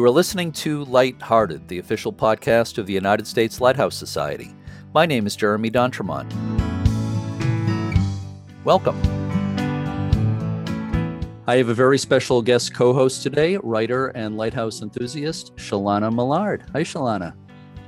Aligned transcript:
You 0.00 0.06
are 0.06 0.10
listening 0.10 0.50
to 0.52 0.84
Lighthearted, 0.86 1.68
the 1.68 1.78
official 1.78 2.10
podcast 2.10 2.78
of 2.78 2.86
the 2.86 2.92
United 2.94 3.26
States 3.26 3.60
Lighthouse 3.60 3.94
Society. 3.94 4.54
My 4.94 5.04
name 5.04 5.26
is 5.26 5.36
Jeremy 5.36 5.68
D'Entremont. 5.68 6.32
Welcome. 8.64 8.98
I 11.46 11.56
have 11.56 11.68
a 11.68 11.74
very 11.74 11.98
special 11.98 12.40
guest 12.40 12.72
co 12.72 12.94
host 12.94 13.22
today, 13.22 13.58
writer 13.58 14.06
and 14.06 14.38
lighthouse 14.38 14.80
enthusiast, 14.80 15.54
Shalana 15.56 16.10
Millard. 16.10 16.64
Hi, 16.72 16.80
Shalana. 16.80 17.34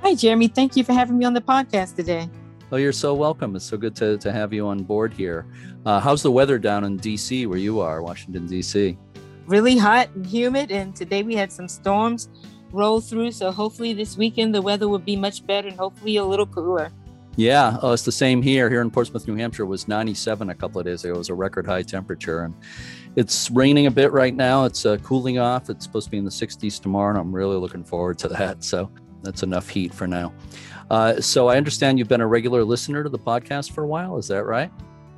Hi, 0.03 0.15
Jeremy. 0.15 0.49
Thank 0.49 0.77
you 0.77 0.85
for 0.85 0.93
having 0.93 1.17
me 1.17 1.25
on 1.25 1.33
the 1.33 1.41
podcast 1.41 1.97
today. 1.97 2.29
Oh, 2.73 2.77
you're 2.77 2.93
so 2.93 3.15
welcome. 3.15 3.57
It's 3.57 3.65
so 3.65 3.79
good 3.79 3.97
to, 3.97 4.19
to 4.19 4.31
have 4.31 4.53
you 4.53 4.67
on 4.67 4.83
board 4.83 5.15
here. 5.15 5.47
Uh, 5.87 5.99
how's 5.99 6.23
the 6.23 6.31
weather 6.31 6.59
down 6.59 6.85
in 6.85 6.99
D.C., 6.99 7.47
where 7.47 7.59
you 7.59 7.81
are, 7.81 8.03
Washington, 8.03 8.47
D.C.? 8.47 8.99
Really 9.47 9.77
hot 9.77 10.09
and 10.15 10.27
humid. 10.27 10.71
And 10.71 10.95
today 10.95 11.23
we 11.23 11.35
had 11.35 11.53
some 11.53 11.69
storms 11.69 12.29
roll 12.73 13.01
through. 13.01 13.33
So 13.33 13.51
hopefully 13.51 13.93
this 13.93 14.17
weekend 14.17 14.55
the 14.55 14.63
weather 14.63 14.89
will 14.89 14.99
be 14.99 15.17
much 15.17 15.47
better 15.47 15.69
and 15.69 15.77
hopefully 15.77 16.17
a 16.17 16.25
little 16.25 16.47
cooler. 16.47 16.91
Yeah, 17.37 17.79
oh, 17.81 17.93
it's 17.93 18.05
the 18.05 18.13
same 18.13 18.43
here. 18.43 18.69
Here 18.69 18.83
in 18.83 18.91
Portsmouth, 18.91 19.27
New 19.27 19.37
Hampshire, 19.37 19.65
was 19.65 19.89
97 19.89 20.51
a 20.51 20.55
couple 20.55 20.79
of 20.79 20.85
days 20.85 21.05
ago. 21.05 21.15
It 21.15 21.19
was 21.19 21.31
a 21.31 21.35
record 21.35 21.67
high 21.67 21.81
temperature, 21.81 22.43
and 22.43 22.55
it's 23.17 23.51
raining 23.51 23.87
a 23.87 23.91
bit 23.91 24.13
right 24.13 24.35
now. 24.35 24.67
It's 24.67 24.85
uh, 24.85 24.99
cooling 24.99 25.39
off. 25.39 25.71
It's 25.71 25.83
supposed 25.83 26.09
to 26.09 26.11
be 26.11 26.19
in 26.19 26.25
the 26.27 26.31
60s 26.31 26.79
tomorrow, 26.79 27.09
and 27.09 27.19
I'm 27.19 27.35
really 27.35 27.57
looking 27.57 27.85
forward 27.85 28.19
to 28.19 28.29
that. 28.29 28.63
So 28.63 28.91
that's 29.23 29.43
enough 29.43 29.69
heat 29.71 29.95
for 29.95 30.07
now. 30.07 30.35
Uh, 30.91 31.23
so 31.23 31.49
I 31.49 31.57
understand 31.57 31.99
you've 31.99 32.09
been 32.09 32.21
a 32.21 32.27
regular 32.27 32.65
listener 32.65 33.03
to 33.03 33.09
the 33.09 33.19
podcast 33.19 33.73
for 33.73 33.85
a 33.85 33.87
while. 33.87 34.19
Is 34.19 34.29
that 34.29 34.45
right? 34.45 34.71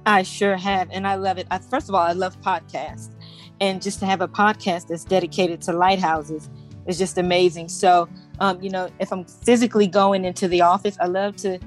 I 0.06 0.22
sure 0.22 0.56
have, 0.56 0.90
and 0.92 1.08
I 1.08 1.16
love 1.16 1.38
it. 1.38 1.48
I, 1.50 1.58
first 1.58 1.88
of 1.88 1.96
all, 1.96 2.02
I 2.02 2.12
love 2.12 2.40
podcasts, 2.42 3.10
and 3.60 3.80
just 3.80 4.00
to 4.00 4.06
have 4.06 4.20
a 4.20 4.28
podcast 4.28 4.88
that's 4.88 5.04
dedicated 5.04 5.60
to 5.62 5.72
lighthouses 5.72 6.48
is 6.86 6.98
just 6.98 7.18
amazing. 7.18 7.68
So, 7.68 8.08
um, 8.40 8.60
you 8.62 8.70
know, 8.70 8.88
if 8.98 9.12
I'm 9.12 9.24
physically 9.24 9.86
going 9.86 10.24
into 10.24 10.48
the 10.48 10.60
office, 10.60 10.96
I 11.00 11.06
love 11.06 11.36
to 11.36 11.58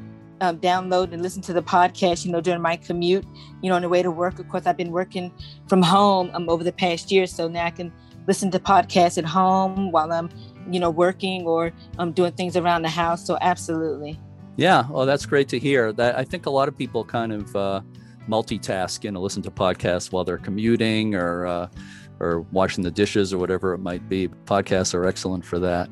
um, 0.41 0.59
download 0.59 1.13
and 1.13 1.21
listen 1.21 1.41
to 1.43 1.53
the 1.53 1.63
podcast, 1.63 2.25
you 2.25 2.31
know, 2.31 2.41
during 2.41 2.61
my 2.61 2.75
commute, 2.75 3.25
you 3.61 3.69
know, 3.69 3.75
on 3.75 3.81
the 3.81 3.89
way 3.89 4.03
to 4.03 4.11
work. 4.11 4.39
Of 4.39 4.47
course, 4.49 4.67
I've 4.67 4.77
been 4.77 4.91
working 4.91 5.31
from 5.67 5.81
home 5.81 6.29
um, 6.33 6.49
over 6.49 6.63
the 6.63 6.71
past 6.71 7.11
year, 7.11 7.25
so 7.25 7.47
now 7.47 7.65
I 7.65 7.71
can 7.71 7.91
listen 8.27 8.51
to 8.51 8.59
podcasts 8.59 9.17
at 9.17 9.25
home 9.25 9.91
while 9.91 10.11
I'm, 10.11 10.29
you 10.69 10.79
know, 10.79 10.89
working 10.89 11.47
or 11.47 11.67
I'm 11.97 12.09
um, 12.09 12.11
doing 12.11 12.33
things 12.33 12.55
around 12.55 12.83
the 12.83 12.89
house. 12.89 13.25
So, 13.25 13.37
absolutely. 13.41 14.19
Yeah, 14.57 14.87
well, 14.89 15.05
that's 15.05 15.25
great 15.25 15.49
to 15.49 15.59
hear. 15.59 15.93
That 15.93 16.17
I 16.17 16.23
think 16.23 16.45
a 16.45 16.49
lot 16.49 16.67
of 16.67 16.77
people 16.77 17.03
kind 17.05 17.31
of 17.31 17.55
uh, 17.55 17.81
multitask, 18.27 19.03
you 19.03 19.11
know, 19.11 19.21
listen 19.21 19.41
to 19.43 19.51
podcasts 19.51 20.11
while 20.11 20.23
they're 20.23 20.37
commuting 20.37 21.15
or. 21.15 21.45
Uh, 21.45 21.67
or 22.19 22.41
washing 22.51 22.83
the 22.83 22.91
dishes 22.91 23.33
or 23.33 23.37
whatever 23.37 23.73
it 23.73 23.79
might 23.79 24.07
be. 24.09 24.27
Podcasts 24.27 24.93
are 24.93 25.05
excellent 25.05 25.45
for 25.45 25.59
that. 25.59 25.89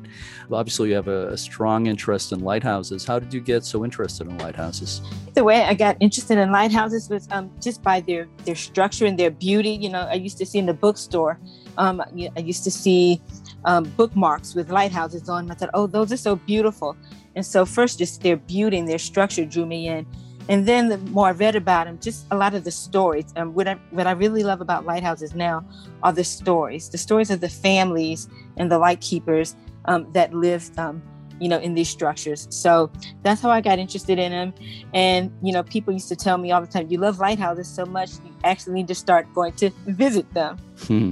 Obviously, 0.50 0.90
you 0.90 0.94
have 0.94 1.08
a, 1.08 1.28
a, 1.28 1.36
strong 1.36 1.86
interest 1.86 2.32
in 2.32 2.40
lighthouses. 2.40 3.04
How 3.04 3.18
did 3.18 3.32
you 3.32 3.40
get 3.40 3.64
so 3.64 3.84
interested 3.84 4.26
in 4.26 4.38
lighthouses? 4.38 5.00
The 5.34 5.44
way 5.44 5.62
I 5.62 5.74
got 5.74 5.96
interested 6.00 6.38
in 6.38 6.50
lighthouses 6.50 7.08
was 7.08 7.28
um, 7.30 7.50
just 7.60 7.82
by 7.82 8.00
their 8.00 8.28
their 8.44 8.56
structure 8.56 9.06
and 9.06 9.18
their 9.18 9.30
beauty. 9.30 9.70
You 9.70 9.90
know, 9.90 10.00
I 10.00 10.14
used 10.14 10.38
to 10.38 10.46
see 10.46 10.58
in 10.58 10.66
the 10.66 10.74
bookstore. 10.74 11.38
Um, 11.78 12.00
I 12.00 12.40
used 12.40 12.64
to 12.64 12.70
see 12.70 13.20
um, 13.64 13.84
bookmarks 13.96 14.54
with 14.54 14.70
lighthouses 14.70 15.28
on. 15.28 15.50
I 15.50 15.54
thought, 15.54 15.70
oh, 15.74 15.86
those 15.86 16.12
are 16.12 16.16
so 16.16 16.36
beautiful. 16.36 16.96
And 17.34 17.44
so, 17.44 17.66
first, 17.66 17.98
just 17.98 18.22
their 18.22 18.36
beauty 18.36 18.78
and 18.78 18.88
their 18.88 18.98
structure 18.98 19.44
drew 19.44 19.66
me 19.66 19.88
in. 19.88 20.06
And 20.48 20.66
then 20.66 20.88
the 20.88 20.98
more 20.98 21.28
I 21.28 21.32
read 21.32 21.56
about 21.56 21.86
them, 21.86 21.98
just 22.00 22.26
a 22.30 22.36
lot 22.36 22.54
of 22.54 22.64
the 22.64 22.70
stories. 22.70 23.26
And 23.34 23.54
what 23.54 23.66
I, 23.66 23.74
what 23.90 24.06
I 24.06 24.12
really 24.12 24.44
love 24.44 24.60
about 24.60 24.86
lighthouses 24.86 25.34
now 25.34 25.64
are 26.02 26.12
the 26.12 26.24
stories, 26.24 26.88
the 26.88 26.98
stories 26.98 27.30
of 27.30 27.40
the 27.40 27.48
families 27.48 28.28
and 28.56 28.70
the 28.70 28.78
lightkeepers 28.78 29.56
um, 29.86 30.06
that 30.12 30.32
live, 30.32 30.70
um, 30.78 31.02
you 31.40 31.48
know, 31.48 31.58
in 31.58 31.74
these 31.74 31.88
structures. 31.88 32.46
So 32.50 32.90
that's 33.22 33.40
how 33.42 33.50
I 33.50 33.60
got 33.60 33.78
interested 33.78 34.18
in 34.18 34.30
them. 34.30 34.54
And, 34.94 35.32
you 35.42 35.52
know, 35.52 35.62
people 35.64 35.92
used 35.92 36.08
to 36.08 36.16
tell 36.16 36.38
me 36.38 36.52
all 36.52 36.60
the 36.60 36.66
time, 36.66 36.86
you 36.90 36.98
love 36.98 37.18
lighthouses 37.18 37.68
so 37.68 37.84
much, 37.84 38.12
you 38.24 38.32
actually 38.44 38.74
need 38.74 38.88
to 38.88 38.94
start 38.94 39.26
going 39.34 39.52
to 39.54 39.70
visit 39.86 40.32
them. 40.32 40.58
Hmm. 40.86 41.10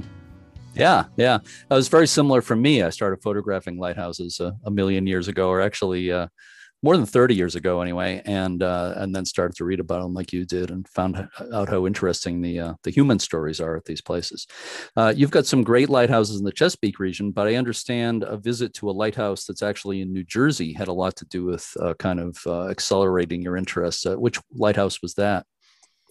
Yeah, 0.73 1.05
yeah. 1.15 1.39
It 1.69 1.73
was 1.73 1.87
very 1.87 2.07
similar 2.07 2.41
for 2.41 2.55
me. 2.55 2.83
I 2.83 2.89
started 2.89 3.21
photographing 3.21 3.77
lighthouses 3.77 4.39
a, 4.39 4.55
a 4.65 4.71
million 4.71 5.07
years 5.07 5.27
ago, 5.27 5.49
or 5.49 5.61
actually, 5.61 6.11
uh, 6.11 6.27
more 6.85 6.95
than 6.95 7.05
30 7.05 7.33
years 7.33 7.55
ago 7.55 7.81
anyway 7.81 8.21
and 8.25 8.61
uh, 8.61 8.93
and 8.97 9.15
then 9.15 9.25
started 9.25 9.57
to 9.57 9.65
read 9.65 9.79
about 9.79 10.03
them 10.03 10.13
like 10.13 10.31
you 10.31 10.45
did 10.45 10.69
and 10.69 10.87
found 10.87 11.27
out 11.51 11.69
how 11.69 11.87
interesting 11.87 12.41
the 12.41 12.59
uh, 12.59 12.73
the 12.83 12.91
human 12.91 13.17
stories 13.17 13.59
are 13.59 13.75
at 13.75 13.85
these 13.85 14.01
places. 14.01 14.45
Uh, 14.95 15.11
you've 15.15 15.31
got 15.31 15.47
some 15.47 15.63
great 15.63 15.89
lighthouses 15.89 16.37
in 16.37 16.45
the 16.45 16.51
chesapeake 16.51 16.99
region 16.99 17.31
but 17.31 17.47
i 17.47 17.55
understand 17.55 18.23
a 18.23 18.37
visit 18.37 18.73
to 18.75 18.89
a 18.89 18.91
lighthouse 18.91 19.45
that's 19.45 19.63
actually 19.63 20.01
in 20.01 20.13
new 20.13 20.23
jersey 20.23 20.71
had 20.73 20.87
a 20.87 20.93
lot 20.93 21.15
to 21.15 21.25
do 21.25 21.43
with 21.45 21.75
uh, 21.81 21.95
kind 21.95 22.19
of 22.19 22.37
uh, 22.45 22.67
accelerating 22.67 23.41
your 23.41 23.57
interest. 23.57 24.05
Uh, 24.05 24.15
which 24.15 24.39
lighthouse 24.53 25.01
was 25.01 25.15
that? 25.15 25.45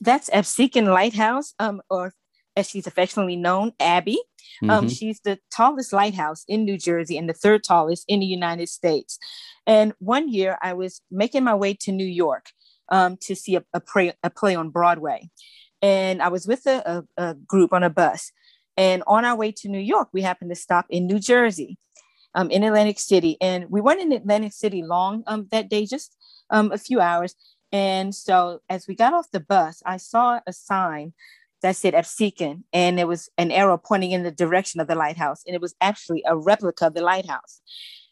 That's 0.00 0.28
Absecon 0.30 0.86
Lighthouse, 0.86 1.54
um, 1.58 1.80
or 1.88 2.12
as 2.56 2.68
she's 2.68 2.86
affectionately 2.86 3.36
known, 3.36 3.72
Abby. 3.78 4.18
Um, 4.62 4.68
mm-hmm. 4.68 4.88
she's 4.88 5.20
the 5.20 5.38
tallest 5.50 5.92
lighthouse 5.92 6.44
in 6.48 6.64
New 6.64 6.78
Jersey 6.78 7.18
and 7.18 7.28
the 7.28 7.34
third 7.34 7.64
tallest 7.64 8.04
in 8.08 8.20
the 8.20 8.26
United 8.26 8.68
States. 8.68 9.18
And 9.66 9.92
one 9.98 10.28
year 10.28 10.58
I 10.62 10.74
was 10.74 11.00
making 11.10 11.44
my 11.44 11.54
way 11.54 11.74
to 11.80 11.92
New 11.92 12.06
York 12.06 12.46
um, 12.88 13.16
to 13.22 13.34
see 13.34 13.56
a, 13.56 13.64
a, 13.72 13.80
play, 13.80 14.12
a, 14.22 14.30
play, 14.30 14.54
on 14.54 14.70
Broadway. 14.70 15.30
And 15.82 16.22
I 16.22 16.28
was 16.28 16.46
with 16.46 16.66
a, 16.66 17.04
a, 17.16 17.30
a, 17.30 17.34
group 17.34 17.72
on 17.72 17.82
a 17.82 17.90
bus. 17.90 18.32
And 18.76 19.02
on 19.06 19.24
our 19.24 19.36
way 19.36 19.52
to 19.52 19.68
New 19.68 19.78
York, 19.78 20.08
we 20.12 20.22
happened 20.22 20.50
to 20.50 20.56
stop 20.56 20.86
in 20.90 21.06
New 21.06 21.18
Jersey, 21.18 21.78
um, 22.34 22.50
in 22.50 22.62
Atlantic 22.64 22.98
City. 22.98 23.36
And 23.40 23.70
we 23.70 23.80
weren't 23.80 24.00
in 24.00 24.12
Atlantic 24.12 24.52
City 24.52 24.82
long 24.82 25.22
um, 25.26 25.46
that 25.50 25.68
day, 25.68 25.86
just 25.86 26.16
um, 26.50 26.72
a 26.72 26.78
few 26.78 27.00
hours. 27.00 27.34
And 27.72 28.14
so 28.14 28.60
as 28.68 28.86
we 28.86 28.94
got 28.94 29.14
off 29.14 29.30
the 29.32 29.40
bus, 29.40 29.82
I 29.84 29.96
saw 29.96 30.40
a 30.46 30.52
sign 30.52 31.12
that 31.64 31.76
said 31.76 31.94
Absecon, 31.94 32.62
and 32.74 33.00
it 33.00 33.08
was 33.08 33.30
an 33.38 33.50
arrow 33.50 33.78
pointing 33.78 34.10
in 34.10 34.22
the 34.22 34.30
direction 34.30 34.80
of 34.80 34.86
the 34.86 34.94
lighthouse. 34.94 35.42
And 35.46 35.54
it 35.54 35.62
was 35.62 35.74
actually 35.80 36.22
a 36.26 36.36
replica 36.36 36.88
of 36.88 36.94
the 36.94 37.00
lighthouse. 37.00 37.62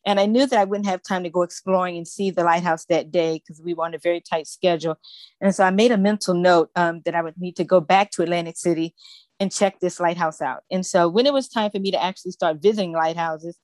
And 0.07 0.19
I 0.19 0.25
knew 0.25 0.47
that 0.47 0.59
I 0.59 0.65
wouldn't 0.65 0.89
have 0.89 1.03
time 1.03 1.23
to 1.25 1.29
go 1.29 1.43
exploring 1.43 1.99
and 1.99 2.09
see 2.09 2.31
the 2.31 2.45
lighthouse 2.45 2.87
that 2.87 3.11
day 3.11 3.35
because 3.35 3.61
we 3.63 3.75
were 3.75 3.85
on 3.85 3.93
a 3.93 3.99
very 3.99 4.23
tight 4.23 4.47
schedule. 4.47 4.97
And 5.39 5.55
so 5.55 5.65
I 5.65 5.71
made 5.71 5.93
a 5.93 5.99
mental 5.99 6.33
note 6.33 6.71
um, 6.77 7.03
that 7.05 7.15
I 7.15 7.21
would 7.21 7.39
need 7.39 7.57
to 7.57 7.65
go 7.65 7.79
back 7.79 8.11
to 8.13 8.23
Atlantic 8.23 8.57
City 8.57 8.95
and 9.39 9.53
check 9.53 9.81
this 9.81 10.01
lighthouse 10.01 10.41
out. 10.41 10.63
And 10.71 10.87
so 10.87 11.07
when 11.07 11.27
it 11.27 11.35
was 11.35 11.47
time 11.47 11.71
for 11.71 11.79
me 11.79 11.91
to 11.91 12.03
actually 12.03 12.33
start 12.33 12.63
visiting 12.63 12.93
lighthouses, 12.93 13.59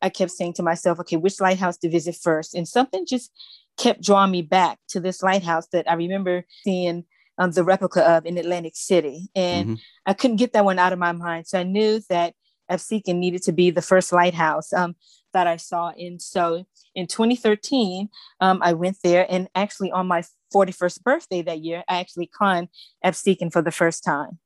I 0.00 0.08
kept 0.08 0.30
saying 0.30 0.54
to 0.54 0.62
myself, 0.62 0.98
okay, 1.00 1.16
which 1.16 1.42
lighthouse 1.42 1.76
to 1.78 1.90
visit 1.90 2.16
first? 2.16 2.54
And 2.54 2.66
something 2.66 3.04
just 3.04 3.30
kept 3.76 4.02
drawing 4.02 4.30
me 4.30 4.40
back 4.40 4.78
to 4.88 4.98
this 4.98 5.22
lighthouse 5.22 5.66
that 5.72 5.90
I 5.90 5.92
remember 5.92 6.46
seeing 6.64 7.04
um, 7.38 7.50
the 7.50 7.64
replica 7.64 8.02
of 8.02 8.26
in 8.26 8.38
Atlantic 8.38 8.76
City. 8.76 9.28
And 9.34 9.66
mm-hmm. 9.66 9.74
I 10.06 10.14
couldn't 10.14 10.36
get 10.36 10.52
that 10.52 10.64
one 10.64 10.78
out 10.78 10.92
of 10.92 10.98
my 10.98 11.12
mind. 11.12 11.46
So 11.46 11.60
I 11.60 11.62
knew 11.62 12.00
that 12.08 12.34
Absecon 12.70 13.16
needed 13.16 13.42
to 13.42 13.52
be 13.52 13.70
the 13.70 13.82
first 13.82 14.12
lighthouse. 14.12 14.72
Um, 14.72 14.96
that 15.36 15.46
I 15.46 15.56
saw. 15.56 15.90
And 15.90 16.20
so 16.20 16.64
in 16.94 17.06
2013, 17.06 18.08
um, 18.40 18.60
I 18.62 18.72
went 18.72 18.96
there 19.04 19.26
and 19.28 19.48
actually 19.54 19.92
on 19.92 20.06
my 20.06 20.22
41st 20.54 21.02
birthday 21.02 21.42
that 21.42 21.60
year, 21.60 21.84
I 21.88 21.98
actually 21.98 22.26
climbed 22.26 22.68
Absecon 23.04 23.52
for 23.52 23.60
the 23.60 23.70
first 23.70 24.02
time. 24.02 24.38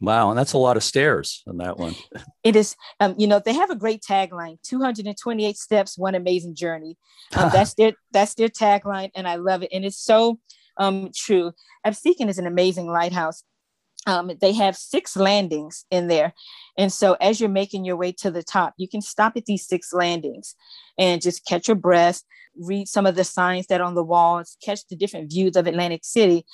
Wow, 0.00 0.30
and 0.30 0.38
that's 0.38 0.52
a 0.52 0.58
lot 0.58 0.76
of 0.76 0.84
stairs 0.84 1.42
on 1.46 1.58
that 1.58 1.76
one. 1.76 1.94
It 2.44 2.56
is, 2.56 2.76
um, 3.00 3.14
you 3.18 3.26
know, 3.26 3.42
they 3.44 3.52
have 3.52 3.68
a 3.68 3.76
great 3.76 4.00
tagline: 4.00 4.56
"228 4.62 5.56
steps, 5.56 5.98
one 5.98 6.14
amazing 6.14 6.54
journey." 6.54 6.96
Um, 7.36 7.50
that's 7.52 7.74
their 7.74 7.92
that's 8.12 8.34
their 8.34 8.48
tagline, 8.48 9.10
and 9.16 9.26
I 9.26 9.34
love 9.34 9.64
it, 9.64 9.70
and 9.72 9.84
it's 9.84 9.98
so 9.98 10.38
um, 10.78 11.10
true. 11.14 11.52
Absecon 11.86 12.28
is 12.28 12.38
an 12.38 12.46
amazing 12.46 12.88
lighthouse. 12.88 13.42
Um, 14.06 14.30
they 14.40 14.52
have 14.52 14.76
six 14.76 15.16
landings 15.16 15.84
in 15.90 16.08
there. 16.08 16.32
And 16.78 16.92
so 16.92 17.16
as 17.20 17.40
you're 17.40 17.50
making 17.50 17.84
your 17.84 17.96
way 17.96 18.12
to 18.12 18.30
the 18.30 18.42
top, 18.42 18.74
you 18.78 18.88
can 18.88 19.02
stop 19.02 19.36
at 19.36 19.44
these 19.44 19.66
six 19.66 19.92
landings 19.92 20.54
and 20.96 21.20
just 21.20 21.44
catch 21.44 21.68
your 21.68 21.74
breath, 21.74 22.22
read 22.56 22.88
some 22.88 23.06
of 23.06 23.16
the 23.16 23.24
signs 23.24 23.66
that 23.66 23.80
on 23.80 23.94
the 23.94 24.04
walls, 24.04 24.56
catch 24.64 24.86
the 24.88 24.96
different 24.96 25.30
views 25.30 25.56
of 25.56 25.66
Atlantic 25.66 26.04
City. 26.04 26.46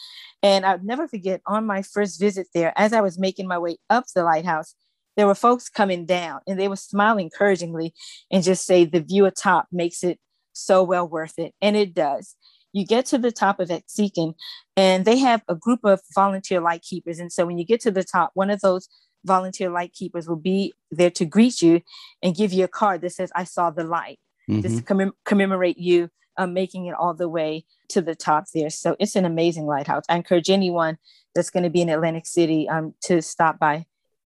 And 0.42 0.64
I'll 0.64 0.82
never 0.82 1.06
forget 1.06 1.42
on 1.46 1.66
my 1.66 1.82
first 1.82 2.18
visit 2.18 2.48
there, 2.54 2.72
as 2.76 2.92
I 2.92 3.02
was 3.02 3.18
making 3.18 3.46
my 3.46 3.58
way 3.58 3.76
up 3.90 4.04
the 4.14 4.24
lighthouse, 4.24 4.74
there 5.16 5.26
were 5.26 5.34
folks 5.34 5.68
coming 5.68 6.06
down 6.06 6.40
and 6.48 6.58
they 6.58 6.66
would 6.66 6.78
smile 6.78 7.18
encouragingly 7.18 7.94
and 8.32 8.42
just 8.42 8.66
say, 8.66 8.84
the 8.84 9.00
view 9.00 9.26
atop 9.26 9.68
makes 9.70 10.02
it 10.02 10.18
so 10.54 10.82
well 10.82 11.06
worth 11.06 11.38
it. 11.38 11.54
And 11.60 11.76
it 11.76 11.94
does 11.94 12.34
you 12.74 12.84
get 12.84 13.06
to 13.06 13.18
the 13.18 13.30
top 13.30 13.60
of 13.60 13.68
Absecon 13.68 14.34
and 14.76 15.04
they 15.04 15.16
have 15.18 15.42
a 15.48 15.54
group 15.54 15.80
of 15.84 16.00
volunteer 16.12 16.60
light 16.60 16.82
keepers. 16.82 17.20
And 17.20 17.32
so 17.32 17.46
when 17.46 17.56
you 17.56 17.64
get 17.64 17.80
to 17.82 17.92
the 17.92 18.02
top, 18.04 18.32
one 18.34 18.50
of 18.50 18.60
those 18.60 18.88
volunteer 19.24 19.70
light 19.70 19.92
keepers 19.92 20.28
will 20.28 20.36
be 20.36 20.74
there 20.90 21.10
to 21.10 21.24
greet 21.24 21.62
you 21.62 21.80
and 22.20 22.34
give 22.34 22.52
you 22.52 22.64
a 22.64 22.68
card 22.68 23.00
that 23.00 23.10
says, 23.10 23.30
I 23.34 23.44
saw 23.44 23.70
the 23.70 23.84
light. 23.84 24.18
Mm-hmm. 24.50 24.62
Just 24.62 24.84
commem- 24.84 25.12
commemorate 25.24 25.78
you 25.78 26.10
um, 26.36 26.52
making 26.52 26.86
it 26.86 26.94
all 26.94 27.14
the 27.14 27.28
way 27.28 27.64
to 27.90 28.02
the 28.02 28.16
top 28.16 28.46
there. 28.52 28.70
So 28.70 28.96
it's 28.98 29.14
an 29.14 29.24
amazing 29.24 29.66
lighthouse. 29.66 30.04
I 30.08 30.16
encourage 30.16 30.50
anyone 30.50 30.98
that's 31.32 31.50
going 31.50 31.62
to 31.62 31.70
be 31.70 31.80
in 31.80 31.88
Atlantic 31.88 32.26
City 32.26 32.68
um, 32.68 32.94
to 33.02 33.22
stop 33.22 33.60
by. 33.60 33.86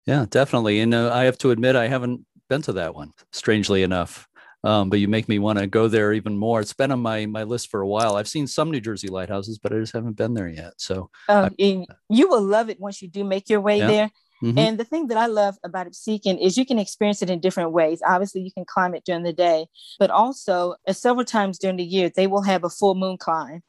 Yeah, 0.05 0.27
definitely. 0.29 0.81
And 0.81 0.95
uh, 0.95 1.13
I 1.13 1.25
have 1.25 1.39
to 1.39 1.53
admit, 1.53 1.75
I 1.75 1.89
haven't 1.89 2.27
been 2.51 2.63
to 2.63 2.75
that 2.75 2.95
one, 2.95 3.13
strangely 3.33 3.83
enough. 3.83 4.29
Um, 4.65 4.91
but 4.91 4.99
you 4.99 5.07
make 5.07 5.29
me 5.29 5.39
want 5.39 5.59
to 5.59 5.67
go 5.67 5.87
there 5.87 6.13
even 6.13 6.37
more. 6.37 6.61
It's 6.61 6.73
been 6.73 6.91
on 6.91 7.01
my 7.01 7.27
my 7.27 7.45
list 7.45 7.71
for 7.71 7.83
a 7.83 7.87
while. 7.87 8.17
I've 8.17 8.29
seen 8.29 8.47
some 8.47 8.71
New 8.71 8.81
Jersey 8.81 9.09
lighthouses, 9.09 9.59
but 9.59 9.73
I 9.73 9.79
just 9.79 9.93
haven't 9.93 10.17
been 10.17 10.35
there 10.35 10.49
yet. 10.49 10.73
So 10.79 11.11
um, 11.29 11.55
I, 11.61 11.87
you 12.09 12.29
will 12.29 12.43
love 12.43 12.69
it 12.69 12.81
once 12.81 13.01
you 13.01 13.09
do 13.09 13.23
make 13.23 13.49
your 13.49 13.61
way 13.61 13.79
yeah. 13.79 13.87
there. 13.87 14.11
Mm-hmm. 14.43 14.59
And 14.59 14.79
the 14.79 14.85
thing 14.85 15.07
that 15.09 15.17
I 15.17 15.27
love 15.27 15.57
about 15.65 15.87
Absecon 15.87 16.39
is 16.39 16.59
you 16.59 16.67
can 16.67 16.79
experience 16.79 17.23
it 17.23 17.31
in 17.31 17.41
different 17.41 17.73
ways. 17.73 18.03
Obviously, 18.07 18.43
you 18.43 18.53
can 18.53 18.65
climb 18.67 18.95
it 18.95 19.05
during 19.05 19.23
the 19.23 19.33
day, 19.33 19.67
but 19.99 20.11
also 20.11 20.75
uh, 20.87 20.93
several 20.93 21.25
times 21.25 21.59
during 21.59 21.77
the 21.77 21.85
year, 21.85 22.11
they 22.15 22.27
will 22.27 22.43
have 22.43 22.65
a 22.65 22.69
full 22.69 22.95
moon 22.95 23.17
climb. 23.17 23.63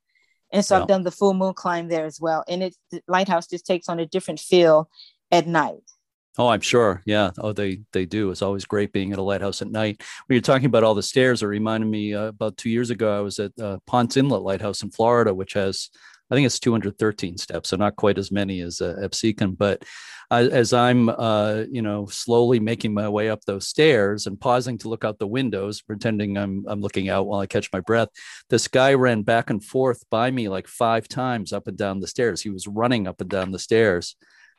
And 0.51 0.63
so 0.65 0.75
yeah. 0.75 0.81
I've 0.81 0.87
done 0.87 1.03
the 1.03 1.11
full 1.11 1.33
moon 1.33 1.53
climb 1.53 1.87
there 1.87 2.05
as 2.05 2.19
well. 2.19 2.43
And 2.47 2.63
it, 2.63 2.75
the 2.91 3.01
lighthouse 3.07 3.47
just 3.47 3.65
takes 3.65 3.87
on 3.87 3.99
a 3.99 4.05
different 4.05 4.39
feel 4.39 4.89
at 5.31 5.47
night. 5.47 5.83
Oh, 6.37 6.47
I'm 6.47 6.61
sure. 6.61 7.01
Yeah. 7.05 7.31
Oh, 7.39 7.51
they 7.51 7.81
they 7.93 8.05
do. 8.05 8.29
It's 8.29 8.43
always 8.43 8.65
great 8.65 8.93
being 8.93 9.11
at 9.11 9.19
a 9.19 9.23
lighthouse 9.23 9.61
at 9.61 9.71
night. 9.71 10.03
When 10.27 10.35
you're 10.35 10.41
talking 10.41 10.67
about 10.67 10.83
all 10.83 10.93
the 10.93 11.01
stairs, 11.01 11.41
it 11.41 11.47
reminded 11.47 11.87
me 11.89 12.13
uh, 12.13 12.25
about 12.27 12.57
two 12.57 12.69
years 12.69 12.91
ago. 12.91 13.17
I 13.17 13.21
was 13.21 13.39
at 13.39 13.51
uh, 13.59 13.77
Ponce 13.87 14.17
Inlet 14.17 14.43
Lighthouse 14.43 14.83
in 14.83 14.91
Florida, 14.91 15.33
which 15.33 15.53
has 15.53 15.89
I 16.29 16.35
think 16.35 16.45
it's 16.45 16.59
213 16.59 17.37
steps, 17.37 17.69
so 17.69 17.77
not 17.77 17.95
quite 17.95 18.17
as 18.17 18.31
many 18.31 18.59
as 18.61 18.81
uh, 18.81 18.95
Absecon. 19.01 19.57
But 19.57 19.83
as 20.29 20.73
I'm, 20.73 21.07
uh, 21.07 21.63
you 21.71 21.81
know, 21.81 22.05
slowly 22.07 22.59
making 22.59 22.93
my 22.93 23.07
way 23.07 23.29
up 23.29 23.45
those 23.45 23.67
stairs 23.67 24.27
and 24.27 24.39
pausing 24.39 24.77
to 24.79 24.89
look 24.89 25.05
out 25.05 25.19
the 25.19 25.27
windows, 25.27 25.81
pretending 25.81 26.37
I'm 26.37 26.65
I'm 26.67 26.81
looking 26.81 27.09
out 27.09 27.27
while 27.27 27.39
I 27.39 27.47
catch 27.47 27.69
my 27.71 27.79
breath, 27.79 28.09
this 28.49 28.67
guy 28.67 28.93
ran 28.93 29.23
back 29.23 29.49
and 29.49 29.63
forth 29.63 30.03
by 30.11 30.29
me 30.29 30.49
like 30.49 30.67
five 30.67 31.07
times 31.07 31.53
up 31.53 31.67
and 31.67 31.77
down 31.77 31.99
the 32.01 32.07
stairs. 32.07 32.41
He 32.41 32.49
was 32.49 32.67
running 32.67 33.07
up 33.07 33.21
and 33.21 33.29
down 33.29 33.51
the 33.51 33.59
stairs. 33.59 34.15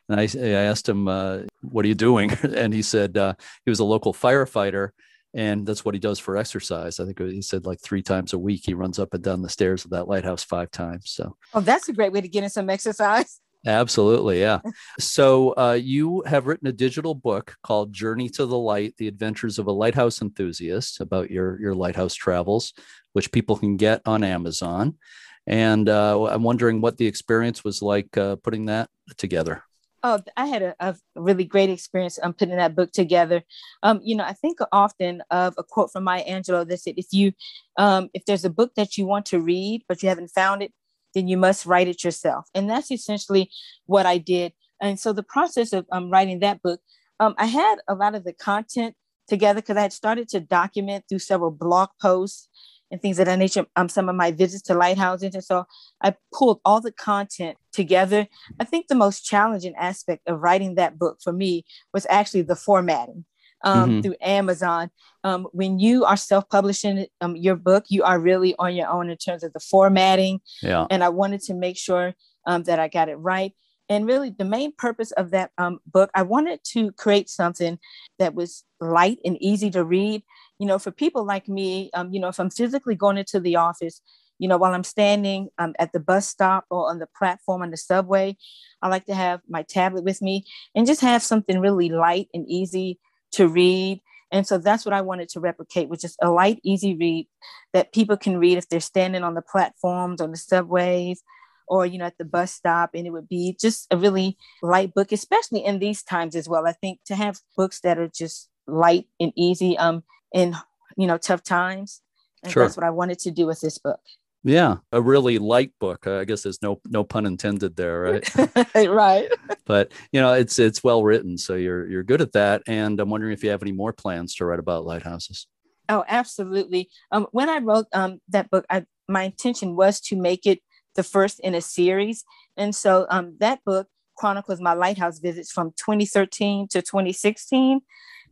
And 0.09 0.19
I, 0.19 0.27
I 0.37 0.63
asked 0.63 0.89
him, 0.89 1.07
uh, 1.07 1.41
"What 1.61 1.85
are 1.85 1.87
you 1.87 1.95
doing?" 1.95 2.31
And 2.43 2.73
he 2.73 2.81
said 2.81 3.15
uh, 3.15 3.35
he 3.63 3.69
was 3.69 3.79
a 3.79 3.85
local 3.85 4.13
firefighter, 4.13 4.89
and 5.33 5.65
that's 5.65 5.85
what 5.85 5.93
he 5.93 5.99
does 5.99 6.19
for 6.19 6.35
exercise. 6.35 6.99
I 6.99 7.05
think 7.05 7.19
he 7.19 7.41
said 7.41 7.65
like 7.65 7.79
three 7.79 8.01
times 8.01 8.33
a 8.33 8.39
week 8.39 8.63
he 8.65 8.73
runs 8.73 8.97
up 8.97 9.13
and 9.13 9.23
down 9.23 9.43
the 9.43 9.49
stairs 9.49 9.85
of 9.85 9.91
that 9.91 10.07
lighthouse 10.07 10.43
five 10.43 10.71
times. 10.71 11.11
So, 11.11 11.37
oh, 11.53 11.61
that's 11.61 11.87
a 11.89 11.93
great 11.93 12.11
way 12.11 12.21
to 12.21 12.27
get 12.27 12.43
in 12.43 12.49
some 12.49 12.69
exercise. 12.69 13.39
Absolutely, 13.67 14.39
yeah. 14.39 14.59
so 14.99 15.53
uh, 15.57 15.73
you 15.73 16.23
have 16.25 16.47
written 16.47 16.69
a 16.69 16.71
digital 16.71 17.13
book 17.13 17.55
called 17.61 17.93
"Journey 17.93 18.29
to 18.29 18.45
the 18.45 18.57
Light: 18.57 18.95
The 18.97 19.07
Adventures 19.07 19.59
of 19.59 19.67
a 19.67 19.71
Lighthouse 19.71 20.21
Enthusiast" 20.21 21.01
about 21.01 21.29
your 21.29 21.59
your 21.61 21.75
lighthouse 21.75 22.15
travels, 22.15 22.73
which 23.13 23.31
people 23.31 23.57
can 23.57 23.77
get 23.77 24.01
on 24.05 24.23
Amazon. 24.23 24.97
And 25.45 25.89
uh, 25.89 26.25
I'm 26.25 26.43
wondering 26.43 26.79
what 26.79 26.97
the 26.97 27.07
experience 27.07 27.63
was 27.63 27.81
like 27.81 28.15
uh, 28.17 28.37
putting 28.37 28.67
that 28.67 28.89
together. 29.17 29.63
Oh, 30.01 30.19
I 30.37 30.45
had 30.45 30.61
a, 30.61 30.75
a, 30.79 30.95
really 31.15 31.43
great 31.43 31.69
experience 31.69 32.17
um, 32.23 32.33
putting 32.33 32.55
that 32.55 32.75
book 32.75 32.91
together. 32.93 33.43
Um, 33.83 33.99
you 34.01 34.15
know, 34.15 34.23
I 34.23 34.31
think 34.33 34.59
often 34.71 35.21
of 35.29 35.55
a 35.57 35.63
quote 35.63 35.91
from 35.91 36.05
Maya 36.05 36.23
Angelou 36.25 36.67
that 36.67 36.79
said, 36.79 36.93
"If 36.97 37.07
you, 37.11 37.33
um, 37.77 38.09
if 38.13 38.23
there's 38.25 38.45
a 38.45 38.49
book 38.49 38.75
that 38.75 38.97
you 38.97 39.05
want 39.05 39.25
to 39.27 39.41
read 39.41 39.83
but 39.89 40.01
you 40.01 40.07
haven't 40.07 40.29
found 40.29 40.63
it, 40.63 40.71
then 41.13 41.27
you 41.27 41.35
must 41.37 41.65
write 41.65 41.89
it 41.89 42.03
yourself." 42.03 42.45
And 42.55 42.69
that's 42.69 42.91
essentially 42.91 43.51
what 43.87 44.05
I 44.05 44.19
did. 44.19 44.53
And 44.81 44.97
so 44.99 45.11
the 45.11 45.23
process 45.23 45.73
of 45.73 45.85
um, 45.91 46.09
writing 46.09 46.39
that 46.39 46.61
book, 46.61 46.79
um, 47.19 47.35
I 47.37 47.47
had 47.47 47.79
a 47.87 47.95
lot 47.95 48.15
of 48.15 48.23
the 48.23 48.33
content 48.33 48.95
together 49.27 49.61
because 49.61 49.77
I 49.77 49.81
had 49.81 49.93
started 49.93 50.29
to 50.29 50.39
document 50.39 51.05
through 51.09 51.19
several 51.19 51.51
blog 51.51 51.89
posts 52.01 52.47
and 52.91 53.01
things 53.01 53.19
of 53.19 53.25
that 53.25 53.39
nature, 53.39 53.65
um, 53.75 53.89
some 53.89 54.09
of 54.09 54.15
my 54.15 54.31
visits 54.31 54.63
to 54.63 54.73
lighthouses. 54.73 55.33
And 55.33 55.43
so 55.43 55.65
I 56.01 56.15
pulled 56.33 56.59
all 56.65 56.81
the 56.81 56.91
content 56.91 57.57
together. 57.71 58.27
I 58.59 58.63
think 58.63 58.87
the 58.87 58.95
most 58.95 59.25
challenging 59.25 59.75
aspect 59.75 60.27
of 60.27 60.39
writing 60.39 60.75
that 60.75 60.97
book 60.97 61.19
for 61.23 61.31
me 61.33 61.65
was 61.93 62.07
actually 62.09 62.43
the 62.43 62.55
formatting. 62.55 63.25
Um, 63.61 63.89
mm-hmm. 63.89 64.01
through 64.01 64.15
Amazon. 64.21 64.89
Um, 65.25 65.45
when 65.51 65.79
you 65.79 66.05
are 66.05 66.15
self-publishing 66.15 67.07
um, 67.19 67.35
your 67.35 67.57
book, 67.57 67.83
you 67.89 68.03
are 68.03 68.17
really 68.17 68.55
on 68.57 68.73
your 68.73 68.87
own 68.87 69.09
in 69.09 69.17
terms 69.17 69.43
of 69.43 69.51
the 69.51 69.59
formatting. 69.59 70.39
Yeah. 70.61 70.87
And 70.89 71.03
I 71.03 71.09
wanted 71.09 71.41
to 71.41 71.53
make 71.53 71.75
sure 71.75 72.13
um, 72.45 72.63
that 72.63 72.79
I 72.79 72.87
got 72.87 73.09
it 73.09 73.15
right. 73.15 73.53
And 73.89 74.05
really, 74.05 74.29
the 74.29 74.45
main 74.45 74.71
purpose 74.71 75.11
of 75.11 75.31
that 75.31 75.51
um, 75.57 75.79
book, 75.85 76.09
I 76.15 76.21
wanted 76.21 76.63
to 76.73 76.93
create 76.93 77.27
something 77.27 77.79
that 78.17 78.33
was 78.33 78.63
light 78.79 79.17
and 79.25 79.35
easy 79.41 79.69
to 79.71 79.83
read 79.83 80.23
you 80.59 80.65
know, 80.65 80.77
for 80.77 80.91
people 80.91 81.25
like 81.25 81.47
me, 81.47 81.89
um, 81.93 82.13
you 82.13 82.19
know, 82.19 82.27
if 82.27 82.39
I'm 82.39 82.49
physically 82.49 82.95
going 82.95 83.17
into 83.17 83.39
the 83.39 83.55
office, 83.55 84.01
you 84.37 84.47
know, 84.47 84.57
while 84.57 84.73
I'm 84.73 84.83
standing 84.83 85.49
um, 85.57 85.73
at 85.79 85.91
the 85.91 85.99
bus 85.99 86.27
stop 86.27 86.65
or 86.69 86.89
on 86.89 86.99
the 86.99 87.07
platform 87.17 87.61
on 87.61 87.71
the 87.71 87.77
subway, 87.77 88.37
I 88.81 88.87
like 88.87 89.05
to 89.05 89.15
have 89.15 89.41
my 89.49 89.63
tablet 89.63 90.03
with 90.03 90.21
me 90.21 90.45
and 90.75 90.87
just 90.87 91.01
have 91.01 91.23
something 91.23 91.59
really 91.59 91.89
light 91.89 92.27
and 92.33 92.47
easy 92.47 92.99
to 93.33 93.47
read. 93.47 94.01
And 94.31 94.45
so 94.45 94.57
that's 94.57 94.85
what 94.85 94.93
I 94.93 95.01
wanted 95.01 95.29
to 95.29 95.39
replicate, 95.39 95.89
which 95.89 96.03
is 96.03 96.15
a 96.21 96.29
light, 96.29 96.59
easy 96.63 96.95
read 96.95 97.27
that 97.73 97.93
people 97.93 98.15
can 98.15 98.37
read 98.37 98.57
if 98.57 98.69
they're 98.69 98.79
standing 98.79 99.23
on 99.23 99.33
the 99.33 99.41
platforms, 99.41 100.21
on 100.21 100.31
the 100.31 100.37
subways, 100.37 101.23
or 101.69 101.85
you 101.85 101.97
know 101.97 102.05
at 102.05 102.17
the 102.17 102.25
bus 102.25 102.51
stop 102.51 102.89
and 102.93 103.07
it 103.07 103.11
would 103.11 103.29
be 103.29 103.55
just 103.59 103.87
a 103.91 103.97
really 103.97 104.37
light 104.61 104.93
book 104.93 105.11
especially 105.11 105.63
in 105.63 105.79
these 105.79 106.03
times 106.03 106.35
as 106.35 106.49
well 106.49 106.67
i 106.67 106.73
think 106.73 106.99
to 107.05 107.15
have 107.15 107.39
books 107.55 107.79
that 107.81 107.97
are 107.97 108.09
just 108.09 108.49
light 108.67 109.05
and 109.19 109.31
easy 109.35 109.77
um 109.77 110.03
in 110.33 110.55
you 110.97 111.07
know 111.07 111.17
tough 111.17 111.43
times. 111.43 112.01
And 112.43 112.51
sure. 112.51 112.63
that's 112.63 112.77
what 112.77 112.85
i 112.85 112.89
wanted 112.89 113.19
to 113.19 113.31
do 113.31 113.45
with 113.45 113.59
this 113.61 113.77
book. 113.77 113.99
Yeah. 114.43 114.77
A 114.93 115.01
really 115.01 115.37
light 115.37 115.73
book. 115.81 116.07
I 116.07 116.23
guess 116.23 116.43
there's 116.43 116.61
no 116.61 116.79
no 116.85 117.03
pun 117.03 117.25
intended 117.25 117.75
there 117.75 118.01
right? 118.01 118.75
Right. 118.89 119.29
But 119.65 119.91
you 120.11 120.21
know 120.21 120.33
it's 120.33 120.57
it's 120.59 120.83
well 120.83 121.03
written 121.03 121.37
so 121.37 121.55
you're 121.55 121.87
you're 121.87 122.03
good 122.03 122.21
at 122.21 122.33
that. 122.33 122.63
And 122.67 122.99
i'm 122.99 123.09
wondering 123.09 123.33
if 123.33 123.43
you 123.43 123.49
have 123.49 123.61
any 123.61 123.73
more 123.73 123.93
plans 123.93 124.35
to 124.35 124.45
write 124.45 124.59
about 124.59 124.85
lighthouses. 124.85 125.47
Oh 125.89 126.05
absolutely. 126.07 126.89
Um, 127.11 127.27
when 127.31 127.49
i 127.49 127.59
wrote 127.59 127.87
um, 127.93 128.21
that 128.29 128.49
book 128.49 128.65
I, 128.69 128.85
my 129.07 129.23
intention 129.23 129.75
was 129.75 129.99
to 130.01 130.15
make 130.15 130.45
it 130.45 130.61
the 130.95 131.03
first 131.03 131.39
in 131.39 131.55
a 131.55 131.61
series. 131.61 132.23
And 132.57 132.75
so 132.75 133.07
um, 133.09 133.35
that 133.39 133.63
book 133.65 133.87
chronicles 134.17 134.59
my 134.59 134.73
lighthouse 134.73 135.19
visits 135.19 135.51
from 135.51 135.71
2013 135.77 136.67
to 136.67 136.81
2016 136.81 137.79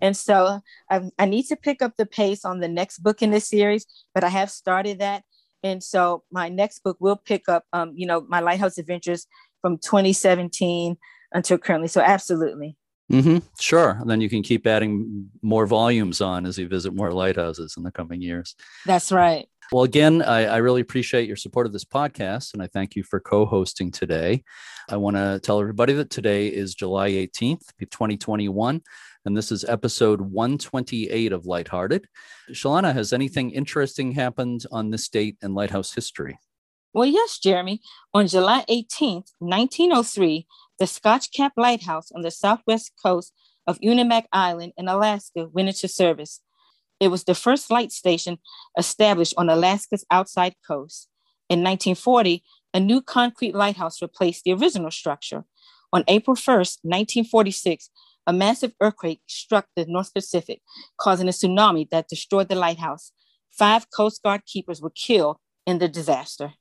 and 0.02 0.16
so 0.16 0.62
I, 0.90 1.02
I 1.18 1.26
need 1.26 1.44
to 1.44 1.56
pick 1.56 1.82
up 1.82 1.94
the 1.98 2.06
pace 2.06 2.46
on 2.46 2.60
the 2.60 2.68
next 2.68 3.00
book 3.00 3.22
in 3.22 3.32
this 3.32 3.48
series, 3.48 3.86
but 4.14 4.24
I 4.24 4.30
have 4.30 4.50
started 4.50 5.00
that. 5.00 5.24
And 5.64 5.84
so 5.84 6.24
my 6.32 6.50
next 6.50 6.80
book 6.80 6.98
will 7.00 7.16
pick 7.18 7.50
up, 7.50 7.66
um, 7.74 7.94
you 7.96 8.06
know, 8.06 8.26
my 8.28 8.40
Lighthouse 8.40 8.78
Adventures 8.78 9.26
from 9.62 9.78
2017 9.78 10.98
until 11.34 11.58
currently. 11.58 11.88
So 11.88 12.02
absolutely. 12.02 12.78
Mm-hmm. 13.12 13.38
Sure. 13.60 13.98
And 14.02 14.10
then 14.10 14.22
you 14.22 14.30
can 14.30 14.44
keep 14.44 14.68
adding 14.68 15.30
more 15.42 15.66
volumes 15.66 16.22
on 16.22 16.46
as 16.46 16.58
you 16.58 16.68
visit 16.68 16.94
more 16.94 17.12
lighthouses 17.12 17.76
in 17.78 17.84
the 17.84 17.92
coming 17.92 18.22
years. 18.22 18.56
That's 18.86 19.12
right. 19.12 19.48
Well, 19.72 19.84
again, 19.84 20.22
I, 20.22 20.46
I, 20.46 20.58
really 20.58 20.80
appreciate 20.80 21.28
your 21.28 21.36
support 21.36 21.66
of 21.66 21.74
this 21.74 21.84
podcast, 21.84 22.54
and 22.54 22.64
I 22.64 22.68
thank 22.68 22.96
you 22.96 23.04
for 23.04 23.20
co 23.20 23.46
hosting 23.46 23.92
today. 23.92 24.44
I 24.88 24.96
want 24.96 25.18
to 25.18 25.42
tell 25.44 25.60
everybody 25.60 25.92
that 25.94 26.10
today 26.10 26.48
is 26.48 26.74
July 26.74 27.12
18th, 27.12 27.66
2021 27.80 28.82
and 29.28 29.36
this 29.36 29.52
is 29.52 29.66
episode 29.66 30.22
128 30.22 31.34
of 31.34 31.46
Lighthearted. 31.46 32.08
Shalana, 32.52 32.94
has 32.94 33.12
anything 33.12 33.52
interesting 33.52 34.14
happened 34.14 34.66
on 34.72 34.90
this 34.90 35.10
date 35.10 35.36
in 35.42 35.54
Lighthouse 35.54 35.94
history? 35.94 36.40
Well, 36.94 37.06
yes, 37.06 37.38
Jeremy. 37.38 37.82
On 38.14 38.26
July 38.26 38.64
18th, 38.70 39.34
1903, 39.40 40.48
the 40.80 40.88
Scotch 40.88 41.34
Cap 41.34 41.52
Lighthouse 41.58 42.10
on 42.14 42.22
the 42.22 42.32
southwest 42.32 42.94
coast 43.04 43.34
of 43.68 43.78
Unimak 43.80 44.24
Island 44.32 44.72
in 44.78 44.88
Alaska 44.88 45.50
went 45.52 45.68
into 45.68 45.90
service. 45.90 46.40
It 47.02 47.10
was 47.10 47.26
the 47.26 47.36
first 47.36 47.70
light 47.70 47.92
station 47.92 48.38
established 48.80 49.34
on 49.36 49.50
Alaska's 49.50 50.06
outside 50.10 50.56
coast. 50.66 51.10
In 51.50 51.60
1940, 51.60 52.46
a 52.74 52.80
new 52.80 53.02
concrete 53.02 53.54
lighthouse 53.54 54.02
replaced 54.02 54.46
the 54.46 54.54
original 54.54 54.90
structure. 54.90 55.44
On 55.92 56.06
April 56.08 56.38
1st, 56.38 56.80
1946, 56.84 57.90
a 58.28 58.34
massive 58.34 58.74
earthquake 58.82 59.22
struck 59.26 59.68
the 59.76 59.86
North 59.86 60.14
Pacific, 60.14 60.62
causing 61.00 61.28
a 61.28 61.32
tsunami 61.32 61.90
that 61.90 62.10
destroyed 62.10 62.50
the 62.50 62.56
lighthouse. 62.56 63.14
Five 63.50 63.90
Coast 63.90 64.22
Guard 64.22 64.42
keepers 64.46 64.82
were 64.82 64.92
killed 64.92 65.38
in 65.66 65.80
the 65.80 65.88
disaster. 65.88 66.54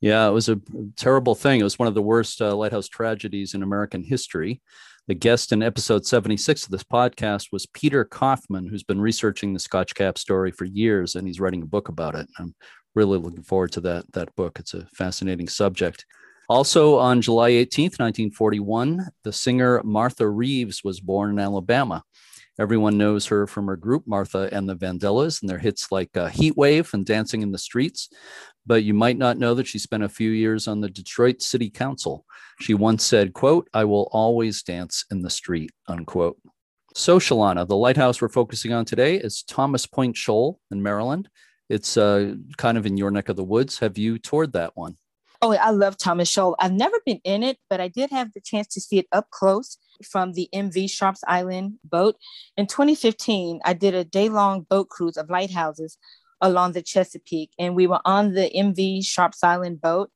Yeah, 0.00 0.26
it 0.26 0.30
was 0.30 0.48
a 0.48 0.58
terrible 0.96 1.34
thing. 1.34 1.60
It 1.60 1.64
was 1.64 1.78
one 1.78 1.88
of 1.88 1.94
the 1.94 2.00
worst 2.00 2.40
uh, 2.40 2.54
lighthouse 2.56 2.88
tragedies 2.88 3.52
in 3.52 3.62
American 3.62 4.02
history. 4.02 4.62
The 5.08 5.14
guest 5.14 5.52
in 5.52 5.62
episode 5.62 6.06
76 6.06 6.64
of 6.64 6.70
this 6.70 6.84
podcast 6.84 7.48
was 7.52 7.66
Peter 7.66 8.04
Kaufman, 8.04 8.68
who's 8.68 8.84
been 8.84 9.00
researching 9.00 9.52
the 9.52 9.58
Scotch 9.58 9.94
Cap 9.94 10.16
story 10.16 10.52
for 10.52 10.64
years, 10.64 11.16
and 11.16 11.26
he's 11.26 11.40
writing 11.40 11.62
a 11.62 11.66
book 11.66 11.88
about 11.88 12.14
it. 12.14 12.28
I'm 12.38 12.54
really 12.94 13.18
looking 13.18 13.42
forward 13.42 13.72
to 13.72 13.80
that, 13.82 14.10
that 14.12 14.34
book. 14.36 14.58
It's 14.58 14.72
a 14.72 14.86
fascinating 14.94 15.48
subject. 15.48 16.06
Also 16.50 16.98
on 16.98 17.22
July 17.22 17.52
18th, 17.52 18.00
1941, 18.00 19.06
the 19.22 19.32
singer 19.32 19.80
Martha 19.84 20.28
Reeves 20.28 20.82
was 20.82 20.98
born 20.98 21.30
in 21.30 21.38
Alabama. 21.38 22.02
Everyone 22.58 22.98
knows 22.98 23.26
her 23.26 23.46
from 23.46 23.68
her 23.68 23.76
group, 23.76 24.02
Martha 24.04 24.48
and 24.50 24.68
the 24.68 24.74
Vandellas, 24.74 25.40
and 25.40 25.48
their 25.48 25.60
hits 25.60 25.92
like 25.92 26.16
uh, 26.16 26.26
Heat 26.26 26.56
Wave 26.56 26.90
and 26.92 27.06
Dancing 27.06 27.42
in 27.42 27.52
the 27.52 27.56
Streets. 27.56 28.08
But 28.66 28.82
you 28.82 28.94
might 28.94 29.16
not 29.16 29.38
know 29.38 29.54
that 29.54 29.68
she 29.68 29.78
spent 29.78 30.02
a 30.02 30.08
few 30.08 30.32
years 30.32 30.66
on 30.66 30.80
the 30.80 30.90
Detroit 30.90 31.40
City 31.40 31.70
Council. 31.70 32.26
She 32.58 32.74
once 32.74 33.04
said, 33.04 33.32
quote, 33.32 33.68
I 33.72 33.84
will 33.84 34.08
always 34.10 34.64
dance 34.64 35.04
in 35.12 35.22
the 35.22 35.30
street, 35.30 35.70
unquote. 35.86 36.36
So, 36.96 37.20
Shalana, 37.20 37.64
the 37.68 37.76
lighthouse 37.76 38.20
we're 38.20 38.28
focusing 38.28 38.72
on 38.72 38.84
today 38.84 39.18
is 39.18 39.44
Thomas 39.44 39.86
Point 39.86 40.16
Shoal 40.16 40.58
in 40.72 40.82
Maryland. 40.82 41.28
It's 41.68 41.96
uh, 41.96 42.34
kind 42.56 42.76
of 42.76 42.86
in 42.86 42.96
your 42.96 43.12
neck 43.12 43.28
of 43.28 43.36
the 43.36 43.44
woods. 43.44 43.78
Have 43.78 43.96
you 43.96 44.18
toured 44.18 44.54
that 44.54 44.76
one? 44.76 44.96
Oh, 45.42 45.54
I 45.54 45.70
love 45.70 45.96
Thomas 45.96 46.28
Shoal. 46.28 46.54
I've 46.58 46.72
never 46.72 46.96
been 47.06 47.20
in 47.24 47.42
it, 47.42 47.56
but 47.70 47.80
I 47.80 47.88
did 47.88 48.10
have 48.10 48.32
the 48.34 48.42
chance 48.42 48.66
to 48.68 48.80
see 48.80 48.98
it 48.98 49.06
up 49.10 49.30
close 49.30 49.78
from 50.04 50.32
the 50.32 50.50
MV 50.54 50.90
Sharps 50.90 51.22
Island 51.26 51.78
boat. 51.82 52.16
In 52.58 52.66
2015, 52.66 53.60
I 53.64 53.72
did 53.72 53.94
a 53.94 54.04
day 54.04 54.28
long 54.28 54.66
boat 54.68 54.90
cruise 54.90 55.16
of 55.16 55.30
lighthouses 55.30 55.96
along 56.42 56.72
the 56.72 56.82
Chesapeake, 56.82 57.52
and 57.58 57.74
we 57.74 57.86
were 57.86 58.00
on 58.04 58.34
the 58.34 58.50
MV 58.54 59.06
Sharps 59.06 59.42
Island 59.42 59.80
boat. 59.80 60.10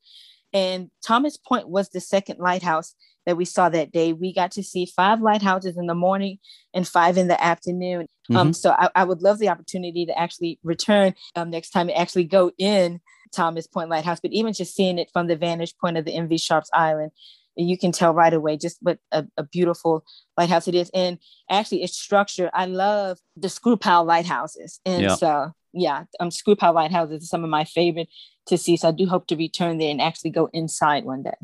And 0.52 0.90
Thomas 1.04 1.38
Point 1.38 1.68
was 1.68 1.88
the 1.88 2.00
second 2.00 2.38
lighthouse 2.38 2.94
that 3.24 3.36
we 3.38 3.46
saw 3.46 3.70
that 3.70 3.92
day. 3.92 4.12
We 4.12 4.32
got 4.32 4.52
to 4.52 4.62
see 4.62 4.86
five 4.86 5.20
lighthouses 5.20 5.78
in 5.78 5.86
the 5.86 5.94
morning 5.94 6.38
and 6.74 6.86
five 6.86 7.16
in 7.16 7.28
the 7.28 7.42
afternoon. 7.42 8.02
Um, 8.02 8.06
mm-hmm. 8.30 8.36
Um, 8.36 8.52
so 8.52 8.70
I, 8.78 8.90
I, 8.94 9.04
would 9.04 9.22
love 9.22 9.38
the 9.38 9.48
opportunity 9.48 10.06
to 10.06 10.18
actually 10.18 10.58
return 10.62 11.14
um, 11.34 11.50
next 11.50 11.70
time 11.70 11.88
and 11.88 11.98
actually 11.98 12.24
go 12.24 12.52
in 12.56 13.00
Thomas 13.34 13.66
Point 13.66 13.90
Lighthouse. 13.90 14.20
But 14.20 14.32
even 14.32 14.52
just 14.52 14.74
seeing 14.74 14.98
it 14.98 15.10
from 15.12 15.26
the 15.26 15.36
vantage 15.36 15.74
point 15.80 15.96
of 15.96 16.04
the 16.04 16.14
MV 16.14 16.40
Sharps 16.40 16.70
Island, 16.72 17.12
you 17.56 17.78
can 17.78 17.92
tell 17.92 18.12
right 18.12 18.32
away 18.32 18.56
just 18.56 18.78
what 18.80 18.98
a, 19.12 19.24
a 19.36 19.44
beautiful 19.44 20.04
lighthouse 20.36 20.68
it 20.68 20.74
is. 20.74 20.90
And 20.94 21.18
actually, 21.50 21.82
its 21.82 21.96
structure, 21.96 22.50
I 22.52 22.66
love 22.66 23.18
the 23.36 23.48
screw 23.48 23.76
pile 23.76 24.04
lighthouses. 24.04 24.80
And 24.84 25.02
yeah. 25.02 25.14
so, 25.14 25.52
yeah, 25.72 26.04
um, 26.20 26.30
screw 26.30 26.56
pile 26.56 26.72
lighthouses 26.72 27.22
are 27.22 27.26
some 27.26 27.44
of 27.44 27.50
my 27.50 27.64
favorite 27.64 28.08
to 28.46 28.58
see. 28.58 28.76
So 28.76 28.88
I 28.88 28.92
do 28.92 29.06
hope 29.06 29.26
to 29.28 29.36
return 29.36 29.78
there 29.78 29.90
and 29.90 30.00
actually 30.00 30.30
go 30.30 30.48
inside 30.52 31.04
one 31.04 31.22
day. 31.22 31.34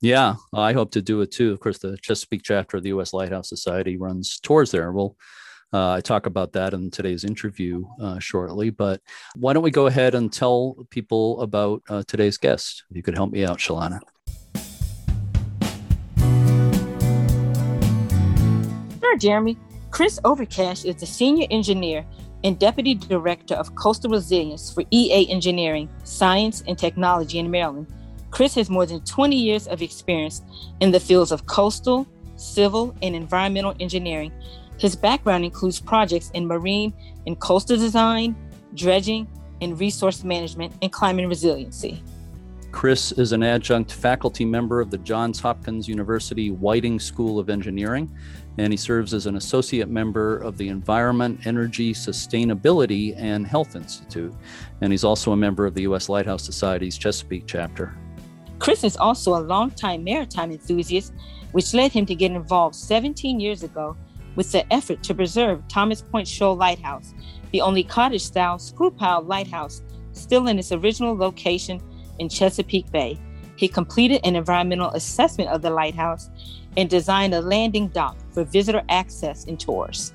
Yeah, 0.00 0.36
I 0.54 0.72
hope 0.72 0.92
to 0.92 1.02
do 1.02 1.20
it 1.22 1.32
too. 1.32 1.52
Of 1.52 1.60
course, 1.60 1.78
the 1.78 1.98
Chesapeake 1.98 2.42
chapter 2.44 2.76
of 2.76 2.84
the 2.84 2.90
U.S. 2.90 3.12
Lighthouse 3.12 3.48
Society 3.48 3.96
runs 3.96 4.38
tours 4.38 4.70
there. 4.70 4.92
We'll 4.92 5.16
uh, 5.72 5.92
I 5.92 6.00
talk 6.00 6.26
about 6.26 6.52
that 6.52 6.74
in 6.74 6.90
today's 6.90 7.24
interview 7.24 7.84
uh, 8.00 8.18
shortly. 8.18 8.70
But 8.70 9.00
why 9.36 9.52
don't 9.52 9.62
we 9.62 9.70
go 9.70 9.86
ahead 9.86 10.14
and 10.14 10.32
tell 10.32 10.76
people 10.90 11.40
about 11.40 11.82
uh, 11.88 12.02
today's 12.06 12.36
guest? 12.36 12.84
If 12.90 12.96
you 12.96 13.02
could 13.02 13.14
help 13.14 13.30
me 13.30 13.44
out, 13.44 13.58
Shalana. 13.58 14.00
Sure, 19.00 19.16
Jeremy. 19.16 19.58
Chris 19.90 20.20
Overcash 20.24 20.84
is 20.84 20.96
the 20.96 21.06
senior 21.06 21.46
engineer 21.50 22.04
and 22.44 22.58
deputy 22.58 22.94
director 22.94 23.54
of 23.54 23.74
coastal 23.74 24.10
resilience 24.10 24.72
for 24.72 24.84
EA 24.90 25.28
Engineering, 25.30 25.88
Science, 26.04 26.62
and 26.66 26.78
Technology 26.78 27.38
in 27.38 27.50
Maryland 27.50 27.86
Chris 28.30 28.54
has 28.54 28.68
more 28.68 28.86
than 28.86 29.00
20 29.00 29.36
years 29.36 29.66
of 29.68 29.82
experience 29.82 30.42
in 30.80 30.90
the 30.90 31.00
fields 31.00 31.32
of 31.32 31.46
coastal, 31.46 32.06
civil, 32.36 32.94
and 33.02 33.14
environmental 33.14 33.74
engineering. 33.80 34.32
His 34.78 34.94
background 34.94 35.44
includes 35.44 35.80
projects 35.80 36.30
in 36.34 36.46
marine 36.46 36.92
and 37.26 37.38
coastal 37.38 37.76
design, 37.76 38.36
dredging, 38.74 39.28
and 39.60 39.78
resource 39.78 40.22
management 40.22 40.72
and 40.82 40.92
climate 40.92 41.28
resiliency. 41.28 42.02
Chris 42.70 43.12
is 43.12 43.32
an 43.32 43.42
adjunct 43.42 43.92
faculty 43.92 44.44
member 44.44 44.80
of 44.80 44.90
the 44.90 44.98
Johns 44.98 45.40
Hopkins 45.40 45.88
University 45.88 46.50
Whiting 46.50 47.00
School 47.00 47.38
of 47.38 47.50
Engineering, 47.50 48.14
and 48.58 48.72
he 48.72 48.76
serves 48.76 49.14
as 49.14 49.26
an 49.26 49.36
associate 49.36 49.88
member 49.88 50.36
of 50.36 50.56
the 50.58 50.68
Environment, 50.68 51.40
Energy, 51.46 51.92
Sustainability, 51.92 53.16
and 53.16 53.46
Health 53.46 53.74
Institute. 53.74 54.34
And 54.80 54.92
he's 54.92 55.02
also 55.02 55.32
a 55.32 55.36
member 55.36 55.66
of 55.66 55.74
the 55.74 55.82
U.S. 55.82 56.08
Lighthouse 56.08 56.44
Society's 56.44 56.98
Chesapeake 56.98 57.44
chapter. 57.46 57.96
Chris 58.58 58.84
is 58.84 58.96
also 58.96 59.36
a 59.36 59.40
longtime 59.40 60.04
maritime 60.04 60.52
enthusiast, 60.52 61.14
which 61.52 61.72
led 61.72 61.90
him 61.90 62.04
to 62.06 62.14
get 62.14 62.32
involved 62.32 62.74
17 62.74 63.40
years 63.40 63.62
ago 63.62 63.96
with 64.38 64.52
the 64.52 64.72
effort 64.72 65.02
to 65.02 65.16
preserve 65.16 65.66
Thomas 65.66 66.00
Point 66.00 66.28
Shoal 66.28 66.54
Lighthouse, 66.54 67.12
the 67.50 67.60
only 67.60 67.82
cottage 67.82 68.22
style 68.22 68.56
screw 68.60 68.88
pile 68.88 69.20
lighthouse 69.20 69.82
still 70.12 70.46
in 70.46 70.60
its 70.60 70.70
original 70.70 71.16
location 71.16 71.82
in 72.20 72.28
Chesapeake 72.28 72.88
Bay. 72.92 73.18
He 73.56 73.66
completed 73.66 74.20
an 74.22 74.36
environmental 74.36 74.90
assessment 74.90 75.50
of 75.50 75.60
the 75.60 75.70
lighthouse 75.70 76.30
and 76.76 76.88
designed 76.88 77.34
a 77.34 77.40
landing 77.40 77.88
dock 77.88 78.16
for 78.30 78.44
visitor 78.44 78.84
access 78.88 79.44
and 79.46 79.58
tours. 79.58 80.14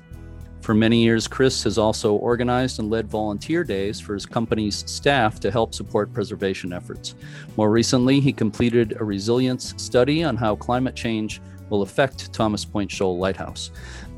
For 0.62 0.72
many 0.72 1.02
years, 1.02 1.28
Chris 1.28 1.62
has 1.64 1.76
also 1.76 2.14
organized 2.14 2.78
and 2.78 2.88
led 2.88 3.06
volunteer 3.06 3.62
days 3.62 4.00
for 4.00 4.14
his 4.14 4.24
company's 4.24 4.90
staff 4.90 5.38
to 5.40 5.50
help 5.50 5.74
support 5.74 6.14
preservation 6.14 6.72
efforts. 6.72 7.14
More 7.58 7.70
recently, 7.70 8.20
he 8.20 8.32
completed 8.32 8.96
a 8.98 9.04
resilience 9.04 9.74
study 9.76 10.24
on 10.24 10.38
how 10.38 10.56
climate 10.56 10.96
change 10.96 11.42
will 11.70 11.82
affect 11.82 12.32
Thomas 12.32 12.64
Point 12.64 12.90
Shoal 12.90 13.18
Lighthouse. 13.18 13.70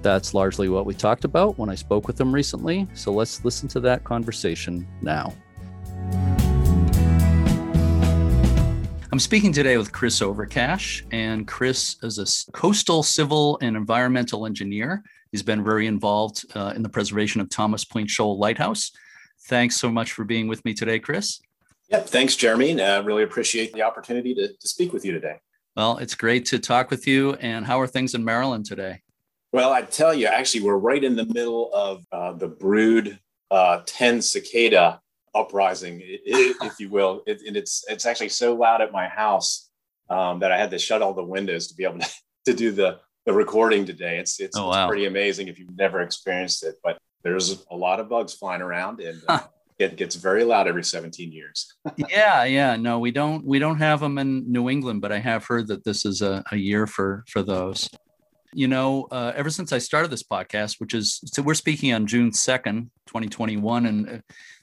That's 0.02 0.34
largely 0.34 0.68
what 0.68 0.86
we 0.86 0.94
talked 0.94 1.24
about 1.24 1.58
when 1.58 1.68
I 1.68 1.74
spoke 1.74 2.06
with 2.06 2.20
him 2.20 2.32
recently, 2.32 2.86
so 2.94 3.12
let's 3.12 3.44
listen 3.44 3.68
to 3.70 3.80
that 3.80 4.04
conversation 4.04 4.86
now. 5.02 5.34
I'm 9.12 9.20
speaking 9.20 9.52
today 9.52 9.76
with 9.78 9.92
Chris 9.92 10.20
Overcash, 10.20 11.04
and 11.10 11.46
Chris 11.46 11.96
is 12.02 12.18
a 12.18 12.52
coastal 12.52 13.02
civil 13.02 13.58
and 13.62 13.76
environmental 13.76 14.46
engineer 14.46 15.02
He's 15.36 15.42
been 15.42 15.64
very 15.64 15.86
involved 15.86 16.44
uh, 16.54 16.72
in 16.74 16.82
the 16.82 16.88
preservation 16.88 17.40
of 17.40 17.50
Thomas 17.50 17.84
Point 17.84 18.08
Shoal 18.08 18.38
Lighthouse. 18.38 18.92
Thanks 19.48 19.76
so 19.76 19.90
much 19.90 20.12
for 20.12 20.24
being 20.24 20.48
with 20.48 20.64
me 20.64 20.72
today, 20.72 20.98
Chris. 20.98 21.40
Yep, 21.90 22.06
thanks, 22.08 22.36
Jeremy. 22.36 22.80
I 22.80 22.96
uh, 22.96 23.02
really 23.02 23.22
appreciate 23.22 23.72
the 23.72 23.82
opportunity 23.82 24.34
to, 24.34 24.48
to 24.48 24.68
speak 24.68 24.92
with 24.92 25.04
you 25.04 25.12
today. 25.12 25.36
Well, 25.76 25.98
it's 25.98 26.14
great 26.14 26.46
to 26.46 26.58
talk 26.58 26.90
with 26.90 27.06
you. 27.06 27.34
And 27.34 27.66
how 27.66 27.80
are 27.80 27.86
things 27.86 28.14
in 28.14 28.24
Maryland 28.24 28.64
today? 28.64 29.02
Well, 29.56 29.72
I 29.72 29.80
tell 29.80 30.12
you, 30.12 30.26
actually, 30.26 30.64
we're 30.64 30.76
right 30.76 31.02
in 31.02 31.16
the 31.16 31.24
middle 31.24 31.72
of 31.72 32.04
uh, 32.12 32.32
the 32.32 32.46
brood 32.46 33.18
uh, 33.50 33.80
10 33.86 34.20
cicada 34.20 35.00
uprising, 35.34 36.02
if 36.04 36.78
you 36.78 36.90
will. 36.90 37.22
It, 37.26 37.40
and 37.46 37.56
it's 37.56 37.82
it's 37.88 38.04
actually 38.04 38.28
so 38.28 38.54
loud 38.54 38.82
at 38.82 38.92
my 38.92 39.08
house 39.08 39.70
um, 40.10 40.40
that 40.40 40.52
I 40.52 40.58
had 40.58 40.70
to 40.72 40.78
shut 40.78 41.00
all 41.00 41.14
the 41.14 41.24
windows 41.24 41.68
to 41.68 41.74
be 41.74 41.84
able 41.84 42.00
to, 42.00 42.10
to 42.44 42.52
do 42.52 42.70
the 42.70 43.00
the 43.24 43.32
recording 43.32 43.86
today. 43.86 44.18
It's 44.18 44.38
it's, 44.40 44.58
oh, 44.58 44.68
wow. 44.68 44.84
it's, 44.84 44.90
pretty 44.90 45.06
amazing 45.06 45.48
if 45.48 45.58
you've 45.58 45.74
never 45.74 46.02
experienced 46.02 46.62
it. 46.62 46.74
But 46.84 46.98
there's 47.24 47.64
a 47.70 47.76
lot 47.76 47.98
of 47.98 48.10
bugs 48.10 48.34
flying 48.34 48.60
around, 48.60 49.00
and 49.00 49.22
uh, 49.26 49.38
it 49.78 49.96
gets 49.96 50.16
very 50.16 50.44
loud 50.44 50.68
every 50.68 50.84
17 50.84 51.32
years. 51.32 51.72
yeah, 52.10 52.44
yeah. 52.44 52.76
No, 52.76 52.98
we 52.98 53.10
don't 53.10 53.42
we 53.42 53.58
don't 53.58 53.78
have 53.78 54.00
them 54.00 54.18
in 54.18 54.52
New 54.52 54.68
England, 54.68 55.00
but 55.00 55.12
I 55.12 55.18
have 55.18 55.46
heard 55.46 55.68
that 55.68 55.82
this 55.82 56.04
is 56.04 56.20
a, 56.20 56.44
a 56.52 56.58
year 56.58 56.86
for 56.86 57.24
for 57.26 57.42
those. 57.42 57.88
You 58.56 58.68
know, 58.68 59.06
uh, 59.10 59.32
ever 59.36 59.50
since 59.50 59.70
I 59.70 59.76
started 59.76 60.10
this 60.10 60.22
podcast, 60.22 60.80
which 60.80 60.94
is 60.94 61.20
so 61.26 61.42
we're 61.42 61.52
speaking 61.52 61.92
on 61.92 62.06
June 62.06 62.30
2nd, 62.30 62.88
2021, 63.06 63.84
and 63.84 64.08
uh, 64.08 64.18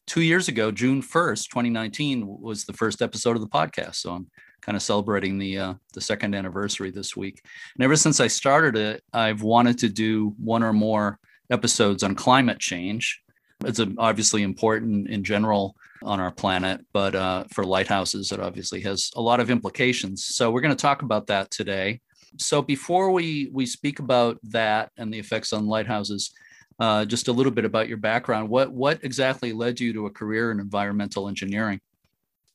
two 0.08 0.24
years 0.24 0.48
ago, 0.48 0.72
June 0.72 1.00
1st, 1.00 1.48
2019, 1.50 2.26
was 2.26 2.66
the 2.66 2.74
first 2.74 3.04
episode 3.04 3.36
of 3.36 3.42
the 3.44 3.48
podcast. 3.48 3.98
So 3.98 4.14
I'm 4.14 4.26
kind 4.64 4.76
of 4.76 4.82
celebrating 4.82 5.38
the 5.38 5.60
uh, 5.60 5.74
the 5.94 6.02
second 6.02 6.34
anniversary 6.34 6.90
this 6.90 7.16
week. 7.16 7.44
And 7.76 7.84
ever 7.84 7.96
since 7.96 8.20
I 8.20 8.26
started 8.26 8.76
it, 8.76 9.04
I've 9.14 9.44
wanted 9.44 9.78
to 9.78 9.90
do 9.90 10.34
one 10.40 10.64
or 10.64 10.74
more 10.74 11.20
episodes 11.52 12.02
on 12.02 12.16
climate 12.16 12.58
change. 12.58 13.22
It's 13.64 13.80
obviously 14.00 14.42
important 14.42 15.08
in 15.08 15.24
general 15.24 15.76
on 16.02 16.20
our 16.20 16.32
planet, 16.32 16.84
but 16.94 17.14
uh, 17.14 17.44
for 17.52 17.64
lighthouses, 17.64 18.32
it 18.32 18.40
obviously 18.40 18.82
has 18.82 19.12
a 19.16 19.22
lot 19.22 19.40
of 19.40 19.52
implications. 19.52 20.26
So 20.26 20.50
we're 20.50 20.62
going 20.62 20.76
to 20.76 20.82
talk 20.82 21.04
about 21.04 21.28
that 21.28 21.52
today. 21.52 22.02
So 22.38 22.62
before 22.62 23.12
we 23.12 23.50
we 23.52 23.66
speak 23.66 24.00
about 24.00 24.40
that 24.44 24.92
and 24.98 25.14
the 25.14 25.20
effects 25.20 25.54
on 25.54 25.68
lighthouses, 25.68 26.34
uh, 26.80 27.06
just 27.06 27.28
a 27.28 27.32
little 27.32 27.52
bit 27.52 27.66
about 27.66 27.88
your 27.88 27.98
background. 27.98 28.50
What 28.50 28.72
what 28.72 29.04
exactly 29.04 29.54
led 29.54 29.80
you 29.80 29.94
to 29.94 30.06
a 30.06 30.10
career 30.10 30.52
in 30.52 30.60
environmental 30.60 31.28
engineering? 31.28 31.80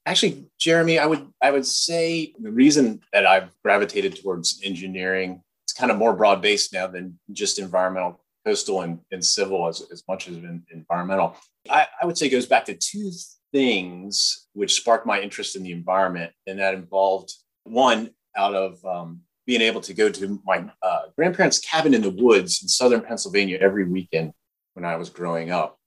Actually, 0.06 0.46
Jeremy, 0.58 0.98
I 0.98 1.06
would 1.06 1.26
I 1.42 1.50
would 1.50 1.66
say 1.66 2.34
the 2.38 2.50
reason 2.50 3.00
that 3.12 3.26
I've 3.26 3.50
gravitated 3.62 4.20
towards 4.20 4.60
engineering 4.64 5.42
it's 5.68 5.78
kind 5.78 5.92
of 5.92 5.98
more 5.98 6.14
broad 6.14 6.40
based 6.40 6.72
now 6.72 6.86
than 6.86 7.18
just 7.32 7.58
environmental, 7.58 8.18
coastal, 8.46 8.80
and, 8.80 9.00
and 9.12 9.22
civil 9.22 9.68
as, 9.68 9.82
as 9.92 10.02
much 10.08 10.26
as 10.26 10.38
environmental. 10.72 11.36
I, 11.68 11.86
I 12.00 12.06
would 12.06 12.16
say 12.16 12.30
goes 12.30 12.46
back 12.46 12.64
to 12.66 12.74
two 12.74 13.10
things 13.52 14.46
which 14.54 14.76
sparked 14.76 15.04
my 15.04 15.20
interest 15.20 15.56
in 15.56 15.62
the 15.62 15.72
environment, 15.72 16.32
and 16.46 16.58
that 16.58 16.72
involved 16.72 17.34
one 17.64 18.10
out 18.34 18.54
of 18.54 18.82
um, 18.86 19.20
being 19.48 19.62
able 19.62 19.80
to 19.80 19.94
go 19.94 20.10
to 20.10 20.38
my 20.44 20.62
uh, 20.82 21.04
grandparents' 21.16 21.58
cabin 21.58 21.94
in 21.94 22.02
the 22.02 22.10
woods 22.10 22.60
in 22.62 22.68
southern 22.68 23.00
Pennsylvania 23.00 23.56
every 23.58 23.82
weekend 23.82 24.34
when 24.74 24.84
I 24.84 24.96
was 24.96 25.08
growing 25.08 25.50
up. 25.50 25.78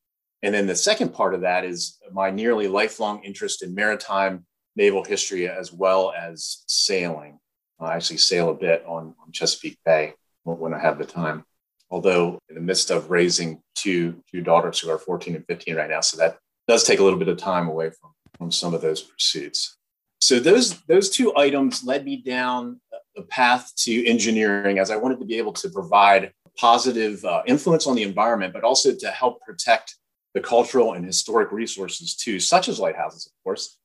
And 0.41 0.51
then 0.51 0.65
the 0.65 0.75
second 0.75 1.13
part 1.13 1.35
of 1.35 1.41
that 1.41 1.63
is 1.63 1.99
my 2.11 2.31
nearly 2.31 2.67
lifelong 2.67 3.23
interest 3.23 3.61
in 3.61 3.75
maritime 3.75 4.47
naval 4.75 5.03
history 5.03 5.47
as 5.47 5.71
well 5.71 6.11
as 6.19 6.63
sailing. 6.65 7.37
I 7.79 7.93
actually 7.93 8.17
sail 8.17 8.49
a 8.49 8.55
bit 8.55 8.83
on, 8.87 9.13
on 9.23 9.31
Chesapeake 9.31 9.77
Bay 9.85 10.15
when 10.43 10.73
I 10.73 10.79
have 10.79 10.97
the 10.97 11.05
time. 11.05 11.45
Although 11.91 12.39
in 12.49 12.55
the 12.55 12.61
midst 12.61 12.89
of 12.89 13.11
raising 13.11 13.61
two 13.75 14.23
two 14.31 14.41
daughters 14.41 14.79
who 14.79 14.89
are 14.89 14.97
14 14.97 15.35
and 15.35 15.45
15 15.45 15.75
right 15.75 15.89
now, 15.89 16.01
so 16.01 16.17
that 16.17 16.39
does 16.67 16.83
take 16.83 16.99
a 16.99 17.03
little 17.03 17.19
bit 17.19 17.27
of 17.27 17.37
time 17.37 17.67
away 17.67 17.91
from, 17.91 18.11
from 18.39 18.51
some 18.51 18.73
of 18.73 18.81
those 18.81 19.03
pursuits. 19.03 19.77
So 20.21 20.39
those 20.39 20.79
those 20.83 21.09
two 21.09 21.35
items 21.35 21.83
led 21.83 22.05
me 22.05 22.17
down 22.17 22.79
the 23.15 23.23
path 23.23 23.73
to 23.75 24.05
engineering 24.07 24.79
as 24.79 24.91
I 24.91 24.95
wanted 24.95 25.19
to 25.19 25.25
be 25.25 25.37
able 25.37 25.53
to 25.53 25.69
provide 25.69 26.31
positive 26.57 27.25
uh, 27.25 27.41
influence 27.47 27.87
on 27.87 27.95
the 27.95 28.03
environment, 28.03 28.53
but 28.53 28.63
also 28.63 28.93
to 28.95 29.09
help 29.09 29.41
protect 29.41 29.95
the 30.33 30.39
cultural 30.39 30.93
and 30.93 31.03
historic 31.03 31.51
resources 31.51 32.15
too, 32.15 32.39
such 32.39 32.69
as 32.69 32.79
lighthouses, 32.79 33.25
of 33.25 33.33
course. 33.43 33.79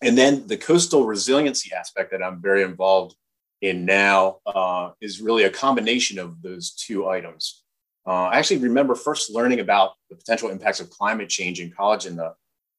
And 0.00 0.16
then 0.16 0.46
the 0.46 0.56
coastal 0.56 1.06
resiliency 1.06 1.74
aspect 1.74 2.12
that 2.12 2.22
I'm 2.22 2.40
very 2.40 2.62
involved 2.62 3.16
in 3.60 3.84
now 3.84 4.38
uh, 4.46 4.92
is 5.00 5.20
really 5.20 5.44
a 5.44 5.50
combination 5.50 6.18
of 6.18 6.40
those 6.40 6.70
two 6.70 7.08
items. 7.08 7.64
Uh, 8.06 8.26
I 8.26 8.38
actually 8.38 8.60
remember 8.60 8.94
first 8.94 9.30
learning 9.30 9.60
about 9.60 9.92
the 10.08 10.16
potential 10.16 10.48
impacts 10.48 10.80
of 10.80 10.88
climate 10.88 11.28
change 11.28 11.60
in 11.60 11.70
college 11.70 12.06
in 12.06 12.16
the 12.16 12.34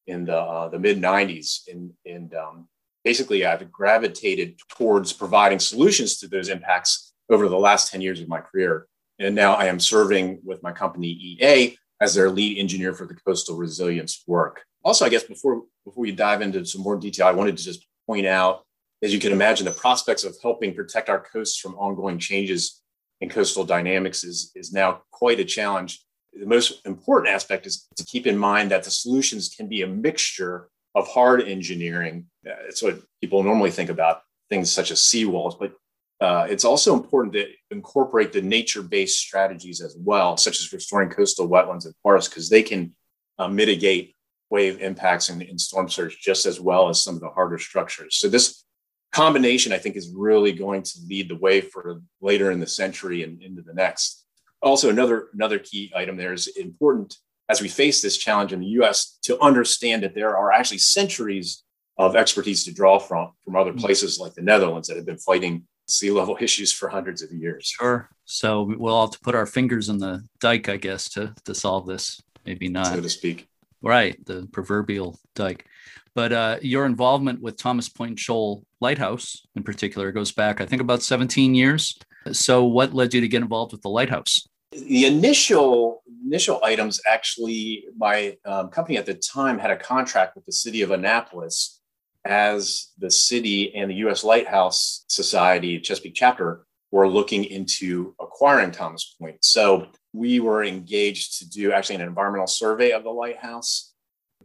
in 0.08 0.24
the, 0.24 0.36
uh, 0.36 0.68
the 0.68 0.80
mid 0.80 1.00
90s, 1.00 1.60
and, 1.68 1.92
and 2.04 2.34
um, 2.34 2.68
basically 3.04 3.44
I've 3.44 3.70
gravitated 3.70 4.58
towards 4.68 5.12
providing 5.12 5.58
solutions 5.58 6.18
to 6.18 6.28
those 6.28 6.48
impacts 6.48 7.12
over 7.30 7.48
the 7.48 7.58
last 7.58 7.90
10 7.90 8.00
years 8.00 8.20
of 8.20 8.28
my 8.28 8.40
career. 8.40 8.86
And 9.18 9.34
now 9.34 9.54
I 9.54 9.66
am 9.66 9.78
serving 9.78 10.40
with 10.44 10.62
my 10.62 10.72
company 10.72 11.08
EA 11.08 11.76
as 12.00 12.14
their 12.14 12.30
lead 12.30 12.58
engineer 12.58 12.92
for 12.92 13.06
the 13.06 13.14
coastal 13.14 13.56
resilience 13.56 14.24
work. 14.26 14.62
Also, 14.84 15.04
I 15.04 15.08
guess 15.08 15.22
before 15.22 15.62
before 15.84 16.02
we 16.02 16.12
dive 16.12 16.42
into 16.42 16.64
some 16.64 16.82
more 16.82 16.96
detail, 16.96 17.26
I 17.26 17.32
wanted 17.32 17.56
to 17.56 17.64
just 17.64 17.86
point 18.06 18.26
out, 18.26 18.64
as 19.02 19.12
you 19.12 19.20
can 19.20 19.32
imagine, 19.32 19.64
the 19.64 19.72
prospects 19.72 20.24
of 20.24 20.36
helping 20.42 20.74
protect 20.74 21.08
our 21.08 21.20
coasts 21.20 21.58
from 21.58 21.74
ongoing 21.74 22.18
changes 22.18 22.82
in 23.20 23.28
coastal 23.28 23.64
dynamics 23.64 24.24
is, 24.24 24.52
is 24.54 24.72
now 24.72 25.02
quite 25.10 25.40
a 25.40 25.44
challenge. 25.44 26.00
The 26.32 26.46
most 26.46 26.84
important 26.86 27.34
aspect 27.34 27.66
is 27.66 27.86
to 27.96 28.04
keep 28.04 28.26
in 28.26 28.36
mind 28.36 28.70
that 28.70 28.84
the 28.84 28.90
solutions 28.90 29.48
can 29.48 29.68
be 29.68 29.82
a 29.82 29.86
mixture 29.86 30.68
of 30.94 31.08
hard 31.08 31.42
engineering. 31.42 32.26
It's 32.44 32.82
what 32.82 33.00
people 33.20 33.42
normally 33.42 33.70
think 33.70 33.90
about 33.90 34.22
things 34.50 34.70
such 34.70 34.90
as 34.90 34.98
seawalls, 34.98 35.58
but 35.58 35.72
uh, 36.20 36.46
it's 36.48 36.64
also 36.64 36.94
important 36.94 37.32
to 37.34 37.46
incorporate 37.70 38.32
the 38.32 38.42
nature-based 38.42 39.18
strategies 39.18 39.80
as 39.80 39.96
well, 39.98 40.36
such 40.36 40.60
as 40.60 40.72
restoring 40.72 41.08
coastal 41.08 41.48
wetlands 41.48 41.84
and 41.84 41.94
forests, 42.02 42.28
because 42.28 42.48
they 42.48 42.62
can 42.62 42.94
uh, 43.38 43.48
mitigate 43.48 44.14
wave 44.50 44.80
impacts 44.80 45.30
and, 45.30 45.42
and 45.42 45.60
storm 45.60 45.88
surge 45.88 46.18
just 46.20 46.46
as 46.46 46.60
well 46.60 46.88
as 46.88 47.02
some 47.02 47.14
of 47.14 47.20
the 47.22 47.30
harder 47.30 47.58
structures. 47.58 48.16
So 48.16 48.28
this 48.28 48.64
combination, 49.10 49.72
I 49.72 49.78
think, 49.78 49.96
is 49.96 50.12
really 50.14 50.52
going 50.52 50.82
to 50.82 50.98
lead 51.08 51.28
the 51.28 51.36
way 51.36 51.60
for 51.60 52.02
later 52.20 52.50
in 52.50 52.60
the 52.60 52.66
century 52.66 53.22
and 53.22 53.42
into 53.42 53.62
the 53.62 53.74
next. 53.74 54.24
Also, 54.60 54.90
another 54.90 55.28
another 55.32 55.58
key 55.58 55.90
item 55.96 56.16
there 56.16 56.32
is 56.32 56.46
important 56.46 57.16
as 57.52 57.60
we 57.60 57.68
face 57.68 58.00
this 58.00 58.16
challenge 58.16 58.52
in 58.54 58.60
the 58.60 58.72
U.S. 58.78 59.18
to 59.22 59.38
understand 59.40 60.02
that 60.02 60.14
there 60.14 60.34
are 60.36 60.50
actually 60.52 60.78
centuries 60.78 61.62
of 61.98 62.16
expertise 62.16 62.64
to 62.64 62.72
draw 62.72 62.98
from 62.98 63.32
from 63.44 63.56
other 63.56 63.74
places 63.74 64.18
like 64.18 64.32
the 64.34 64.40
Netherlands 64.42 64.88
that 64.88 64.96
have 64.96 65.04
been 65.04 65.18
fighting 65.18 65.64
sea 65.86 66.10
level 66.10 66.38
issues 66.46 66.72
for 66.72 66.88
hundreds 66.88 67.20
of 67.22 67.30
years. 67.30 67.66
Sure. 67.66 68.08
So 68.24 68.62
we'll 68.62 69.02
have 69.02 69.10
to 69.10 69.20
put 69.20 69.34
our 69.34 69.44
fingers 69.44 69.90
in 69.90 69.98
the 69.98 70.24
dike, 70.40 70.68
I 70.70 70.78
guess, 70.78 71.10
to 71.10 71.34
to 71.44 71.54
solve 71.54 71.86
this. 71.86 72.22
Maybe 72.46 72.68
not, 72.68 72.86
so 72.86 73.00
to 73.00 73.08
speak. 73.08 73.46
Right, 73.82 74.16
the 74.24 74.48
proverbial 74.52 75.18
dike. 75.34 75.66
But 76.14 76.32
uh, 76.32 76.56
your 76.62 76.86
involvement 76.86 77.40
with 77.40 77.56
Thomas 77.56 77.88
Point 77.88 78.18
Shoal 78.18 78.64
Lighthouse, 78.80 79.46
in 79.56 79.62
particular, 79.62 80.12
goes 80.12 80.30
back, 80.30 80.60
I 80.60 80.66
think, 80.66 80.82
about 80.82 81.02
17 81.02 81.54
years. 81.54 81.98
So, 82.32 82.64
what 82.64 82.94
led 82.94 83.14
you 83.14 83.20
to 83.20 83.28
get 83.28 83.42
involved 83.42 83.72
with 83.72 83.82
the 83.82 83.88
lighthouse? 83.88 84.46
The 84.72 85.06
initial 85.06 86.02
initial 86.24 86.60
items, 86.64 87.00
actually, 87.06 87.84
my 87.96 88.36
um, 88.46 88.68
company 88.70 88.96
at 88.96 89.06
the 89.06 89.14
time 89.14 89.58
had 89.58 89.70
a 89.70 89.76
contract 89.76 90.34
with 90.34 90.46
the 90.46 90.52
city 90.52 90.82
of 90.82 90.90
Annapolis 90.90 91.80
as 92.24 92.88
the 92.98 93.10
city 93.10 93.74
and 93.74 93.90
the 93.90 93.96
U.S. 93.96 94.24
Lighthouse 94.24 95.04
Society 95.08 95.78
Chesapeake 95.78 96.14
chapter 96.14 96.64
were 96.90 97.08
looking 97.08 97.44
into 97.44 98.14
acquiring 98.20 98.70
Thomas 98.70 99.14
Point. 99.20 99.44
So 99.44 99.88
we 100.12 100.40
were 100.40 100.62
engaged 100.62 101.38
to 101.38 101.48
do 101.48 101.72
actually 101.72 101.96
an 101.96 102.02
environmental 102.02 102.46
survey 102.46 102.92
of 102.92 103.02
the 103.02 103.10
lighthouse. 103.10 103.92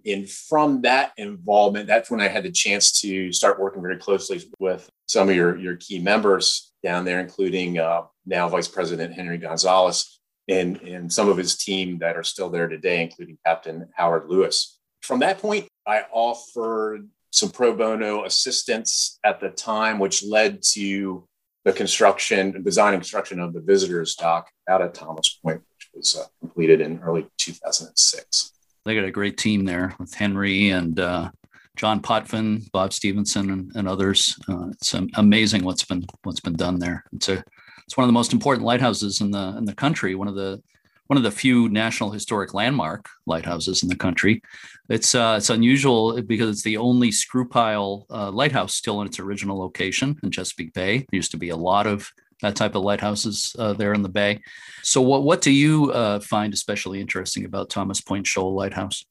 And 0.05 0.29
from 0.29 0.81
that 0.83 1.11
involvement, 1.17 1.87
that's 1.87 2.09
when 2.09 2.21
I 2.21 2.27
had 2.29 2.43
the 2.43 2.51
chance 2.51 3.01
to 3.01 3.31
start 3.31 3.59
working 3.59 3.81
very 3.81 3.97
closely 3.97 4.41
with 4.59 4.89
some 5.07 5.29
of 5.29 5.35
your, 5.35 5.57
your 5.57 5.75
key 5.75 5.99
members 5.99 6.71
down 6.83 7.03
there, 7.03 7.19
including 7.19 7.79
uh, 7.79 8.03
now 8.25 8.47
Vice 8.47 8.67
President 8.67 9.13
Henry 9.13 9.37
Gonzalez 9.37 10.16
and, 10.47 10.81
and 10.81 11.11
some 11.11 11.29
of 11.29 11.37
his 11.37 11.57
team 11.57 11.99
that 11.99 12.15
are 12.15 12.23
still 12.23 12.49
there 12.49 12.67
today, 12.67 13.01
including 13.01 13.37
Captain 13.45 13.87
Howard 13.95 14.29
Lewis. 14.29 14.79
From 15.01 15.19
that 15.19 15.39
point, 15.39 15.67
I 15.85 16.03
offered 16.11 17.07
some 17.31 17.49
pro 17.49 17.75
bono 17.75 18.25
assistance 18.25 19.19
at 19.23 19.39
the 19.39 19.49
time, 19.49 19.99
which 19.99 20.23
led 20.23 20.61
to 20.73 21.27
the 21.65 21.73
construction, 21.73 22.63
design 22.63 22.93
and 22.93 23.01
construction 23.01 23.39
of 23.39 23.53
the 23.53 23.59
visitors 23.59 24.15
dock 24.15 24.49
out 24.69 24.81
at 24.81 24.93
Thomas 24.93 25.37
Point, 25.43 25.59
which 25.59 25.89
was 25.93 26.15
uh, 26.15 26.25
completed 26.39 26.79
in 26.81 26.99
early 26.99 27.27
2006. 27.37 28.53
They 28.85 28.95
got 28.95 29.03
a 29.03 29.11
great 29.11 29.37
team 29.37 29.65
there 29.65 29.93
with 29.99 30.13
Henry 30.13 30.69
and 30.69 30.97
uh, 30.97 31.29
John 31.75 31.99
Potvin, 31.99 32.63
Bob 32.71 32.93
Stevenson, 32.93 33.51
and, 33.51 33.71
and 33.75 33.87
others. 33.87 34.39
Uh, 34.47 34.69
it's 34.69 34.93
amazing 35.15 35.63
what's 35.65 35.83
been 35.83 36.05
what's 36.23 36.39
been 36.39 36.55
done 36.55 36.79
there. 36.79 37.03
It's 37.13 37.27
a 37.27 37.43
it's 37.87 37.95
one 37.95 38.03
of 38.03 38.09
the 38.09 38.13
most 38.13 38.33
important 38.33 38.65
lighthouses 38.65 39.21
in 39.21 39.31
the 39.31 39.55
in 39.57 39.65
the 39.65 39.73
country. 39.73 40.13
One 40.13 40.27
of 40.27 40.35
the 40.35 40.61
one 41.07 41.17
of 41.17 41.23
the 41.23 41.31
few 41.31 41.69
national 41.69 42.11
historic 42.11 42.53
landmark 42.53 43.07
lighthouses 43.25 43.81
in 43.81 43.89
the 43.89 43.95
country. 43.95 44.41
It's 44.89 45.15
uh, 45.15 45.35
it's 45.37 45.49
unusual 45.49 46.21
because 46.21 46.49
it's 46.49 46.63
the 46.63 46.77
only 46.77 47.11
screw 47.11 47.47
pile 47.47 48.05
uh, 48.09 48.29
lighthouse 48.31 48.75
still 48.75 49.01
in 49.01 49.07
its 49.07 49.19
original 49.19 49.57
location 49.57 50.17
in 50.21 50.31
Chesapeake 50.31 50.73
Bay. 50.73 50.97
There 50.97 51.17
used 51.17 51.31
to 51.31 51.37
be 51.37 51.49
a 51.49 51.55
lot 51.55 51.87
of 51.87 52.11
that 52.41 52.55
type 52.55 52.75
of 52.75 52.83
lighthouses 52.83 53.55
uh, 53.57 53.73
there 53.73 53.93
in 53.93 54.03
the 54.03 54.09
bay. 54.09 54.41
So, 54.83 55.01
what 55.01 55.23
what 55.23 55.41
do 55.41 55.51
you 55.51 55.91
uh, 55.91 56.19
find 56.19 56.53
especially 56.53 56.99
interesting 56.99 57.45
about 57.45 57.69
Thomas 57.69 58.01
Point 58.01 58.27
Shoal 58.27 58.53
Lighthouse? 58.53 59.05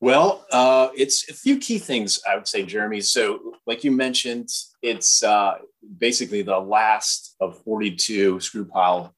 Well, 0.00 0.46
uh, 0.52 0.90
it's 0.96 1.28
a 1.28 1.34
few 1.34 1.58
key 1.58 1.78
things 1.78 2.20
I 2.28 2.36
would 2.36 2.46
say, 2.46 2.64
Jeremy. 2.64 3.00
So, 3.00 3.54
like 3.66 3.82
you 3.82 3.90
mentioned, 3.90 4.48
it's 4.80 5.22
uh, 5.24 5.58
basically 5.98 6.42
the 6.42 6.58
last 6.58 7.34
of 7.40 7.58
42 7.64 8.38
screw 8.40 8.64
pile 8.64 9.12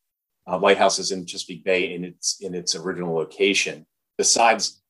uh, 0.46 0.58
lighthouses 0.58 1.12
in 1.12 1.26
Chesapeake 1.26 1.64
Bay 1.64 1.94
in 1.94 2.04
its 2.04 2.38
in 2.40 2.54
its 2.54 2.74
original 2.74 3.14
location. 3.14 3.86
Besides 4.16 4.80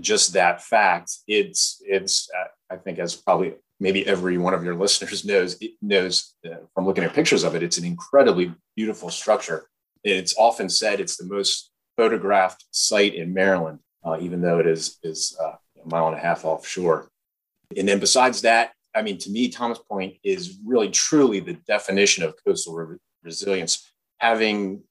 just 0.00 0.32
that 0.32 0.62
fact, 0.62 1.12
it's 1.28 1.80
it's 1.86 2.28
uh, 2.36 2.48
I 2.74 2.76
think 2.76 2.98
as 2.98 3.14
probably 3.14 3.54
maybe 3.78 4.06
every 4.06 4.38
one 4.38 4.54
of 4.54 4.64
your 4.64 4.74
listeners 4.84 5.24
knows 5.24 5.58
knows 5.80 6.34
uh, 6.44 6.56
from 6.74 6.86
looking 6.86 7.04
at 7.04 7.14
pictures 7.14 7.44
of 7.44 7.54
it, 7.54 7.62
it's 7.62 7.78
an 7.78 7.84
incredibly 7.84 8.52
beautiful 8.74 9.10
structure. 9.10 9.68
It's 10.02 10.34
often 10.36 10.68
said 10.68 10.98
it's 10.98 11.16
the 11.16 11.24
most 11.24 11.70
photographed 11.96 12.64
site 12.70 13.14
in 13.14 13.32
Maryland, 13.32 13.78
uh, 14.06 14.18
even 14.20 14.40
though 14.40 14.58
it 14.58 14.66
is 14.66 14.98
is 15.02 15.36
uh, 15.42 15.54
a 15.84 15.88
mile 15.88 16.06
and 16.08 16.16
a 16.16 16.20
half 16.20 16.44
offshore. 16.44 17.08
And 17.76 17.88
then 17.88 17.98
besides 17.98 18.42
that, 18.42 18.72
I 18.94 19.02
mean, 19.02 19.18
to 19.18 19.30
me, 19.30 19.48
Thomas 19.48 19.78
Point 19.78 20.16
is 20.22 20.58
really 20.64 20.88
truly 20.88 21.40
the 21.40 21.54
definition 21.54 22.22
of 22.22 22.34
coastal 22.46 22.74
re- 22.74 22.96
resilience, 23.22 23.90
having 24.18 24.82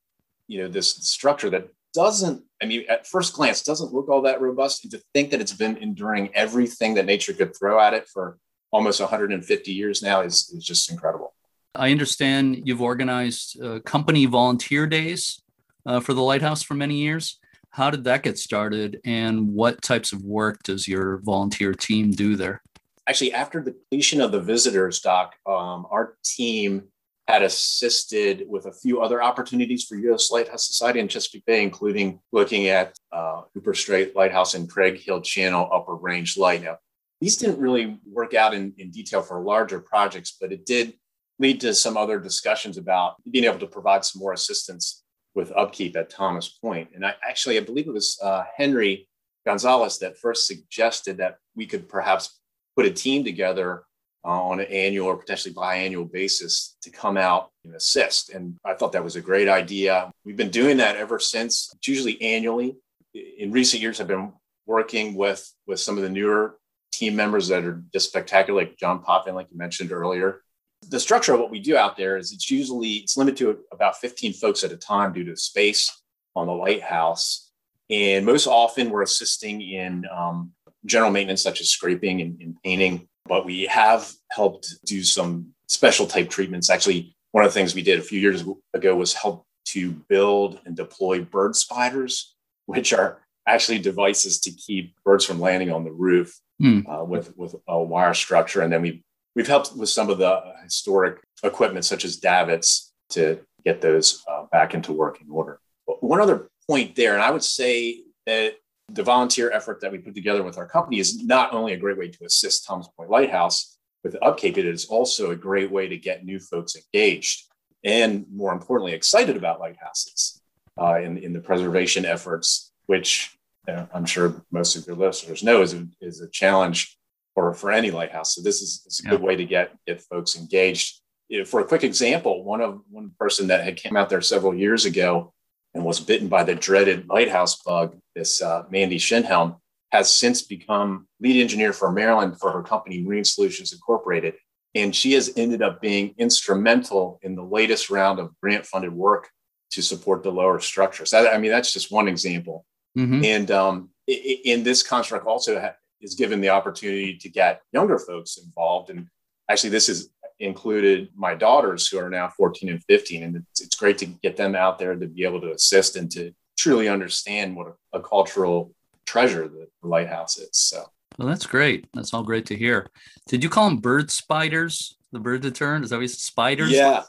you 0.47 0.62
know 0.62 0.67
this 0.67 0.89
structure 0.89 1.49
that 1.49 1.67
doesn't 1.95 2.43
i 2.62 2.65
mean 2.65 2.84
at 2.89 3.08
first 3.08 3.34
glance 3.34 3.63
doesn't 3.63 3.93
look 3.93 4.10
all 4.10 4.21
that 4.21 4.41
robust 4.41 4.84
and 4.84 4.91
to 4.91 5.01
think 5.13 5.32
that 5.32 5.41
it's 5.41 5.54
been 5.54 5.78
enduring 5.78 6.30
everything 6.36 6.93
that 6.93 7.06
nature 7.06 7.34
could 7.34 7.56
throw 7.58 7.80
at 7.80 7.93
it 7.93 8.08
for 8.08 8.38
almost 8.71 8.99
150 8.99 9.71
years 9.71 10.04
now 10.04 10.21
is, 10.21 10.51
is 10.54 10.63
just 10.63 10.91
incredible. 10.91 11.34
I 11.73 11.91
understand 11.91 12.67
you've 12.67 12.82
organized 12.82 13.62
uh, 13.62 13.80
company 13.86 14.25
volunteer 14.25 14.86
days 14.86 15.41
uh, 15.86 16.01
for 16.01 16.13
the 16.13 16.21
lighthouse 16.21 16.62
for 16.62 16.73
many 16.73 16.97
years 16.97 17.39
how 17.75 17.89
did 17.89 18.03
that 18.05 18.23
get 18.23 18.38
started 18.38 19.01
and 19.05 19.53
what 19.53 19.81
types 19.81 20.13
of 20.13 20.23
work 20.23 20.63
does 20.63 20.88
your 20.88 21.17
volunteer 21.17 21.73
team 21.73 22.11
do 22.11 22.35
there 22.35 22.61
actually 23.07 23.33
after 23.33 23.61
the 23.61 23.71
completion 23.71 24.21
of 24.21 24.31
the 24.31 24.41
visitors 24.41 24.99
dock, 24.99 25.35
um, 25.45 25.85
our 25.89 26.17
team 26.23 26.83
had 27.27 27.41
assisted 27.41 28.45
with 28.47 28.65
a 28.65 28.71
few 28.71 29.01
other 29.01 29.21
opportunities 29.21 29.83
for 29.83 29.95
U.S. 29.95 30.29
Lighthouse 30.29 30.67
Society 30.67 30.99
in 30.99 31.07
Chesapeake 31.07 31.45
Bay, 31.45 31.63
including 31.63 32.19
looking 32.31 32.67
at 32.67 32.95
uh, 33.11 33.41
Hooper 33.53 33.73
Strait 33.73 34.15
Lighthouse 34.15 34.53
and 34.53 34.69
Craighill 34.69 35.23
Channel 35.23 35.69
Upper 35.71 35.95
Range 35.95 36.38
Light. 36.38 36.63
Now, 36.63 36.77
these 37.19 37.38
didn't 37.38 37.59
really 37.59 37.97
work 38.05 38.35
out 38.35 38.53
in, 38.53 38.73
in 38.77 38.91
detail 38.91 39.23
for 39.23 39.41
larger 39.41 39.79
projects, 39.79 40.38
but 40.39 40.51
it 40.51 40.65
did 40.65 40.93
lead 41.39 41.61
to 41.61 41.73
some 41.73 41.97
other 41.97 42.19
discussions 42.19 42.77
about 42.77 43.15
being 43.29 43.45
able 43.45 43.59
to 43.59 43.67
provide 43.67 44.05
some 44.05 44.19
more 44.19 44.33
assistance 44.33 45.03
with 45.36 45.52
upkeep 45.56 45.95
at 45.95 46.10
Thomas 46.10 46.48
Point. 46.48 46.89
And 46.95 47.06
I 47.06 47.13
actually, 47.28 47.58
I 47.58 47.62
believe 47.62 47.88
it 47.88 47.93
was 47.93 48.17
uh, 48.24 48.45
Henry 48.56 49.08
Gonzalez 49.45 50.00
that 50.00 50.17
first 50.17 50.48
suggested 50.48 51.17
that 51.17 51.38
we 51.56 51.67
could 51.67 51.88
perhaps 51.88 52.39
put 52.76 52.86
a 52.86 52.91
team 52.91 53.24
together 53.24 53.84
uh, 54.24 54.41
on 54.41 54.60
an 54.60 54.65
annual 54.67 55.08
or 55.08 55.17
potentially 55.17 55.54
biannual 55.54 56.12
basis 56.12 56.78
to 56.82 56.89
come 56.89 57.17
out 57.17 57.52
and 57.63 57.76
assist. 57.76 58.32
And 58.32 58.56
I 58.65 58.74
thought 58.74 58.93
that 58.93 59.04
was 59.04 59.15
a 59.15 59.21
great 59.21 59.48
idea. 59.48 60.12
We've 60.24 60.38
been 60.38 60.50
doing 60.50 60.78
that 60.78 60.95
ever 60.95 61.19
since, 61.19 61.71
it's 61.76 61.88
usually 61.88 62.19
annually. 62.21 62.76
In 63.13 63.52
recent 63.52 63.82
years, 63.82 64.02
I've 64.02 64.08
been 64.08 64.34
working 64.65 65.15
with, 65.15 65.48
with 65.67 65.80
some 65.80 65.98
of 65.98 66.04
the 66.04 66.10
newer 66.10 66.58
team 66.91 67.15
members 67.15 67.50
that 67.50 67.63
are 67.65 67.84
just 67.93 68.08
spectacular, 68.08 68.62
like 68.62 68.78
John 68.78 69.04
Potvin, 69.04 69.36
like 69.36 69.52
you 69.52 69.58
mentioned 69.58 69.91
earlier. 69.91 70.41
The 70.89 71.00
structure 71.00 71.34
of 71.34 71.39
what 71.39 71.52
we 71.52 71.60
do 71.60 71.78
out 71.78 71.98
there 71.98 72.17
is 72.17 72.32
it's 72.32 72.50
usually 72.50 72.93
it's 72.95 73.17
limited 73.17 73.38
to 73.38 73.60
about 73.71 73.98
15 73.98 74.34
folks 74.34 74.63
at 74.63 74.71
a 74.71 74.78
time 74.78 75.13
due 75.13 75.24
to 75.24 75.32
the 75.32 75.38
space 75.38 75.91
on 76.36 76.48
the 76.48 76.54
lighthouse. 76.54 77.52
And 77.89 78.26
most 78.26 78.48
often 78.48 78.89
we're 78.89 79.04
assisting 79.04 79.62
in 79.62 80.06
um, 80.12 80.52
general 80.86 81.12
maintenance 81.12 81.41
such 81.41 81.62
as 81.62 81.69
scraping 81.69 82.21
and, 82.21 82.41
and 82.41 82.56
painting. 82.63 83.08
But 83.26 83.45
we 83.45 83.63
have 83.63 84.12
helped 84.32 84.76
do 84.86 85.04
some 85.04 85.54
special 85.67 86.06
type 86.06 86.30
treatments. 86.30 86.69
Actually 86.69 87.15
one 87.32 87.43
of 87.43 87.52
the 87.52 87.54
things 87.54 87.76
we 87.76 87.82
did 87.82 88.00
a 88.00 88.04
few 88.04 88.19
years 88.19 88.43
ago 88.74 88.95
was 88.95 89.13
help 89.13 89.45
to 89.65 89.91
build 89.91 90.60
and 90.65 90.76
deploy 90.76 91.21
bird 91.21 91.56
spiders 91.56 92.36
which 92.65 92.93
are 92.93 93.21
actually 93.48 93.80
devices 93.80 94.39
to 94.39 94.52
keep 94.52 94.95
birds 95.04 95.24
from 95.26 95.39
landing 95.39 95.71
on 95.71 95.84
the 95.84 95.91
roof 95.91 96.39
mm. 96.62 96.84
uh, 96.89 97.04
with 97.04 97.36
with 97.38 97.56
a 97.67 97.82
wire 97.82 98.13
structure. 98.13 98.62
And 98.62 98.71
then 98.71 98.82
we 98.82 99.04
we've 99.36 99.48
helped 99.48 99.76
with 99.76 99.89
some 99.89 100.10
of 100.10 100.17
the 100.17 100.41
historic 100.63 101.21
equipment, 101.43 101.86
such 101.86 102.06
as 102.06 102.17
davits, 102.17 102.93
to 103.10 103.39
get 103.63 103.82
those 103.82 104.24
uh, 104.28 104.45
back 104.52 104.74
into 104.74 104.93
working 104.93 105.28
order. 105.30 105.60
But 105.86 106.04
one 106.04 106.21
other 106.21 106.48
point 106.67 106.95
there, 106.95 107.13
and 107.13 107.21
I 107.21 107.32
would 107.32 107.43
say 107.43 108.02
that 108.26 108.56
the 108.91 109.04
volunteer 109.04 109.52
effort 109.52 109.82
that 109.82 109.91
we 109.91 109.98
put 109.98 110.15
together 110.15 110.43
with 110.43 110.58
our 110.58 110.67
company 110.67 111.00
is 111.00 111.24
not 111.24 111.54
only 111.54 111.74
a 111.74 111.78
great 111.78 111.98
way 111.98 112.08
to 112.08 112.26
assist 112.26 112.65
Thomas 112.65 112.88
Point 112.95 113.10
Lighthouse 113.10 113.78
with 114.04 114.13
the 114.13 114.24
upkeep, 114.24 114.58
it 114.58 114.65
is 114.65 114.86
also 114.86 115.32
a 115.32 115.36
great 115.36 115.71
way 115.71 115.88
to 115.88 115.98
get 115.98 116.26
new 116.26 116.39
folks 116.39 116.76
engaged 116.76 117.45
and, 117.84 118.26
more 118.32 118.54
importantly, 118.54 118.93
excited 118.93 119.38
about 119.38 119.60
lighthouses 119.60 120.41
uh, 120.80 121.00
in, 121.00 121.17
in 121.17 121.34
the 121.34 121.39
preservation 121.39 122.06
efforts, 122.06 122.71
which 122.86 123.36
uh, 123.67 123.86
I'm 123.93 124.06
sure 124.06 124.36
most 124.52 124.76
of 124.76 124.86
your 124.86 124.95
listeners 124.95 125.43
know 125.43 125.62
is 125.62 125.74
a, 125.74 125.88
is 126.02 126.21
a 126.21 126.30
challenge 126.30 126.98
for, 127.36 127.54
for 127.54 127.71
any 127.71 127.91
lighthouse. 127.91 128.34
So 128.34 128.41
this 128.41 128.62
is, 128.62 128.84
is 128.88 129.02
a 129.02 129.04
yeah. 129.04 129.12
good 129.12 129.21
way 129.21 129.36
to 129.36 129.45
get 129.45 129.76
get 129.86 130.02
folks 130.02 130.36
engaged. 130.36 131.02
For 131.48 131.60
a 131.60 131.65
quick 131.65 131.84
example, 131.84 132.43
one 132.43 132.62
of 132.62 132.82
one 132.89 133.12
person 133.19 133.48
that 133.48 133.63
had 133.63 133.78
came 133.78 133.95
out 133.95 134.10
there 134.10 134.21
several 134.21 134.56
years 134.56 134.86
ago 134.86 135.34
and 135.74 135.84
was 135.84 136.00
bitten 136.00 136.28
by 136.28 136.43
the 136.43 136.56
dreaded 136.56 137.08
lighthouse 137.10 137.62
bug, 137.62 137.98
this 138.15 138.41
uh, 138.41 138.63
Mandy 138.69 138.98
Shinhelm, 138.98 139.58
has 139.91 140.12
since 140.12 140.41
become 140.41 141.08
lead 141.19 141.41
engineer 141.41 141.74
for 141.74 141.91
Maryland 141.91 142.39
for 142.39 142.52
her 142.52 142.63
company 142.63 143.02
Marine 143.02 143.24
Solutions 143.24 143.74
Incorporated. 143.74 144.36
And 144.74 144.95
she 144.95 145.13
has 145.13 145.32
ended 145.36 145.62
up 145.62 145.82
being 145.82 146.13
instrumental 146.17 147.19
in 147.21 147.36
the 147.36 147.43
latest 147.43 147.89
round 147.89 148.19
of 148.19 148.32
grant 148.41 148.65
funded 148.65 148.93
work 148.93 149.30
to 149.71 149.82
support 149.82 150.21
the 150.21 150.32
lower 150.32 150.60
structures. 150.60 151.13
I, 151.13 151.28
I 151.28 151.38
mean, 151.38 151.52
that's 151.52 151.74
just 151.74 151.91
one 151.91 152.08
example. 152.08 152.65
Mm-hmm. 152.98 153.26
And 153.26 153.52
um, 153.52 153.89
in 154.08 154.63
this 154.63 154.84
construct 154.84 155.26
also 155.26 155.60
is 156.01 156.15
given 156.15 156.41
the 156.41 156.49
opportunity 156.49 157.17
to 157.17 157.29
get 157.29 157.62
younger 157.71 157.99
folks 157.99 158.38
involved. 158.38 158.89
And 158.89 159.08
actually, 159.49 159.71
this 159.71 159.88
has 159.88 160.10
included 160.39 161.10
my 161.15 161.34
daughters 161.34 161.88
who 161.88 161.97
are 161.97 162.10
now 162.10 162.29
14 162.29 162.69
and 162.69 162.84
15. 162.84 163.23
And 163.23 163.36
it's, 163.38 163.62
it's 163.62 163.75
great 163.75 163.97
to 163.99 164.05
get 164.05 164.38
them 164.38 164.55
out 164.55 164.77
there 164.77 164.95
to 164.95 165.08
be 165.08 165.23
able 165.23 165.41
to 165.41 165.51
assist 165.51 165.95
and 165.95 166.12
to 166.12 166.31
truly 166.58 166.88
understand 166.88 167.55
what 167.55 167.67
a, 167.93 167.99
a 167.99 168.01
cultural 168.01 168.73
treasure 169.05 169.47
the, 169.47 169.67
the 169.81 169.88
lighthouse 169.88 170.38
is. 170.38 170.49
So. 170.53 170.84
Well, 171.17 171.27
that's 171.27 171.45
great. 171.45 171.88
That's 171.93 172.13
all 172.13 172.23
great 172.23 172.45
to 172.47 172.58
hear. 172.58 172.88
Did 173.27 173.43
you 173.43 173.49
call 173.49 173.69
them 173.69 173.77
bird 173.77 174.12
spiders? 174.12 174.97
The 175.12 175.19
bird 175.19 175.41
deterrent? 175.41 175.86
Is 175.86 175.91
that 175.91 175.99
what 175.99 176.10
spiders? 176.10 176.71
Yeah. 176.71 177.03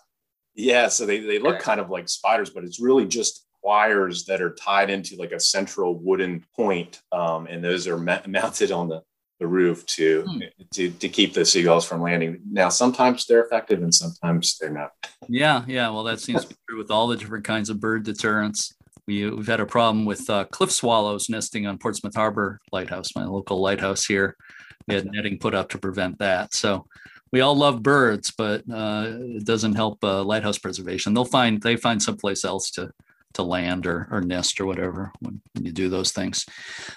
Yeah. 0.55 0.88
So 0.88 1.07
they, 1.07 1.18
they 1.18 1.40
look 1.40 1.59
kind 1.59 1.81
of 1.81 1.90
like 1.90 2.09
spiders, 2.09 2.51
but 2.51 2.64
it's 2.64 2.81
really 2.81 3.07
just 3.07 3.46
wires 3.66 4.24
that 4.26 4.40
are 4.40 4.55
tied 4.55 4.88
into 4.90 5.16
like 5.16 5.33
a 5.33 5.40
central 5.40 5.98
wooden 5.98 6.44
point, 6.55 7.02
um, 7.11 7.48
and 7.48 7.62
those 7.62 7.88
are 7.88 7.98
ma- 7.98 8.20
mounted 8.26 8.70
on 8.70 8.88
the, 8.88 9.02
the 9.40 9.46
roof 9.46 9.85
to, 9.87 10.22
hmm. 10.22 10.38
to 10.72 10.90
to 10.90 11.09
keep 11.09 11.35
the 11.35 11.44
seagulls 11.44 11.85
from 11.85 12.00
landing. 12.00 12.40
Now, 12.50 12.68
sometimes 12.68 13.26
they're 13.26 13.44
effective, 13.44 13.83
and 13.83 13.94
sometimes 13.94 14.57
they're 14.59 14.70
not. 14.70 14.92
Yeah, 15.29 15.64
yeah. 15.66 15.90
Well, 15.90 16.05
that 16.05 16.20
seems 16.20 16.42
to 16.42 16.48
be 16.48 16.57
true 16.68 16.79
with 16.79 16.90
all 16.90 17.09
the 17.09 17.16
different 17.16 17.44
kinds 17.44 17.68
of 17.68 17.81
bird 17.81 18.05
deterrents. 18.05 18.72
We, 19.09 19.29
we've 19.29 19.46
had 19.46 19.59
a 19.59 19.66
problem 19.66 20.05
with 20.05 20.31
uh, 20.31 20.44
cliff 20.44 20.70
swallows 20.70 21.29
nesting 21.29 21.66
on 21.66 21.79
Portsmouth 21.79 22.14
Harbor 22.14 22.61
Lighthouse, 22.70 23.16
my 23.16 23.24
local 23.24 23.61
lighthouse 23.61 24.05
here. 24.05 24.37
We 24.87 24.94
had 24.94 25.11
netting 25.11 25.38
put 25.38 25.52
up 25.52 25.68
to 25.70 25.79
prevent 25.79 26.20
that. 26.20 26.55
So 26.55 26.87
we 27.33 27.40
all 27.40 27.57
love 27.57 27.83
birds, 27.83 28.33
but 28.37 28.62
uh, 28.72 29.07
it 29.18 29.44
doesn't 29.44 29.74
help 29.74 30.05
uh, 30.05 30.22
lighthouse 30.22 30.59
preservation. 30.59 31.12
They'll 31.12 31.24
find 31.24 31.61
they 31.61 31.76
find 31.76 32.00
someplace 32.00 32.44
else 32.44 32.70
to 32.72 32.90
to 33.35 33.43
land 33.43 33.87
or, 33.87 34.09
or 34.11 34.21
nest 34.21 34.61
or 34.61 34.67
whatever 34.67 35.12
when, 35.21 35.41
you 35.61 35.73
do 35.73 35.89
those 35.89 36.12
things. 36.12 36.47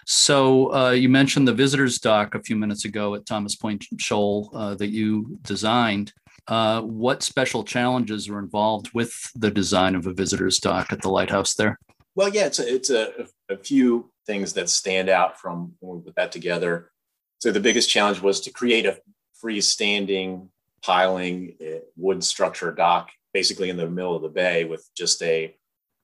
So 0.05 0.73
uh, 0.73 0.91
you 0.91 1.09
mentioned 1.09 1.47
the 1.47 1.53
visitors 1.53 1.99
dock 1.99 2.35
a 2.35 2.43
few 2.43 2.55
minutes 2.55 2.85
ago 2.85 3.15
at 3.15 3.25
Thomas 3.25 3.55
Point 3.55 3.85
Shoal 3.97 4.51
uh, 4.53 4.75
that 4.75 4.89
you 4.89 5.37
designed. 5.41 6.13
Uh, 6.47 6.81
what 6.81 7.23
special 7.23 7.63
challenges 7.63 8.29
were 8.29 8.39
involved 8.39 8.89
with 8.93 9.13
the 9.35 9.51
design 9.51 9.95
of 9.95 10.07
a 10.07 10.13
visitors 10.13 10.57
dock 10.59 10.91
at 10.91 11.01
the 11.01 11.09
lighthouse 11.09 11.55
there? 11.55 11.77
Well, 12.15 12.29
yeah, 12.29 12.45
it's 12.45 12.59
a, 12.59 12.73
it's 12.75 12.89
a, 12.89 13.27
a 13.49 13.57
few 13.57 14.11
things 14.25 14.53
that 14.53 14.69
stand 14.69 15.09
out 15.09 15.39
from 15.39 15.73
when 15.79 15.97
we 15.97 16.03
put 16.03 16.15
that 16.15 16.31
together. 16.31 16.91
So 17.39 17.51
the 17.51 17.59
biggest 17.59 17.89
challenge 17.89 18.21
was 18.21 18.41
to 18.41 18.51
create 18.51 18.85
a 18.85 18.99
freestanding 19.43 20.49
piling 20.81 21.55
uh, 21.61 21.79
wood 21.95 22.23
structure 22.23 22.71
dock 22.71 23.09
basically 23.33 23.69
in 23.69 23.77
the 23.77 23.87
middle 23.87 24.15
of 24.15 24.21
the 24.21 24.29
bay 24.29 24.65
with 24.65 24.87
just 24.95 25.21
a 25.21 25.55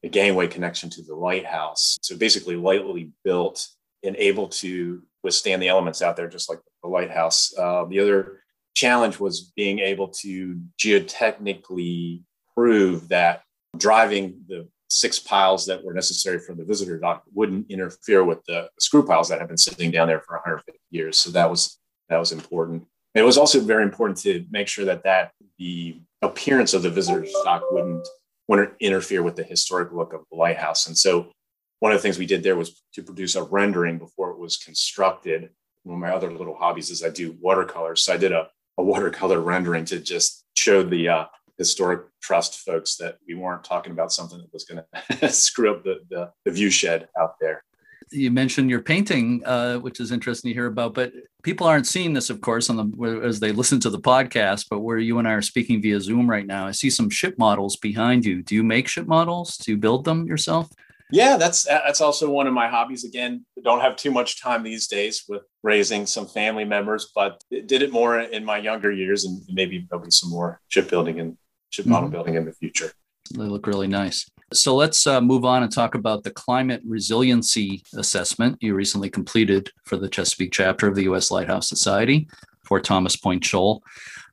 a 0.06 0.10
gangway 0.10 0.48
connection 0.48 0.90
to 0.92 1.02
the 1.02 1.16
lighthouse. 1.16 1.98
So 2.02 2.16
basically, 2.16 2.56
lightly 2.56 3.12
built 3.24 3.68
and 4.04 4.16
able 4.18 4.48
to 4.48 5.02
withstand 5.24 5.62
the 5.62 5.68
elements 5.68 6.02
out 6.04 6.16
there, 6.16 6.30
just 6.30 6.48
like 6.48 6.60
the 6.84 6.90
lighthouse. 6.90 7.54
Uh, 7.58 7.86
the 7.86 8.00
other 8.00 8.44
challenge 8.76 9.20
was 9.20 9.52
being 9.56 9.80
able 9.80 10.10
to 10.10 10.62
geotechnically 10.80 12.22
prove 12.54 13.08
that 13.10 13.42
driving 13.78 14.42
the 14.48 14.68
six 14.90 15.18
piles 15.18 15.66
that 15.66 15.84
were 15.84 15.94
necessary 15.94 16.40
for 16.40 16.54
the 16.54 16.64
visitor 16.64 17.00
dock 17.00 17.24
wouldn't 17.34 17.70
interfere 17.72 18.24
with 18.24 18.44
the 18.46 18.70
screw 18.80 19.04
piles 19.04 19.28
that 19.28 19.40
have 19.40 19.48
been 19.48 19.58
sitting 19.58 19.90
down 19.90 20.08
there 20.08 20.22
for 20.22 20.36
150 20.36 20.80
years. 20.92 21.18
So 21.18 21.32
that 21.32 21.50
was 21.50 21.80
that 22.10 22.18
was 22.18 22.32
important. 22.32 22.86
It 23.16 23.24
was 23.24 23.38
also 23.38 23.60
very 23.60 23.84
important 23.84 24.20
to 24.20 24.46
make 24.52 24.68
sure 24.68 24.86
that 24.86 25.04
that 25.04 25.32
the 25.58 26.00
appearance 26.22 26.76
of 26.76 26.84
the 26.84 26.92
visitor 26.92 27.26
dock 27.44 27.64
wouldn't 27.72 28.08
want 28.48 28.62
to 28.62 28.86
interfere 28.86 29.24
with 29.24 29.36
the 29.36 29.44
historic 29.44 29.92
look 29.92 30.14
of 30.14 30.22
the 30.32 30.38
lighthouse. 30.38 30.88
And 30.88 30.98
so 30.98 31.32
one 31.80 31.92
of 31.92 31.98
the 31.98 32.02
things 32.02 32.18
we 32.18 32.26
did 32.26 32.44
there 32.44 32.56
was 32.56 32.82
to 32.94 33.04
produce 33.04 33.36
a 33.36 33.44
rendering 33.44 33.98
before 33.98 34.32
it 34.32 34.40
was 34.40 34.58
constructed. 34.58 35.50
One 35.84 35.96
of 35.96 36.02
my 36.02 36.16
other 36.16 36.32
little 36.32 36.56
hobbies 36.56 36.90
is 36.90 37.04
I 37.04 37.10
do 37.10 37.38
watercolors. 37.40 38.04
So 38.04 38.14
I 38.14 38.18
did 38.18 38.32
a, 38.32 38.48
a 38.78 38.84
watercolor 38.84 39.40
rendering 39.40 39.86
to 39.86 40.00
just 40.00 40.46
show 40.56 40.84
the 40.84 41.10
uh, 41.10 41.26
historic 41.58 42.08
trust 42.22 42.60
folks 42.60 42.98
that 42.98 43.18
we 43.28 43.36
weren't 43.36 43.64
talking 43.64 43.92
about 43.92 44.12
something 44.12 44.40
that 44.40 44.54
was 44.54 44.66
going 44.66 44.84
to 45.20 45.30
screw 45.30 45.72
up 45.72 45.84
the, 45.84 46.00
the, 46.10 46.32
the 46.46 46.52
view 46.52 46.70
shed 46.70 47.08
out 47.20 47.36
there 47.40 47.64
you 48.12 48.32
mentioned 48.32 48.70
your 48.70 48.82
painting, 48.82 49.42
uh, 49.46 49.78
which 49.78 50.00
is 50.00 50.12
interesting 50.12 50.50
to 50.50 50.54
hear 50.54 50.68
about. 50.68 50.94
But 50.94 51.14
people 51.44 51.68
aren't 51.68 51.88
seeing 51.88 52.14
this, 52.14 52.30
of 52.30 52.42
course, 52.42 52.70
on 52.70 52.78
the 52.78 53.22
as 53.24 53.40
they 53.40 53.52
listen 53.52 53.80
to 53.82 53.90
the 53.90 54.00
podcast. 54.00 54.68
But 54.70 54.80
where 54.80 54.98
you 54.98 55.20
and 55.20 55.28
I 55.28 55.34
are 55.34 55.42
speaking 55.42 55.82
via 55.82 56.00
Zoom 56.00 56.30
right 56.30 56.46
now, 56.46 56.68
I 56.68 56.72
see 56.72 56.90
some 56.90 57.10
ship 57.10 57.36
models 57.38 57.76
behind 57.76 58.26
you. 58.26 58.42
Do 58.42 58.56
you 58.56 58.64
make 58.64 58.88
ship 58.88 59.08
models? 59.08 59.58
Do 59.58 59.72
you 59.72 59.78
build 59.78 60.06
them 60.06 60.26
yourself? 60.26 60.70
Yeah, 61.12 61.38
that's 61.38 61.64
that's 61.64 62.02
also 62.02 62.30
one 62.30 62.48
of 62.48 62.54
my 62.54 62.68
hobbies. 62.68 63.06
Again, 63.06 63.46
don't 63.64 63.82
have 63.82 63.96
too 63.96 64.12
much 64.12 64.42
time 64.42 64.64
these 64.64 64.88
days 64.88 65.24
with 65.30 65.44
raising 65.62 66.06
some 66.06 66.26
family 66.26 66.66
members, 66.66 67.12
but 67.14 67.44
did 67.50 67.82
it 67.84 67.92
more 67.92 68.20
in 68.20 68.44
my 68.44 68.58
younger 68.58 68.92
years, 68.92 69.26
and 69.26 69.42
maybe 69.50 69.86
there'll 69.90 70.04
be 70.04 70.12
some 70.12 70.32
more 70.32 70.62
shipbuilding 70.68 71.20
and 71.20 71.38
ship 71.70 71.86
model 71.86 72.08
mm-hmm. 72.08 72.16
building 72.16 72.36
in 72.36 72.46
the 72.46 72.54
future. 72.54 72.92
They 73.32 73.44
look 73.44 73.68
really 73.68 73.88
nice. 73.88 74.30
So 74.54 74.76
let's 74.76 75.08
uh, 75.08 75.22
move 75.22 75.44
on 75.44 75.64
and 75.64 75.72
talk 75.72 75.96
about 75.96 76.24
the 76.24 76.32
climate 76.32 76.82
resiliency 76.86 77.84
assessment 77.96 78.58
you 78.62 78.76
recently 78.76 79.10
completed 79.10 79.72
for 79.86 79.98
the 79.98 80.08
Chesapeake 80.08 80.52
chapter 80.52 80.88
of 80.88 80.96
the 80.96 81.04
U.S. 81.04 81.32
Lighthouse 81.32 81.68
Society 81.68 82.28
for 82.64 82.80
Thomas 82.80 83.16
Point 83.16 83.44
Shoal. 83.44 83.84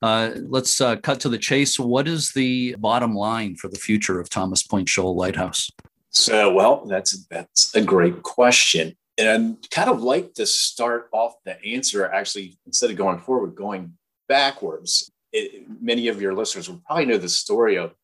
Uh, 0.03 0.33
let's 0.49 0.81
uh, 0.81 0.97
cut 0.97 1.21
to 1.21 1.29
the 1.29 1.39
chase. 1.39 1.79
What 1.79 2.09
is 2.09 2.33
the 2.33 2.75
bottom 2.79 3.15
line 3.15 3.57
for 3.57 3.69
the 3.69 3.79
future 3.79 4.21
of 4.21 4.29
Thomas 4.29 4.63
Point 4.63 4.89
Shoal 4.89 5.17
Lighthouse? 5.17 5.71
So, 6.11 6.53
well, 6.53 6.85
that's 6.85 7.27
that's 7.31 7.75
a 7.75 7.81
great 7.81 8.23
question, 8.23 8.95
and 9.17 9.29
I'd 9.29 9.71
kind 9.71 9.89
of 9.89 10.03
like 10.03 10.35
to 10.35 10.45
start 10.45 11.09
off 11.13 11.35
the 11.47 11.63
answer 11.65 12.05
actually 12.05 12.59
instead 12.67 12.91
of 12.91 12.97
going 12.97 13.19
forward, 13.19 13.55
going 13.55 13.95
backwards. 14.29 15.11
It, 15.33 15.65
many 15.81 16.09
of 16.09 16.21
your 16.21 16.35
listeners 16.35 16.69
will 16.69 16.83
probably 16.87 17.07
know 17.07 17.17
the 17.17 17.31
story 17.31 17.79
of 17.79 17.95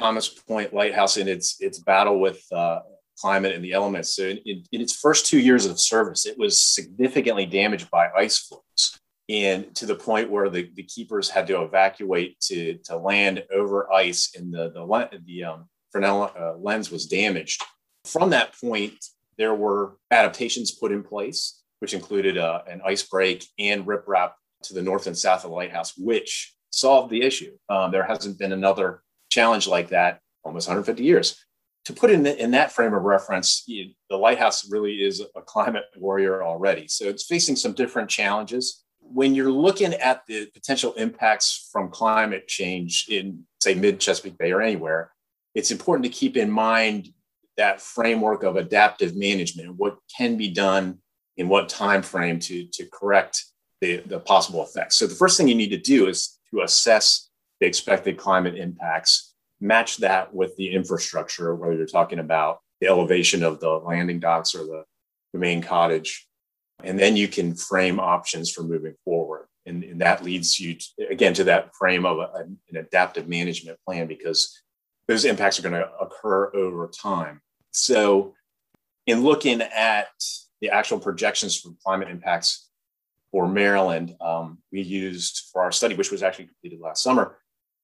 Thomas 0.00 0.28
Point 0.28 0.72
Lighthouse 0.74 1.16
in 1.16 1.28
its 1.28 1.60
its 1.60 1.78
battle 1.78 2.20
with 2.20 2.42
uh, 2.52 2.80
climate 3.18 3.54
and 3.54 3.64
the 3.64 3.72
elements. 3.72 4.14
So 4.14 4.24
in, 4.24 4.38
in, 4.38 4.64
in, 4.72 4.80
its 4.80 4.96
first 4.96 5.26
two 5.26 5.38
years 5.38 5.66
of 5.66 5.78
service, 5.78 6.24
it 6.26 6.38
was 6.38 6.62
significantly 6.62 7.46
damaged 7.46 7.90
by 7.90 8.08
ice 8.16 8.38
floes, 8.38 8.98
and 9.28 9.74
to 9.76 9.86
the 9.86 9.94
point 9.94 10.30
where 10.30 10.48
the, 10.48 10.70
the 10.74 10.82
keepers 10.84 11.28
had 11.28 11.46
to 11.48 11.62
evacuate 11.62 12.40
to, 12.40 12.78
to 12.84 12.96
land 12.96 13.44
over 13.52 13.92
ice, 13.92 14.32
and 14.36 14.52
the 14.52 14.70
the 14.70 15.20
the 15.26 15.44
um, 15.44 15.68
Fresnel 15.90 16.32
uh, 16.38 16.56
lens 16.56 16.90
was 16.90 17.06
damaged. 17.06 17.62
From 18.04 18.30
that 18.30 18.58
point, 18.58 19.04
there 19.36 19.54
were 19.54 19.96
adaptations 20.10 20.70
put 20.70 20.92
in 20.92 21.02
place, 21.02 21.62
which 21.80 21.94
included 21.94 22.38
uh, 22.38 22.62
an 22.68 22.80
ice 22.84 23.02
break 23.02 23.46
and 23.58 23.86
riprap 23.86 24.32
to 24.62 24.74
the 24.74 24.82
north 24.82 25.06
and 25.06 25.16
south 25.16 25.44
of 25.44 25.50
the 25.50 25.56
lighthouse, 25.56 25.94
which 25.96 26.54
solved 26.70 27.10
the 27.10 27.22
issue. 27.22 27.56
Um, 27.68 27.90
there 27.90 28.04
hasn't 28.04 28.38
been 28.38 28.52
another 28.52 29.02
challenge 29.30 29.66
like 29.66 29.88
that 29.88 30.20
almost 30.44 30.68
150 30.68 31.02
years. 31.02 31.44
To 31.86 31.92
put 31.92 32.10
in, 32.10 32.22
the, 32.22 32.36
in 32.40 32.50
that 32.50 32.72
frame 32.72 32.92
of 32.92 33.02
reference, 33.02 33.64
you, 33.66 33.92
the 34.10 34.16
lighthouse 34.16 34.70
really 34.70 35.02
is 35.02 35.22
a 35.34 35.40
climate 35.40 35.84
warrior 35.96 36.42
already. 36.42 36.88
So 36.88 37.06
it's 37.06 37.24
facing 37.24 37.56
some 37.56 37.72
different 37.72 38.10
challenges. 38.10 38.84
When 39.00 39.34
you're 39.34 39.50
looking 39.50 39.94
at 39.94 40.26
the 40.26 40.46
potential 40.52 40.92
impacts 40.94 41.68
from 41.72 41.90
climate 41.90 42.46
change 42.48 43.06
in, 43.08 43.44
say, 43.60 43.74
mid 43.74 43.98
Chesapeake 43.98 44.36
Bay 44.36 44.52
or 44.52 44.60
anywhere, 44.60 45.10
it's 45.54 45.70
important 45.70 46.04
to 46.04 46.10
keep 46.10 46.36
in 46.36 46.50
mind 46.50 47.08
that 47.56 47.80
framework 47.80 48.42
of 48.42 48.56
adaptive 48.56 49.16
management, 49.16 49.76
what 49.76 49.96
can 50.16 50.36
be 50.36 50.48
done 50.48 50.98
in 51.36 51.48
what 51.48 51.68
time 51.68 52.02
frame 52.02 52.38
to, 52.38 52.66
to 52.66 52.86
correct 52.92 53.44
the, 53.80 53.98
the 54.06 54.20
possible 54.20 54.62
effects. 54.62 54.96
So 54.96 55.06
the 55.06 55.14
first 55.14 55.36
thing 55.36 55.48
you 55.48 55.54
need 55.54 55.70
to 55.70 55.78
do 55.78 56.06
is 56.06 56.38
to 56.50 56.60
assess 56.60 57.29
the 57.60 57.66
expected 57.66 58.16
climate 58.16 58.56
impacts, 58.56 59.34
match 59.60 59.98
that 59.98 60.34
with 60.34 60.56
the 60.56 60.72
infrastructure, 60.72 61.54
whether 61.54 61.74
you're 61.74 61.86
talking 61.86 62.18
about 62.18 62.60
the 62.80 62.88
elevation 62.88 63.42
of 63.42 63.60
the 63.60 63.68
landing 63.68 64.18
docks 64.18 64.54
or 64.54 64.64
the, 64.64 64.84
the 65.32 65.38
main 65.38 65.62
cottage. 65.62 66.26
And 66.82 66.98
then 66.98 67.16
you 67.16 67.28
can 67.28 67.54
frame 67.54 68.00
options 68.00 68.50
for 68.50 68.62
moving 68.62 68.94
forward. 69.04 69.46
And, 69.66 69.84
and 69.84 70.00
that 70.00 70.24
leads 70.24 70.58
you 70.58 70.74
to, 70.74 71.08
again 71.10 71.34
to 71.34 71.44
that 71.44 71.74
frame 71.76 72.06
of 72.06 72.18
a, 72.18 72.30
an 72.70 72.76
adaptive 72.76 73.28
management 73.28 73.78
plan 73.86 74.06
because 74.06 74.58
those 75.06 75.26
impacts 75.26 75.58
are 75.58 75.62
going 75.62 75.74
to 75.74 75.90
occur 76.00 76.50
over 76.54 76.88
time. 76.88 77.42
So, 77.72 78.34
in 79.06 79.22
looking 79.22 79.60
at 79.60 80.08
the 80.60 80.70
actual 80.70 80.98
projections 80.98 81.58
for 81.58 81.72
climate 81.84 82.08
impacts 82.08 82.68
for 83.32 83.48
Maryland, 83.48 84.14
um, 84.20 84.58
we 84.72 84.82
used 84.82 85.48
for 85.52 85.62
our 85.62 85.72
study, 85.72 85.94
which 85.94 86.10
was 86.10 86.22
actually 86.22 86.46
completed 86.46 86.80
last 86.80 87.02
summer, 87.02 87.36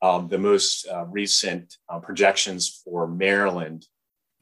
um, 0.03 0.29
the 0.29 0.39
most 0.39 0.87
uh, 0.89 1.05
recent 1.07 1.77
uh, 1.89 1.99
projections 1.99 2.83
for 2.85 3.07
Maryland. 3.07 3.87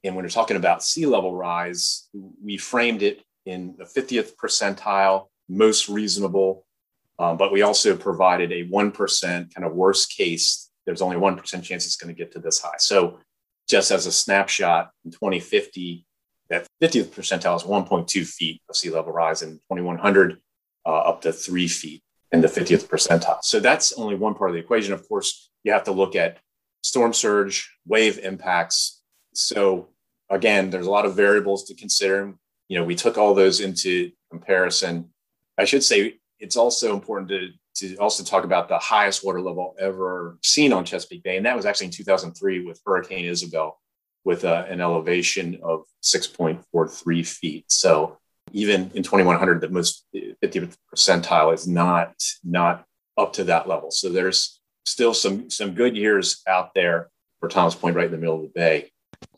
And 0.02 0.14
when 0.14 0.24
we're 0.24 0.30
talking 0.30 0.56
about 0.56 0.82
sea 0.82 1.06
level 1.06 1.34
rise, 1.34 2.08
we 2.42 2.56
framed 2.56 3.02
it 3.02 3.22
in 3.46 3.74
the 3.78 3.84
50th 3.84 4.32
percentile, 4.36 5.28
most 5.48 5.88
reasonable, 5.88 6.66
um, 7.18 7.36
but 7.36 7.52
we 7.52 7.62
also 7.62 7.96
provided 7.96 8.52
a 8.52 8.66
1% 8.66 9.54
kind 9.54 9.66
of 9.66 9.72
worst 9.74 10.14
case. 10.16 10.70
There's 10.84 11.02
only 11.02 11.16
1% 11.16 11.62
chance 11.62 11.86
it's 11.86 11.96
going 11.96 12.14
to 12.14 12.18
get 12.18 12.32
to 12.32 12.38
this 12.38 12.60
high. 12.60 12.76
So, 12.78 13.18
just 13.66 13.90
as 13.90 14.04
a 14.04 14.12
snapshot 14.12 14.90
in 15.06 15.10
2050, 15.10 16.04
that 16.50 16.66
50th 16.82 17.06
percentile 17.06 17.56
is 17.56 17.62
1.2 17.62 18.26
feet 18.26 18.60
of 18.68 18.76
sea 18.76 18.90
level 18.90 19.10
rise, 19.10 19.40
and 19.40 19.58
2100 19.70 20.38
uh, 20.84 20.90
up 20.90 21.22
to 21.22 21.32
three 21.32 21.68
feet 21.68 22.03
in 22.34 22.40
the 22.40 22.48
50th 22.48 22.88
percentile. 22.88 23.38
So 23.42 23.60
that's 23.60 23.92
only 23.92 24.16
one 24.16 24.34
part 24.34 24.50
of 24.50 24.54
the 24.54 24.60
equation. 24.60 24.92
Of 24.92 25.08
course, 25.08 25.50
you 25.62 25.72
have 25.72 25.84
to 25.84 25.92
look 25.92 26.16
at 26.16 26.38
storm 26.82 27.12
surge, 27.12 27.72
wave 27.86 28.18
impacts. 28.18 29.02
So 29.34 29.90
again, 30.28 30.68
there's 30.68 30.88
a 30.88 30.90
lot 30.90 31.06
of 31.06 31.14
variables 31.14 31.64
to 31.66 31.76
consider. 31.76 32.34
You 32.68 32.78
know, 32.78 32.84
we 32.84 32.96
took 32.96 33.16
all 33.16 33.34
those 33.34 33.60
into 33.60 34.10
comparison. 34.30 35.10
I 35.56 35.64
should 35.64 35.84
say 35.84 36.18
it's 36.40 36.56
also 36.56 36.92
important 36.92 37.28
to 37.30 37.48
to 37.76 37.96
also 37.96 38.22
talk 38.22 38.44
about 38.44 38.68
the 38.68 38.78
highest 38.78 39.24
water 39.24 39.40
level 39.40 39.74
ever 39.80 40.38
seen 40.44 40.72
on 40.72 40.84
Chesapeake 40.84 41.24
Bay, 41.24 41.36
and 41.36 41.44
that 41.44 41.56
was 41.56 41.66
actually 41.66 41.86
in 41.86 41.92
2003 41.92 42.64
with 42.64 42.80
Hurricane 42.86 43.24
Isabel, 43.24 43.80
with 44.24 44.44
uh, 44.44 44.64
an 44.68 44.80
elevation 44.80 45.58
of 45.60 45.82
6.43 46.04 47.26
feet. 47.26 47.64
So 47.66 48.18
even 48.54 48.90
in 48.94 49.02
2100, 49.02 49.60
the 49.60 49.68
most 49.68 50.06
50th 50.14 50.76
percentile 50.92 51.52
is 51.52 51.66
not 51.66 52.14
not 52.44 52.86
up 53.18 53.32
to 53.34 53.44
that 53.44 53.68
level. 53.68 53.90
So 53.90 54.08
there's 54.10 54.60
still 54.86 55.12
some 55.12 55.50
some 55.50 55.74
good 55.74 55.96
years 55.96 56.40
out 56.46 56.72
there 56.74 57.10
for 57.40 57.48
Thomas 57.48 57.74
Point, 57.74 57.96
right 57.96 58.06
in 58.06 58.12
the 58.12 58.18
middle 58.18 58.36
of 58.36 58.42
the 58.42 58.52
bay. 58.54 58.90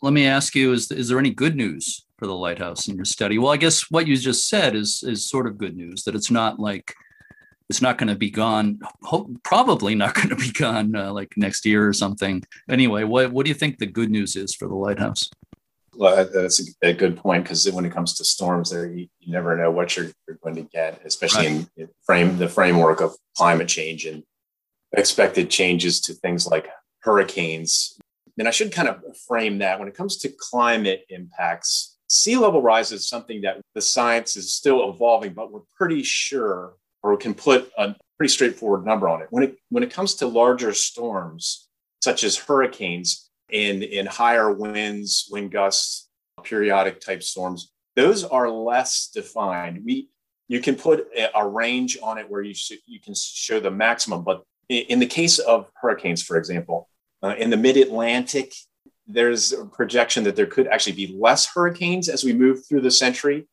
Let 0.02 0.12
me 0.12 0.26
ask 0.26 0.54
you: 0.54 0.72
Is 0.72 0.90
is 0.90 1.08
there 1.08 1.18
any 1.18 1.30
good 1.30 1.56
news 1.56 2.06
for 2.18 2.26
the 2.26 2.34
lighthouse 2.34 2.88
in 2.88 2.96
your 2.96 3.06
study? 3.06 3.38
Well, 3.38 3.52
I 3.52 3.56
guess 3.56 3.90
what 3.90 4.06
you 4.06 4.16
just 4.16 4.48
said 4.48 4.76
is 4.76 5.02
is 5.02 5.28
sort 5.28 5.46
of 5.46 5.58
good 5.58 5.76
news 5.76 6.04
that 6.04 6.14
it's 6.14 6.30
not 6.30 6.60
like 6.60 6.94
it's 7.70 7.82
not 7.82 7.98
going 7.98 8.08
to 8.08 8.14
be 8.16 8.30
gone. 8.30 8.80
Probably 9.42 9.94
not 9.94 10.14
going 10.20 10.28
to 10.28 10.36
be 10.36 10.52
gone 10.52 10.94
uh, 10.94 11.12
like 11.12 11.32
next 11.36 11.64
year 11.64 11.88
or 11.88 11.94
something. 11.94 12.44
Anyway, 12.68 13.04
what 13.04 13.32
what 13.32 13.46
do 13.46 13.48
you 13.48 13.54
think 13.54 13.78
the 13.78 13.86
good 13.86 14.10
news 14.10 14.36
is 14.36 14.54
for 14.54 14.68
the 14.68 14.74
lighthouse? 14.74 15.30
Well, 15.96 16.28
that's 16.32 16.62
a, 16.82 16.92
good 16.92 17.16
point 17.16 17.44
because 17.44 17.70
when 17.70 17.84
it 17.84 17.92
comes 17.92 18.14
to 18.14 18.24
storms, 18.24 18.70
there 18.70 18.86
you, 18.86 19.08
you 19.20 19.32
never 19.32 19.56
know 19.56 19.70
what 19.70 19.96
you're, 19.96 20.10
you're, 20.26 20.38
going 20.42 20.56
to 20.56 20.62
get, 20.62 21.00
especially 21.04 21.46
right. 21.46 21.68
in, 21.76 21.84
in 21.84 21.88
frame 22.04 22.38
the 22.38 22.48
framework 22.48 23.00
of 23.00 23.14
climate 23.36 23.68
change 23.68 24.04
and 24.04 24.22
expected 24.96 25.50
changes 25.50 26.00
to 26.02 26.14
things 26.14 26.46
like 26.46 26.68
hurricanes. 27.00 27.98
And 28.38 28.46
I 28.46 28.50
should 28.50 28.72
kind 28.72 28.88
of 28.88 29.02
frame 29.26 29.58
that 29.58 29.78
when 29.78 29.88
it 29.88 29.94
comes 29.94 30.18
to 30.18 30.28
climate 30.28 31.04
impacts, 31.08 31.96
sea 32.08 32.36
level 32.36 32.62
rise 32.62 32.92
is 32.92 33.08
something 33.08 33.42
that 33.42 33.60
the 33.74 33.80
science 33.80 34.36
is 34.36 34.52
still 34.52 34.88
evolving, 34.90 35.32
but 35.32 35.52
we're 35.52 35.60
pretty 35.76 36.02
sure, 36.02 36.74
or 37.02 37.12
we 37.12 37.16
can 37.16 37.34
put 37.34 37.70
a 37.78 37.94
pretty 38.18 38.32
straightforward 38.32 38.84
number 38.84 39.08
on 39.08 39.22
it. 39.22 39.28
When 39.30 39.44
it 39.44 39.56
when 39.70 39.82
it 39.82 39.90
comes 39.90 40.14
to 40.16 40.26
larger 40.26 40.72
storms, 40.72 41.68
such 42.02 42.24
as 42.24 42.36
hurricanes, 42.36 43.25
in 43.50 43.82
in 43.82 44.06
higher 44.06 44.52
winds, 44.52 45.28
wind 45.30 45.52
gusts, 45.52 46.08
periodic 46.42 47.00
type 47.00 47.22
storms. 47.22 47.72
Those 47.94 48.24
are 48.24 48.50
less 48.50 49.08
defined. 49.08 49.82
We 49.84 50.08
you 50.48 50.60
can 50.60 50.76
put 50.76 51.08
a, 51.34 51.46
range 51.46 51.98
on 52.02 52.18
it 52.18 52.30
where 52.30 52.42
you 52.42 52.54
sh- 52.54 52.82
you 52.86 53.00
can 53.00 53.14
show 53.14 53.58
the 53.58 53.70
maximum, 53.70 54.22
but 54.22 54.44
in 54.68 55.00
the 55.00 55.06
case 55.06 55.38
of 55.38 55.68
hurricanes, 55.74 56.22
for 56.22 56.36
example, 56.36 56.88
uh, 57.22 57.34
in 57.36 57.50
the 57.50 57.56
mid 57.56 57.76
Atlantic, 57.76 58.54
there's 59.06 59.52
a 59.52 59.64
projection 59.64 60.24
that 60.24 60.36
there 60.36 60.46
could 60.46 60.68
actually 60.68 60.92
be 60.92 61.16
less 61.18 61.46
hurricanes 61.46 62.08
as 62.08 62.24
we 62.24 62.32
move 62.32 62.66
through 62.66 62.80
the 62.80 62.90
century. 62.90 63.48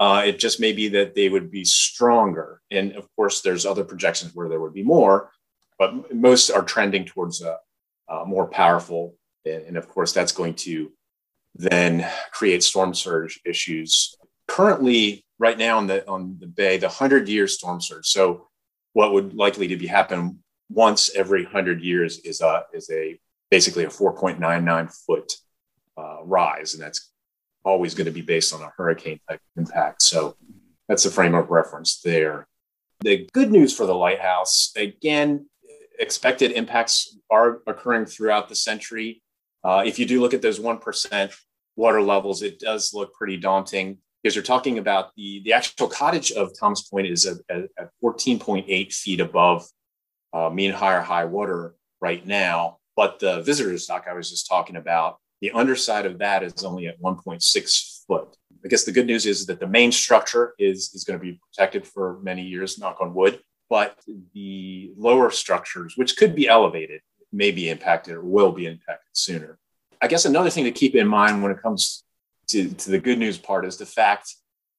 Uh, 0.00 0.22
it 0.26 0.38
just 0.38 0.60
may 0.60 0.72
be 0.72 0.88
that 0.88 1.14
they 1.14 1.28
would 1.28 1.50
be 1.50 1.64
stronger. 1.64 2.60
And 2.70 2.92
of 2.92 3.06
course, 3.14 3.40
there's 3.42 3.64
other 3.64 3.84
projections 3.84 4.34
where 4.34 4.48
there 4.48 4.60
would 4.60 4.74
be 4.74 4.82
more, 4.82 5.30
but 5.78 6.14
most 6.14 6.50
are 6.50 6.62
trending 6.62 7.04
towards 7.04 7.42
a, 7.42 7.58
a 8.08 8.24
more 8.26 8.48
powerful 8.48 9.14
and 9.44 9.76
of 9.76 9.88
course, 9.88 10.12
that's 10.12 10.32
going 10.32 10.54
to 10.54 10.92
then 11.54 12.08
create 12.32 12.62
storm 12.62 12.94
surge 12.94 13.40
issues. 13.44 14.14
Currently, 14.48 15.24
right 15.38 15.58
now 15.58 15.78
on 15.78 15.86
the 15.86 16.06
on 16.08 16.36
the 16.40 16.46
bay, 16.46 16.78
the 16.78 16.88
hundred 16.88 17.28
year 17.28 17.46
storm 17.46 17.80
surge. 17.80 18.06
So, 18.06 18.48
what 18.92 19.12
would 19.12 19.34
likely 19.34 19.68
to 19.68 19.76
be 19.76 19.86
happen 19.86 20.42
once 20.70 21.14
every 21.14 21.44
hundred 21.44 21.82
years 21.82 22.18
is 22.20 22.40
a 22.40 22.64
is 22.72 22.90
a 22.90 23.18
basically 23.50 23.84
a 23.84 23.88
4.99 23.88 24.92
foot 25.06 25.32
uh, 25.96 26.18
rise, 26.24 26.74
and 26.74 26.82
that's 26.82 27.12
always 27.64 27.94
going 27.94 28.06
to 28.06 28.10
be 28.10 28.22
based 28.22 28.52
on 28.52 28.62
a 28.62 28.72
hurricane 28.76 29.20
type 29.28 29.40
impact. 29.56 30.02
So, 30.02 30.36
that's 30.88 31.04
the 31.04 31.10
frame 31.10 31.34
of 31.34 31.50
reference 31.50 32.00
there. 32.00 32.46
The 33.00 33.28
good 33.32 33.50
news 33.50 33.76
for 33.76 33.86
the 33.86 33.94
lighthouse, 33.94 34.72
again, 34.76 35.46
expected 35.98 36.52
impacts 36.52 37.16
are 37.30 37.60
occurring 37.66 38.06
throughout 38.06 38.48
the 38.48 38.56
century. 38.56 39.22
Uh, 39.64 39.82
if 39.86 39.98
you 39.98 40.06
do 40.06 40.20
look 40.20 40.34
at 40.34 40.42
those 40.42 40.60
1% 40.60 41.34
water 41.76 42.02
levels, 42.02 42.42
it 42.42 42.60
does 42.60 42.92
look 42.92 43.14
pretty 43.14 43.36
daunting 43.36 43.98
because 44.22 44.34
you're 44.36 44.44
talking 44.44 44.78
about 44.78 45.10
the, 45.16 45.42
the 45.44 45.52
actual 45.52 45.88
cottage 45.88 46.32
of 46.32 46.52
Thomas 46.58 46.82
Point 46.82 47.06
is 47.06 47.26
at, 47.26 47.38
at 47.50 47.90
14.8 48.02 48.92
feet 48.92 49.20
above 49.20 49.66
uh, 50.32 50.50
mean 50.50 50.72
higher 50.72 51.00
high 51.00 51.24
water 51.24 51.74
right 52.00 52.26
now. 52.26 52.78
But 52.96 53.18
the 53.18 53.42
visitors 53.42 53.86
dock 53.86 54.06
I 54.08 54.14
was 54.14 54.30
just 54.30 54.48
talking 54.48 54.76
about, 54.76 55.18
the 55.40 55.50
underside 55.50 56.06
of 56.06 56.18
that 56.18 56.42
is 56.42 56.64
only 56.64 56.86
at 56.86 57.00
1.6 57.00 58.04
foot. 58.06 58.36
I 58.64 58.68
guess 58.68 58.84
the 58.84 58.92
good 58.92 59.06
news 59.06 59.26
is 59.26 59.46
that 59.46 59.60
the 59.60 59.66
main 59.66 59.92
structure 59.92 60.54
is, 60.58 60.94
is 60.94 61.04
going 61.04 61.18
to 61.18 61.22
be 61.22 61.38
protected 61.38 61.86
for 61.86 62.18
many 62.22 62.42
years, 62.42 62.78
knock 62.78 62.98
on 63.00 63.14
wood. 63.14 63.40
But 63.68 63.98
the 64.32 64.92
lower 64.96 65.30
structures, 65.30 65.94
which 65.96 66.16
could 66.16 66.34
be 66.34 66.48
elevated, 66.48 67.00
may 67.34 67.50
be 67.50 67.68
impacted 67.68 68.14
or 68.14 68.22
will 68.22 68.52
be 68.52 68.66
impacted 68.66 69.08
sooner. 69.12 69.58
I 70.00 70.06
guess 70.06 70.24
another 70.24 70.50
thing 70.50 70.64
to 70.64 70.72
keep 70.72 70.94
in 70.94 71.08
mind 71.08 71.42
when 71.42 71.52
it 71.52 71.62
comes 71.62 72.04
to, 72.48 72.68
to 72.68 72.90
the 72.90 72.98
good 72.98 73.18
news 73.18 73.38
part 73.38 73.64
is 73.64 73.76
the 73.76 73.86
fact, 73.86 74.34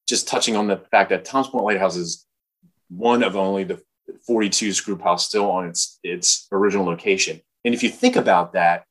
just 0.08 0.28
touching 0.28 0.56
on 0.56 0.68
the 0.68 0.78
fact 0.91 1.10
that 1.10 1.26
Thomas 1.26 1.48
Point 1.48 1.65
Lighthouse 1.65 1.96
is 1.96 2.26
one 2.89 3.24
of 3.24 3.36
only 3.36 3.63
the 3.63 3.82
42 4.28 4.74
screw 4.74 4.96
piles 4.96 5.26
still 5.26 5.50
on 5.50 5.68
its, 5.68 6.00
its 6.04 6.48
original 6.52 6.86
location. 6.86 7.41
And 7.63 7.74
if 7.74 7.82
you 7.82 7.89
think 7.89 8.15
about 8.15 8.54
that, 8.54 8.86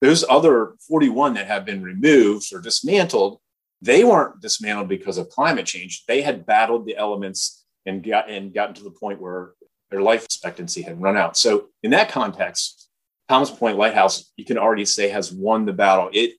those 0.00 0.24
other 0.28 0.74
41 0.88 1.34
that 1.34 1.46
have 1.46 1.64
been 1.64 1.82
removed 1.82 2.54
or 2.54 2.60
dismantled, 2.60 3.38
they 3.82 4.04
weren't 4.04 4.40
dismantled 4.40 4.88
because 4.88 5.18
of 5.18 5.28
climate 5.28 5.66
change. 5.66 6.04
They 6.06 6.22
had 6.22 6.46
battled 6.46 6.86
the 6.86 6.96
elements 6.96 7.64
and 7.86 8.02
got 8.02 8.30
and 8.30 8.54
gotten 8.54 8.74
to 8.76 8.84
the 8.84 8.90
point 8.90 9.20
where 9.20 9.52
their 9.90 10.02
life 10.02 10.24
expectancy 10.24 10.82
had 10.82 11.02
run 11.02 11.16
out. 11.16 11.36
So 11.36 11.68
in 11.82 11.90
that 11.90 12.10
context, 12.10 12.89
Thomas 13.30 13.52
Point 13.52 13.78
Lighthouse, 13.78 14.32
you 14.36 14.44
can 14.44 14.58
already 14.58 14.84
say 14.84 15.08
has 15.08 15.30
won 15.30 15.64
the 15.64 15.72
battle. 15.72 16.10
It 16.12 16.32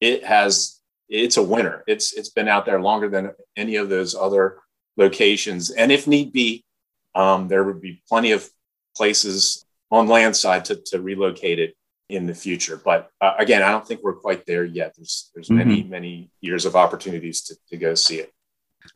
it 0.00 0.24
has 0.24 0.80
it's 1.06 1.36
a 1.36 1.42
winner. 1.42 1.84
It's 1.86 2.14
it's 2.14 2.30
been 2.30 2.48
out 2.48 2.64
there 2.64 2.80
longer 2.80 3.10
than 3.10 3.32
any 3.54 3.76
of 3.76 3.90
those 3.90 4.14
other 4.14 4.60
locations, 4.96 5.70
and 5.70 5.92
if 5.92 6.06
need 6.06 6.32
be, 6.32 6.64
um, 7.14 7.48
there 7.48 7.64
would 7.64 7.82
be 7.82 8.02
plenty 8.08 8.32
of 8.32 8.48
places 8.96 9.66
on 9.90 10.08
land 10.08 10.34
side 10.36 10.64
to, 10.64 10.76
to 10.86 11.02
relocate 11.02 11.58
it 11.58 11.76
in 12.08 12.24
the 12.24 12.34
future. 12.34 12.80
But 12.82 13.10
uh, 13.20 13.34
again, 13.38 13.62
I 13.62 13.70
don't 13.70 13.86
think 13.86 14.00
we're 14.02 14.14
quite 14.14 14.46
there 14.46 14.64
yet. 14.64 14.94
There's 14.96 15.30
there's 15.34 15.48
mm-hmm. 15.48 15.68
many 15.68 15.82
many 15.82 16.30
years 16.40 16.64
of 16.64 16.76
opportunities 16.76 17.42
to, 17.42 17.56
to 17.68 17.76
go 17.76 17.94
see 17.94 18.20
it. 18.20 18.32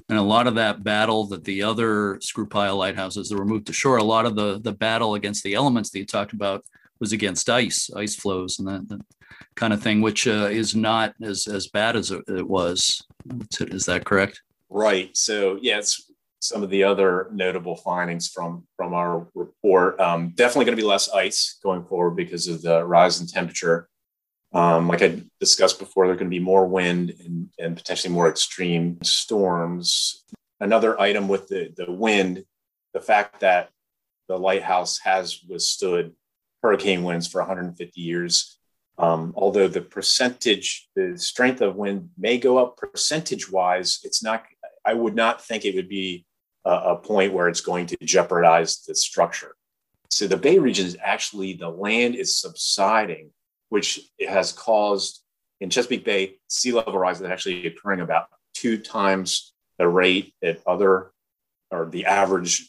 And 0.08 0.18
a 0.18 0.22
lot 0.22 0.46
of 0.46 0.54
that 0.54 0.82
battle 0.82 1.26
that 1.26 1.44
the 1.44 1.64
other 1.64 2.18
screw 2.22 2.46
pile 2.46 2.78
lighthouses 2.78 3.28
that 3.28 3.36
were 3.36 3.44
moved 3.44 3.66
to 3.66 3.74
shore, 3.74 3.98
a 3.98 4.02
lot 4.02 4.24
of 4.24 4.36
the 4.36 4.58
the 4.58 4.72
battle 4.72 5.16
against 5.16 5.44
the 5.44 5.52
elements 5.52 5.90
that 5.90 5.98
you 5.98 6.06
talked 6.06 6.32
about 6.32 6.64
was 7.02 7.12
against 7.12 7.50
ice, 7.50 7.90
ice 7.96 8.14
flows, 8.14 8.60
and 8.60 8.68
that, 8.68 8.88
that 8.88 9.00
kind 9.56 9.72
of 9.72 9.82
thing, 9.82 10.00
which 10.00 10.28
uh, 10.28 10.48
is 10.50 10.76
not 10.76 11.14
as 11.20 11.48
as 11.48 11.66
bad 11.66 11.96
as 11.96 12.12
it 12.12 12.48
was. 12.48 13.02
Is 13.60 13.86
that 13.86 14.04
correct? 14.04 14.40
Right. 14.70 15.14
So 15.16 15.58
yeah, 15.60 15.78
it's 15.78 16.08
some 16.38 16.62
of 16.62 16.70
the 16.70 16.84
other 16.84 17.28
notable 17.32 17.74
findings 17.74 18.28
from 18.28 18.64
from 18.76 18.94
our 18.94 19.26
report. 19.34 19.98
Um, 19.98 20.30
definitely 20.36 20.66
going 20.66 20.76
to 20.76 20.82
be 20.82 20.86
less 20.88 21.10
ice 21.10 21.58
going 21.60 21.84
forward 21.84 22.14
because 22.14 22.46
of 22.46 22.62
the 22.62 22.84
rise 22.84 23.20
in 23.20 23.26
temperature. 23.26 23.88
Um, 24.54 24.86
like 24.86 25.02
I 25.02 25.22
discussed 25.40 25.80
before, 25.80 26.06
there's 26.06 26.18
going 26.18 26.30
to 26.30 26.38
be 26.38 26.44
more 26.52 26.66
wind 26.66 27.14
and, 27.24 27.48
and 27.58 27.76
potentially 27.76 28.14
more 28.14 28.28
extreme 28.28 28.98
storms. 29.02 30.24
Another 30.60 31.00
item 31.00 31.26
with 31.26 31.48
the, 31.48 31.72
the 31.76 31.90
wind, 31.90 32.44
the 32.92 33.00
fact 33.00 33.40
that 33.40 33.70
the 34.28 34.38
lighthouse 34.38 34.98
has 34.98 35.40
withstood 35.48 36.14
hurricane 36.62 37.03
winds 37.03 37.27
for 37.27 37.40
150 37.40 38.01
years. 38.01 38.59
Um, 38.98 39.33
although 39.37 39.68
the 39.68 39.81
percentage, 39.81 40.88
the 40.94 41.16
strength 41.16 41.61
of 41.61 41.77
wind 41.77 42.11
may 42.16 42.38
go 42.38 42.59
up 42.59 42.77
percentage 42.77 43.51
wise, 43.51 44.01
it's 44.05 44.22
not, 44.22 44.44
I 44.85 44.94
would 44.94 45.14
not 45.14 45.42
think 45.42 45.64
it 45.64 45.75
would 45.75 45.88
be 45.88 46.27
a, 46.64 46.70
a 46.70 46.96
point 46.96 47.33
where 47.33 47.48
it's 47.48 47.61
going 47.61 47.87
to 47.87 47.96
jeopardize 48.03 48.83
the 48.83 48.94
structure. 48.94 49.57
So 50.11 50.27
the 50.27 50.37
Bay 50.37 50.59
region 50.59 50.87
is 50.87 50.96
actually, 51.03 51.55
the 51.55 51.70
land 51.70 52.14
is 52.14 52.35
subsiding, 52.35 53.31
which 53.70 53.98
has 54.29 54.53
caused 54.53 55.22
in 55.61 55.70
Chesapeake 55.70 56.05
Bay 56.05 56.35
sea 56.48 56.72
level 56.72 56.98
rise 56.98 57.18
that 57.20 57.33
actually 57.33 57.66
occurring 57.66 58.01
about 58.01 58.27
two 58.55 58.79
times 58.79 59.55
the 59.79 59.88
rate 59.88 60.35
at 60.42 60.61
other 60.66 61.12
or 61.70 61.87
the 61.87 62.05
average 62.05 62.68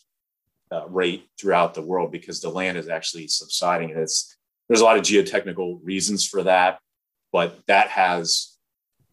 uh, 0.74 0.88
rate 0.88 1.30
throughout 1.40 1.74
the 1.74 1.82
world 1.82 2.12
because 2.12 2.42
the 2.42 2.50
land 2.50 2.78
is 2.78 2.90
actually 2.90 3.28
subsiding. 3.28 3.92
And 3.92 4.00
it's 4.00 4.36
there's 4.68 4.82
a 4.82 4.86
lot 4.86 4.98
of 4.98 5.04
geotechnical 5.04 5.80
reasons 5.84 6.28
for 6.28 6.44
that, 6.44 6.80
but 7.32 7.60
that 7.68 7.90
has 7.90 8.58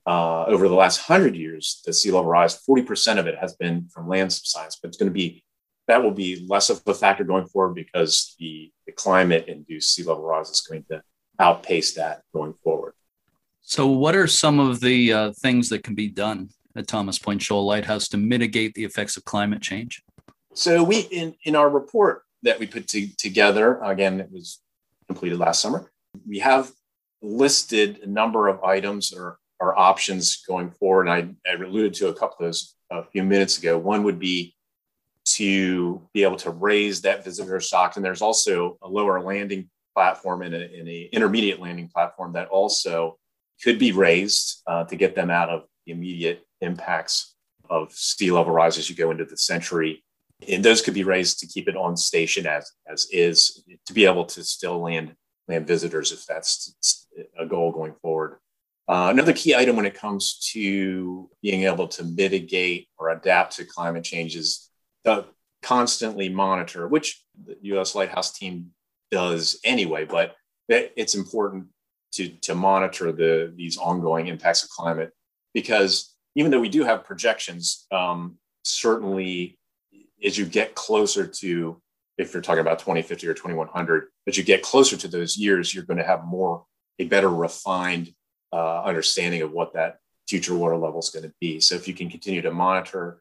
uh, 0.06 0.44
over 0.46 0.68
the 0.68 0.74
last 0.74 0.98
hundred 0.98 1.36
years, 1.36 1.82
the 1.84 1.92
sea 1.92 2.10
level 2.10 2.30
rise, 2.30 2.64
40% 2.66 3.18
of 3.18 3.26
it 3.26 3.36
has 3.38 3.54
been 3.56 3.88
from 3.92 4.08
land 4.08 4.32
subsidence, 4.32 4.78
but 4.80 4.88
it's 4.88 4.96
going 4.96 5.10
to 5.10 5.14
be 5.14 5.44
that 5.88 6.02
will 6.02 6.12
be 6.12 6.46
less 6.48 6.70
of 6.70 6.80
a 6.86 6.94
factor 6.94 7.24
going 7.24 7.46
forward 7.46 7.74
because 7.74 8.36
the, 8.38 8.70
the 8.86 8.92
climate 8.92 9.46
induced 9.48 9.92
sea 9.92 10.04
level 10.04 10.22
rise 10.22 10.48
is 10.48 10.60
going 10.60 10.84
to 10.84 11.02
outpace 11.40 11.94
that 11.94 12.22
going 12.32 12.54
forward. 12.62 12.94
So, 13.60 13.88
what 13.88 14.14
are 14.14 14.26
some 14.26 14.60
of 14.60 14.80
the 14.80 15.12
uh, 15.12 15.32
things 15.32 15.68
that 15.70 15.82
can 15.82 15.94
be 15.94 16.08
done 16.08 16.50
at 16.76 16.86
Thomas 16.86 17.18
Point 17.18 17.42
Shoal 17.42 17.66
Lighthouse 17.66 18.08
to 18.08 18.16
mitigate 18.16 18.74
the 18.74 18.84
effects 18.84 19.16
of 19.16 19.24
climate 19.24 19.62
change? 19.62 20.02
So, 20.60 20.84
we 20.84 21.00
in, 21.00 21.34
in 21.44 21.56
our 21.56 21.70
report 21.70 22.24
that 22.42 22.58
we 22.60 22.66
put 22.66 22.86
to, 22.88 23.08
together, 23.16 23.80
again, 23.82 24.20
it 24.20 24.30
was 24.30 24.60
completed 25.06 25.38
last 25.38 25.62
summer, 25.62 25.90
we 26.28 26.38
have 26.40 26.70
listed 27.22 28.00
a 28.02 28.06
number 28.06 28.46
of 28.46 28.62
items 28.62 29.10
or, 29.10 29.38
or 29.58 29.78
options 29.78 30.44
going 30.46 30.70
forward. 30.72 31.08
And 31.08 31.34
I, 31.46 31.50
I 31.50 31.54
alluded 31.54 31.94
to 31.94 32.08
a 32.08 32.12
couple 32.12 32.36
of 32.40 32.52
those 32.52 32.74
a 32.90 33.04
few 33.04 33.22
minutes 33.22 33.56
ago. 33.56 33.78
One 33.78 34.02
would 34.02 34.18
be 34.18 34.54
to 35.36 36.06
be 36.12 36.24
able 36.24 36.36
to 36.36 36.50
raise 36.50 37.00
that 37.00 37.24
visitors 37.24 37.70
dock. 37.70 37.96
And 37.96 38.04
there's 38.04 38.20
also 38.20 38.76
a 38.82 38.88
lower 38.88 39.22
landing 39.22 39.70
platform 39.94 40.42
and 40.42 40.54
an 40.54 40.86
intermediate 41.10 41.58
landing 41.58 41.88
platform 41.88 42.34
that 42.34 42.48
also 42.48 43.16
could 43.64 43.78
be 43.78 43.92
raised 43.92 44.60
uh, 44.66 44.84
to 44.84 44.94
get 44.94 45.14
them 45.14 45.30
out 45.30 45.48
of 45.48 45.62
the 45.86 45.92
immediate 45.92 46.44
impacts 46.60 47.34
of 47.70 47.92
sea 47.92 48.30
level 48.30 48.52
rise 48.52 48.76
as 48.76 48.90
you 48.90 48.94
go 48.94 49.10
into 49.10 49.24
the 49.24 49.38
century. 49.38 50.04
And 50.48 50.64
those 50.64 50.82
could 50.82 50.94
be 50.94 51.04
raised 51.04 51.38
to 51.40 51.46
keep 51.46 51.68
it 51.68 51.76
on 51.76 51.96
station 51.96 52.46
as, 52.46 52.70
as 52.86 53.06
is, 53.10 53.62
to 53.86 53.92
be 53.92 54.06
able 54.06 54.24
to 54.26 54.42
still 54.44 54.80
land 54.80 55.14
land 55.48 55.66
visitors 55.66 56.12
if 56.12 56.24
that's 56.26 57.06
a 57.38 57.44
goal 57.44 57.72
going 57.72 57.94
forward. 58.00 58.38
Uh, 58.88 59.08
another 59.10 59.32
key 59.32 59.54
item 59.54 59.76
when 59.76 59.86
it 59.86 59.94
comes 59.94 60.38
to 60.52 61.28
being 61.42 61.64
able 61.64 61.88
to 61.88 62.04
mitigate 62.04 62.88
or 62.98 63.10
adapt 63.10 63.56
to 63.56 63.64
climate 63.64 64.04
change 64.04 64.36
is 64.36 64.70
to 65.04 65.24
constantly 65.62 66.28
monitor, 66.28 66.88
which 66.88 67.22
the 67.44 67.56
U.S. 67.62 67.94
Lighthouse 67.94 68.32
team 68.32 68.70
does 69.10 69.58
anyway, 69.64 70.04
but 70.04 70.34
it's 70.68 71.14
important 71.14 71.66
to, 72.12 72.28
to 72.28 72.54
monitor 72.54 73.12
the, 73.12 73.52
these 73.56 73.76
ongoing 73.76 74.28
impacts 74.28 74.62
of 74.62 74.70
climate 74.70 75.12
because 75.52 76.14
even 76.34 76.50
though 76.50 76.60
we 76.60 76.68
do 76.68 76.84
have 76.84 77.04
projections, 77.04 77.86
um, 77.92 78.38
certainly 78.64 79.58
as 80.24 80.38
you 80.38 80.46
get 80.46 80.74
closer 80.74 81.26
to, 81.26 81.80
if 82.18 82.32
you're 82.32 82.42
talking 82.42 82.60
about 82.60 82.78
2050 82.78 83.26
or 83.26 83.34
2100, 83.34 84.08
as 84.26 84.36
you 84.36 84.44
get 84.44 84.62
closer 84.62 84.96
to 84.96 85.08
those 85.08 85.36
years, 85.36 85.74
you're 85.74 85.84
going 85.84 85.98
to 85.98 86.04
have 86.04 86.24
more, 86.24 86.64
a 86.98 87.04
better 87.04 87.30
refined 87.30 88.12
uh, 88.52 88.82
understanding 88.82 89.42
of 89.42 89.52
what 89.52 89.74
that 89.74 89.98
future 90.28 90.54
water 90.54 90.76
level 90.76 91.00
is 91.00 91.10
going 91.10 91.24
to 91.24 91.32
be. 91.40 91.60
So 91.60 91.74
if 91.74 91.88
you 91.88 91.94
can 91.94 92.10
continue 92.10 92.42
to 92.42 92.50
monitor 92.50 93.20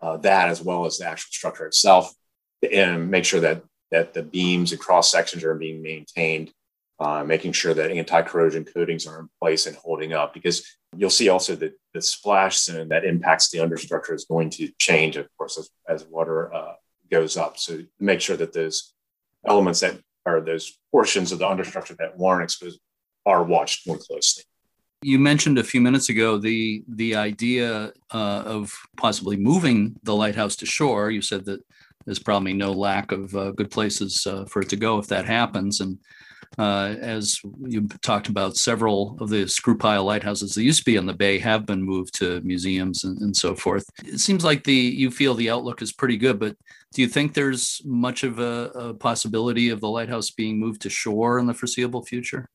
uh, 0.00 0.16
that 0.18 0.48
as 0.48 0.62
well 0.62 0.86
as 0.86 0.98
the 0.98 1.06
actual 1.06 1.28
structure 1.30 1.66
itself 1.66 2.12
and 2.70 3.10
make 3.10 3.24
sure 3.24 3.40
that 3.40 3.62
that 3.90 4.14
the 4.14 4.22
beams 4.22 4.72
and 4.72 4.80
cross 4.80 5.10
sections 5.12 5.44
are 5.44 5.54
being 5.54 5.80
maintained, 5.80 6.52
uh, 6.98 7.22
making 7.24 7.52
sure 7.52 7.72
that 7.72 7.90
anti-corrosion 7.90 8.64
coatings 8.64 9.06
are 9.06 9.20
in 9.20 9.28
place 9.40 9.66
and 9.66 9.76
holding 9.76 10.12
up. 10.12 10.34
Because 10.34 10.66
you'll 10.96 11.10
see 11.10 11.28
also 11.28 11.54
that 11.56 11.78
the 11.96 12.02
splash 12.02 12.56
zone 12.66 12.88
that 12.88 13.04
impacts 13.04 13.48
the 13.48 13.58
understructure 13.58 14.14
is 14.14 14.26
going 14.26 14.50
to 14.50 14.68
change, 14.78 15.16
of 15.16 15.26
course, 15.38 15.56
as, 15.58 15.70
as 15.88 16.04
water 16.16 16.54
uh, 16.54 16.74
goes 17.10 17.36
up. 17.36 17.56
So 17.56 17.80
make 17.98 18.20
sure 18.20 18.36
that 18.36 18.52
those 18.52 18.92
elements 19.46 19.80
that 19.80 19.94
are 20.26 20.40
those 20.40 20.78
portions 20.92 21.32
of 21.32 21.38
the 21.38 21.46
understructure 21.46 21.96
that 21.96 22.18
weren't 22.18 22.44
exposed 22.44 22.80
are 23.24 23.42
watched 23.44 23.86
more 23.86 23.96
closely. 23.96 24.44
You 25.02 25.18
mentioned 25.18 25.58
a 25.58 25.64
few 25.72 25.80
minutes 25.80 26.08
ago 26.08 26.38
the 26.38 26.82
the 27.02 27.14
idea 27.14 27.92
uh, 28.12 28.42
of 28.56 28.72
possibly 28.96 29.36
moving 29.36 29.78
the 30.02 30.16
lighthouse 30.22 30.56
to 30.56 30.66
shore. 30.66 31.10
You 31.10 31.22
said 31.22 31.44
that 31.46 31.60
there's 32.04 32.18
probably 32.28 32.54
no 32.54 32.72
lack 32.72 33.12
of 33.12 33.34
uh, 33.34 33.50
good 33.52 33.70
places 33.70 34.26
uh, 34.26 34.44
for 34.50 34.62
it 34.62 34.68
to 34.70 34.76
go 34.76 34.98
if 34.98 35.06
that 35.08 35.26
happens. 35.26 35.80
And 35.80 35.98
uh, 36.58 36.94
as 37.00 37.40
you 37.66 37.86
talked 38.00 38.28
about, 38.28 38.56
several 38.56 39.16
of 39.20 39.28
the 39.28 39.46
screw 39.46 39.76
pile 39.76 40.04
lighthouses 40.04 40.54
that 40.54 40.62
used 40.62 40.78
to 40.80 40.84
be 40.84 40.96
on 40.96 41.04
the 41.04 41.12
bay 41.12 41.38
have 41.38 41.66
been 41.66 41.82
moved 41.82 42.14
to 42.14 42.40
museums 42.40 43.04
and, 43.04 43.18
and, 43.20 43.36
so 43.36 43.54
forth. 43.54 43.84
It 44.04 44.20
seems 44.20 44.42
like 44.42 44.64
the 44.64 44.72
you 44.72 45.10
feel 45.10 45.34
the 45.34 45.50
outlook 45.50 45.82
is 45.82 45.92
pretty 45.92 46.16
good, 46.16 46.38
but 46.38 46.56
do 46.94 47.02
you 47.02 47.08
think 47.08 47.34
there's 47.34 47.82
much 47.84 48.22
of 48.22 48.38
a, 48.38 48.70
a 48.74 48.94
possibility 48.94 49.68
of 49.68 49.80
the 49.80 49.88
lighthouse 49.88 50.30
being 50.30 50.58
moved 50.58 50.80
to 50.82 50.90
shore 50.90 51.38
in 51.38 51.46
the 51.46 51.52
foreseeable 51.52 52.04
future? 52.04 52.48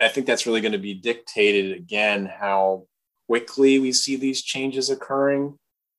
I 0.00 0.08
think 0.08 0.26
that's 0.26 0.46
really 0.46 0.60
going 0.60 0.72
to 0.72 0.78
be 0.78 0.94
dictated 0.94 1.76
again 1.76 2.26
how 2.26 2.86
quickly 3.28 3.78
we 3.78 3.92
see 3.92 4.16
these 4.16 4.42
changes 4.42 4.90
occurring. 4.90 5.58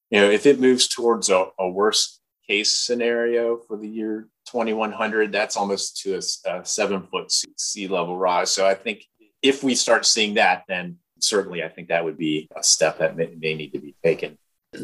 You 0.09 0.19
know, 0.19 0.29
if 0.29 0.45
it 0.45 0.59
moves 0.59 0.89
towards 0.89 1.29
a, 1.29 1.47
a 1.57 1.69
worse 1.69 2.19
case 2.47 2.71
scenario 2.71 3.57
for 3.57 3.77
the 3.77 3.87
year 3.87 4.27
2100, 4.47 5.31
that's 5.31 5.57
almost 5.57 6.01
to 6.01 6.15
a, 6.15 6.51
a 6.51 6.65
seven 6.65 7.01
foot 7.03 7.31
sea 7.57 7.87
level 7.87 8.17
rise. 8.17 8.51
So 8.51 8.65
I 8.65 8.73
think 8.73 9.05
if 9.41 9.63
we 9.63 9.75
start 9.75 10.05
seeing 10.05 10.35
that, 10.35 10.63
then 10.67 10.97
certainly 11.19 11.63
I 11.63 11.69
think 11.69 11.89
that 11.89 12.03
would 12.03 12.17
be 12.17 12.47
a 12.55 12.63
step 12.63 12.99
that 12.99 13.15
may, 13.15 13.33
may 13.39 13.55
need 13.55 13.73
to 13.73 13.79
be 13.79 13.95
taken. 14.03 14.37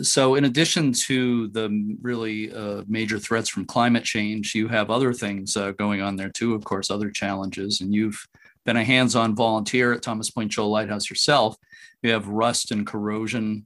So, 0.04 0.36
in 0.36 0.46
addition 0.46 0.94
to 1.08 1.50
the 1.50 1.98
really 2.02 2.54
uh, 2.54 2.84
major 2.88 3.20
threats 3.20 3.50
from 3.50 3.66
climate 3.66 4.06
change, 4.06 4.56
you 4.56 4.70
have 4.70 4.90
other 4.90 5.14
things 5.14 5.58
uh, 5.58 5.72
going 5.72 6.02
on 6.02 6.16
there 6.16 6.30
too, 6.30 6.54
of 6.54 6.64
course, 6.64 6.90
other 6.90 7.12
challenges. 7.12 7.82
And 7.82 7.94
you've 7.94 8.26
been 8.66 8.78
a 8.78 8.86
hands 8.86 9.16
on 9.18 9.36
volunteer 9.36 9.92
at 9.92 10.02
Thomas 10.02 10.30
Point 10.30 10.54
Shoal 10.54 10.70
Lighthouse 10.70 11.10
yourself. 11.10 11.58
You 12.04 12.12
have 12.12 12.28
rust 12.28 12.72
and 12.72 12.88
corrosion 12.88 13.66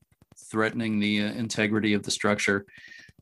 threatening 0.50 1.00
the 1.00 1.24
uh, 1.24 1.34
integrity 1.34 1.94
of 1.94 2.04
the 2.04 2.12
structure. 2.12 2.66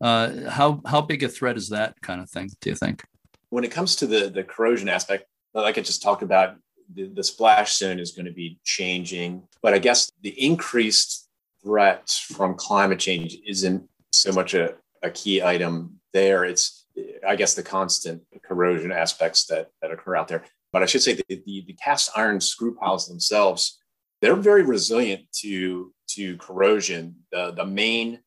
Uh, 0.04 0.50
how 0.50 0.82
how 0.86 1.00
big 1.00 1.24
a 1.24 1.30
threat 1.30 1.56
is 1.56 1.70
that 1.70 2.00
kind 2.02 2.20
of 2.20 2.30
thing? 2.30 2.50
Do 2.60 2.70
you 2.70 2.76
think? 2.76 3.06
When 3.50 3.64
it 3.64 3.72
comes 3.72 3.96
to 3.98 4.06
the 4.06 4.30
the 4.30 4.44
corrosion 4.44 4.90
aspect, 4.90 5.24
like 5.54 5.78
I 5.78 5.82
just 5.82 6.04
talked 6.04 6.24
about, 6.24 6.58
the, 6.94 7.06
the 7.08 7.24
splash 7.24 7.78
zone 7.78 8.00
is 8.00 8.12
going 8.12 8.26
to 8.26 8.34
be 8.34 8.60
changing, 8.66 9.44
but 9.62 9.74
I 9.74 9.80
guess 9.80 10.12
the 10.22 10.32
increased 10.32 11.30
threat 11.64 12.10
from 12.10 12.56
climate 12.56 13.00
change 13.00 13.38
isn't 13.48 13.88
so 14.12 14.34
much 14.34 14.54
a, 14.54 14.76
a 15.02 15.10
key 15.10 15.42
item 15.42 16.02
there. 16.12 16.44
It's 16.44 16.86
I 17.26 17.38
guess 17.38 17.54
the 17.54 17.64
constant 17.64 18.24
corrosion 18.44 18.92
aspects 18.92 19.46
that 19.46 19.70
that 19.82 19.92
occur 19.92 20.18
out 20.18 20.28
there. 20.28 20.44
But 20.74 20.84
I 20.84 20.86
should 20.86 21.04
say 21.04 21.14
the, 21.14 21.24
the, 21.46 21.64
the 21.68 21.78
cast 21.82 22.12
iron 22.14 22.42
screw 22.42 22.76
piles 22.76 23.08
themselves, 23.08 23.80
they're 24.22 24.36
very 24.36 24.64
resilient 24.64 25.32
to 25.44 25.94
to 26.10 26.36
corrosion. 26.38 27.16
The 27.32 27.52
the 27.52 27.66
main 27.66 28.20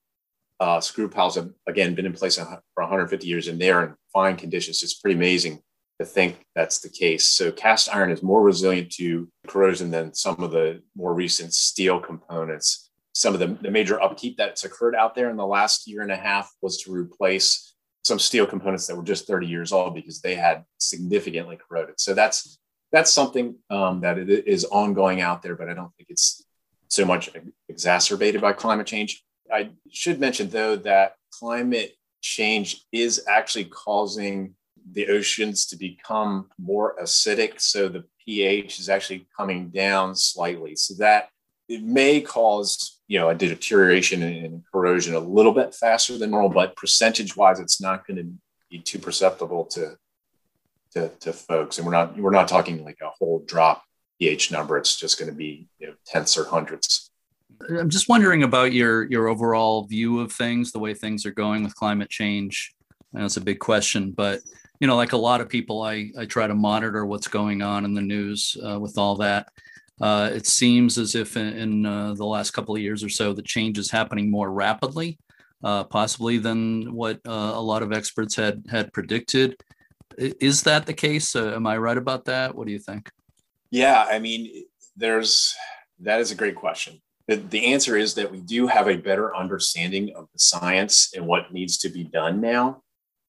uh, 0.60 0.80
screw 0.80 1.08
piles 1.08 1.34
have 1.34 1.50
again 1.66 1.94
been 1.94 2.06
in 2.06 2.12
place 2.12 2.36
for 2.36 2.82
150 2.82 3.26
years 3.26 3.48
and 3.48 3.60
they're 3.60 3.84
in 3.84 3.94
fine 4.12 4.36
conditions. 4.36 4.82
It's 4.82 4.94
pretty 4.94 5.16
amazing 5.16 5.60
to 5.98 6.06
think 6.06 6.44
that's 6.54 6.80
the 6.80 6.88
case. 6.88 7.24
So 7.26 7.50
cast 7.50 7.94
iron 7.94 8.10
is 8.10 8.22
more 8.22 8.42
resilient 8.42 8.90
to 8.92 9.28
corrosion 9.46 9.90
than 9.90 10.14
some 10.14 10.42
of 10.42 10.50
the 10.50 10.82
more 10.94 11.14
recent 11.14 11.54
steel 11.54 12.00
components. 12.00 12.90
Some 13.14 13.32
of 13.32 13.40
the, 13.40 13.58
the 13.62 13.70
major 13.70 14.00
upkeep 14.00 14.36
that's 14.36 14.64
occurred 14.64 14.94
out 14.94 15.14
there 15.14 15.30
in 15.30 15.36
the 15.36 15.46
last 15.46 15.88
year 15.88 16.02
and 16.02 16.12
a 16.12 16.16
half 16.16 16.50
was 16.60 16.82
to 16.82 16.92
replace 16.92 17.74
some 18.04 18.18
steel 18.18 18.46
components 18.46 18.86
that 18.86 18.96
were 18.96 19.02
just 19.02 19.26
30 19.26 19.46
years 19.46 19.72
old 19.72 19.94
because 19.94 20.20
they 20.20 20.34
had 20.34 20.64
significantly 20.78 21.56
corroded. 21.56 21.98
So 21.98 22.14
that's 22.14 22.58
that's 22.92 23.12
something 23.12 23.56
um, 23.68 24.00
that 24.02 24.16
it 24.16 24.46
is 24.46 24.64
ongoing 24.64 25.20
out 25.20 25.42
there, 25.42 25.56
but 25.56 25.68
I 25.68 25.74
don't 25.74 25.92
think 25.96 26.08
it's 26.08 26.44
so 26.88 27.04
much 27.04 27.30
exacerbated 27.68 28.40
by 28.40 28.52
climate 28.52 28.86
change. 28.86 29.24
I 29.52 29.70
should 29.90 30.20
mention 30.20 30.50
though 30.50 30.76
that 30.76 31.16
climate 31.30 31.94
change 32.20 32.84
is 32.92 33.24
actually 33.28 33.66
causing 33.66 34.54
the 34.92 35.08
oceans 35.08 35.66
to 35.66 35.76
become 35.76 36.48
more 36.58 36.96
acidic. 37.02 37.60
So 37.60 37.88
the 37.88 38.04
pH 38.24 38.78
is 38.78 38.88
actually 38.88 39.26
coming 39.36 39.68
down 39.70 40.14
slightly. 40.14 40.76
So 40.76 40.94
that 40.98 41.28
it 41.68 41.82
may 41.82 42.20
cause, 42.20 43.00
you 43.08 43.18
know, 43.18 43.28
a 43.28 43.34
deterioration 43.34 44.22
and 44.22 44.62
corrosion 44.72 45.14
a 45.14 45.20
little 45.20 45.52
bit 45.52 45.74
faster 45.74 46.16
than 46.16 46.30
normal, 46.30 46.50
but 46.50 46.76
percentage 46.76 47.36
wise, 47.36 47.58
it's 47.58 47.80
not 47.80 48.06
going 48.06 48.16
to 48.18 48.32
be 48.70 48.78
too 48.78 48.98
perceptible 48.98 49.64
to, 49.66 49.96
to, 50.92 51.08
to 51.20 51.32
folks. 51.32 51.78
And 51.78 51.86
we're 51.86 51.92
not, 51.92 52.16
we're 52.16 52.30
not 52.30 52.48
talking 52.48 52.84
like 52.84 52.98
a 53.02 53.10
whole 53.10 53.44
drop 53.46 53.82
pH 54.20 54.52
number. 54.52 54.78
It's 54.78 54.96
just 54.96 55.18
going 55.18 55.30
to 55.30 55.36
be, 55.36 55.68
you 55.78 55.88
know, 55.88 55.94
tenths 56.06 56.38
or 56.38 56.44
hundreds. 56.44 57.05
I'm 57.68 57.90
just 57.90 58.08
wondering 58.08 58.42
about 58.42 58.72
your 58.72 59.10
your 59.10 59.28
overall 59.28 59.84
view 59.84 60.20
of 60.20 60.32
things, 60.32 60.72
the 60.72 60.78
way 60.78 60.94
things 60.94 61.26
are 61.26 61.32
going 61.32 61.64
with 61.64 61.74
climate 61.74 62.10
change. 62.10 62.74
I 63.14 63.20
know 63.20 63.24
it's 63.26 63.36
a 63.36 63.40
big 63.40 63.58
question, 63.60 64.12
but 64.12 64.40
you 64.80 64.86
know, 64.86 64.96
like 64.96 65.12
a 65.12 65.16
lot 65.16 65.40
of 65.40 65.48
people, 65.48 65.82
I, 65.82 66.10
I 66.18 66.26
try 66.26 66.46
to 66.46 66.54
monitor 66.54 67.06
what's 67.06 67.28
going 67.28 67.62
on 67.62 67.84
in 67.84 67.94
the 67.94 68.02
news 68.02 68.56
uh, 68.66 68.78
with 68.78 68.98
all 68.98 69.16
that. 69.16 69.48
Uh, 70.00 70.30
it 70.32 70.46
seems 70.46 70.98
as 70.98 71.14
if 71.14 71.36
in, 71.36 71.46
in 71.56 71.86
uh, 71.86 72.12
the 72.14 72.26
last 72.26 72.50
couple 72.50 72.74
of 72.74 72.82
years 72.82 73.02
or 73.02 73.08
so, 73.08 73.32
the 73.32 73.42
change 73.42 73.78
is 73.78 73.90
happening 73.90 74.30
more 74.30 74.50
rapidly, 74.50 75.18
uh, 75.64 75.84
possibly 75.84 76.36
than 76.36 76.92
what 76.92 77.18
uh, 77.26 77.52
a 77.54 77.60
lot 77.60 77.82
of 77.82 77.92
experts 77.92 78.36
had 78.36 78.62
had 78.68 78.92
predicted. 78.92 79.56
Is 80.18 80.62
that 80.64 80.86
the 80.86 80.94
case? 80.94 81.34
Uh, 81.34 81.54
am 81.54 81.66
I 81.66 81.78
right 81.78 81.96
about 81.96 82.26
that? 82.26 82.54
What 82.54 82.66
do 82.66 82.72
you 82.72 82.78
think? 82.78 83.10
Yeah, 83.70 84.06
I 84.10 84.18
mean, 84.18 84.64
there's 84.96 85.54
that 86.00 86.20
is 86.20 86.30
a 86.30 86.34
great 86.34 86.56
question. 86.56 87.00
The, 87.28 87.72
answer 87.72 87.96
is 87.96 88.14
that 88.14 88.30
we 88.30 88.40
do 88.40 88.68
have 88.68 88.88
a 88.88 88.96
better 88.96 89.34
understanding 89.34 90.14
of 90.14 90.28
the 90.32 90.38
science 90.38 91.10
and 91.14 91.26
what 91.26 91.52
needs 91.52 91.78
to 91.78 91.88
be 91.88 92.04
done 92.04 92.40
now. 92.40 92.82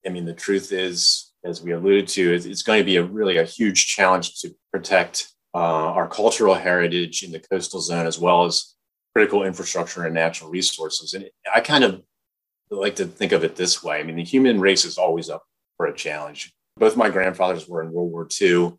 I 0.05 0.09
mean, 0.09 0.25
the 0.25 0.33
truth 0.33 0.71
is, 0.71 1.31
as 1.43 1.63
we 1.63 1.71
alluded 1.71 2.07
to, 2.09 2.33
it's 2.33 2.61
going 2.61 2.79
to 2.79 2.85
be 2.85 2.97
a 2.97 3.03
really 3.03 3.37
a 3.37 3.43
huge 3.43 3.87
challenge 3.87 4.39
to 4.41 4.53
protect 4.71 5.33
uh, 5.55 5.57
our 5.57 6.07
cultural 6.07 6.53
heritage 6.53 7.23
in 7.23 7.31
the 7.31 7.39
coastal 7.39 7.81
zone 7.81 8.05
as 8.05 8.19
well 8.19 8.45
as 8.45 8.75
critical 9.15 9.43
infrastructure 9.43 10.05
and 10.05 10.13
natural 10.13 10.51
resources. 10.51 11.15
And 11.15 11.27
I 11.53 11.61
kind 11.61 11.83
of 11.83 12.03
like 12.69 12.97
to 12.97 13.05
think 13.05 13.31
of 13.31 13.43
it 13.43 13.55
this 13.55 13.81
way. 13.81 13.99
I 13.99 14.03
mean, 14.03 14.15
the 14.15 14.23
human 14.23 14.59
race 14.59 14.85
is 14.85 14.99
always 14.99 15.29
up 15.29 15.43
for 15.75 15.87
a 15.87 15.95
challenge. 15.95 16.53
Both 16.77 16.97
my 16.97 17.09
grandfathers 17.09 17.67
were 17.67 17.81
in 17.81 17.91
World 17.91 18.11
War 18.11 18.27
II. 18.39 18.77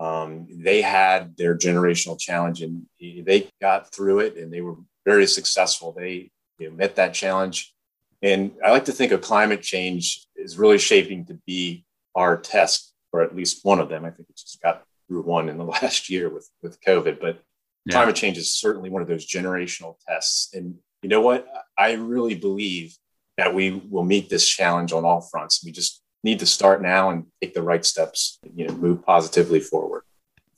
Um, 0.00 0.46
they 0.50 0.80
had 0.80 1.36
their 1.36 1.56
generational 1.56 2.18
challenge 2.18 2.62
and 2.62 2.86
they 3.00 3.50
got 3.60 3.92
through 3.92 4.20
it 4.20 4.36
and 4.36 4.52
they 4.52 4.60
were 4.60 4.76
very 5.04 5.26
successful. 5.26 5.92
They 5.92 6.30
you 6.58 6.70
know, 6.70 6.76
met 6.76 6.96
that 6.96 7.14
challenge. 7.14 7.74
And 8.22 8.52
I 8.64 8.70
like 8.70 8.84
to 8.86 8.92
think 8.92 9.12
of 9.12 9.20
climate 9.20 9.62
change 9.62 10.26
is 10.36 10.58
really 10.58 10.78
shaping 10.78 11.24
to 11.26 11.34
be 11.46 11.84
our 12.14 12.36
test, 12.36 12.92
or 13.12 13.22
at 13.22 13.34
least 13.34 13.64
one 13.64 13.80
of 13.80 13.88
them. 13.88 14.04
I 14.04 14.10
think 14.10 14.28
it 14.28 14.36
just 14.36 14.60
got 14.60 14.82
through 15.06 15.22
one 15.22 15.48
in 15.48 15.58
the 15.58 15.64
last 15.76 16.10
year 16.10 16.28
with 16.28 16.48
with 16.62 16.80
COVID, 16.80 17.20
but 17.20 17.40
yeah. 17.84 17.92
climate 17.92 18.16
change 18.16 18.36
is 18.38 18.54
certainly 18.54 18.90
one 18.90 19.02
of 19.02 19.08
those 19.08 19.26
generational 19.26 19.96
tests. 20.06 20.52
And 20.54 20.76
you 21.02 21.08
know 21.08 21.20
what? 21.20 21.46
I 21.76 21.92
really 21.92 22.34
believe 22.34 22.96
that 23.36 23.54
we 23.54 23.70
will 23.70 24.04
meet 24.04 24.28
this 24.28 24.48
challenge 24.48 24.92
on 24.92 25.04
all 25.04 25.20
fronts. 25.20 25.64
We 25.64 25.70
just 25.70 26.02
need 26.24 26.38
to 26.40 26.46
start 26.46 26.82
now 26.82 27.10
and 27.10 27.26
take 27.40 27.54
the 27.54 27.62
right 27.62 27.84
steps. 27.84 28.38
You 28.54 28.68
know, 28.68 28.74
move 28.74 29.04
positively 29.04 29.60
forward. 29.60 30.02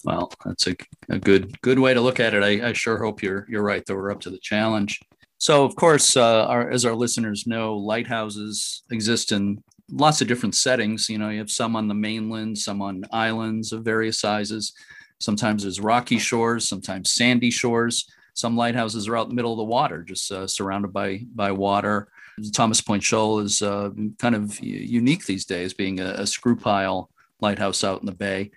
Well, 0.04 0.32
that's 0.44 0.66
a, 0.66 0.76
a 1.08 1.18
good 1.18 1.60
good 1.60 1.78
way 1.78 1.94
to 1.94 2.00
look 2.00 2.20
at 2.20 2.34
it. 2.34 2.42
I, 2.42 2.68
I 2.68 2.72
sure 2.72 2.98
hope 2.98 3.22
you're 3.22 3.46
you're 3.48 3.62
right 3.62 3.84
that 3.84 3.94
we're 3.94 4.10
up 4.10 4.20
to 4.20 4.30
the 4.30 4.38
challenge. 4.38 5.00
So, 5.38 5.64
of 5.64 5.74
course, 5.74 6.18
uh, 6.18 6.44
our, 6.46 6.70
as 6.70 6.84
our 6.84 6.94
listeners 6.94 7.46
know, 7.46 7.74
lighthouses 7.74 8.82
exist 8.90 9.32
in 9.32 9.62
lots 9.90 10.20
of 10.20 10.28
different 10.28 10.54
settings. 10.54 11.08
You 11.08 11.16
know, 11.16 11.30
you 11.30 11.38
have 11.38 11.50
some 11.50 11.76
on 11.76 11.88
the 11.88 11.94
mainland, 11.94 12.58
some 12.58 12.82
on 12.82 13.04
islands 13.10 13.72
of 13.72 13.82
various 13.82 14.18
sizes. 14.18 14.74
Sometimes 15.18 15.62
there's 15.62 15.80
rocky 15.80 16.18
shores, 16.18 16.68
sometimes 16.68 17.12
sandy 17.12 17.50
shores. 17.50 18.06
Some 18.34 18.56
lighthouses 18.56 19.08
are 19.08 19.16
out 19.16 19.24
in 19.24 19.30
the 19.30 19.34
middle 19.34 19.52
of 19.52 19.58
the 19.58 19.64
water, 19.64 20.02
just 20.02 20.30
uh, 20.30 20.46
surrounded 20.46 20.92
by 20.92 21.22
by 21.34 21.52
water. 21.52 22.08
Thomas 22.52 22.80
Point 22.80 23.02
Shoal 23.02 23.40
is 23.40 23.62
uh, 23.62 23.90
kind 24.18 24.34
of 24.34 24.58
unique 24.60 25.26
these 25.26 25.44
days, 25.44 25.74
being 25.74 26.00
a, 26.00 26.10
a, 26.18 26.26
screw 26.26 26.56
pile 26.56 27.10
lighthouse 27.40 27.84
out 27.84 28.00
in 28.00 28.06
the 28.06 28.12
bay. 28.12 28.50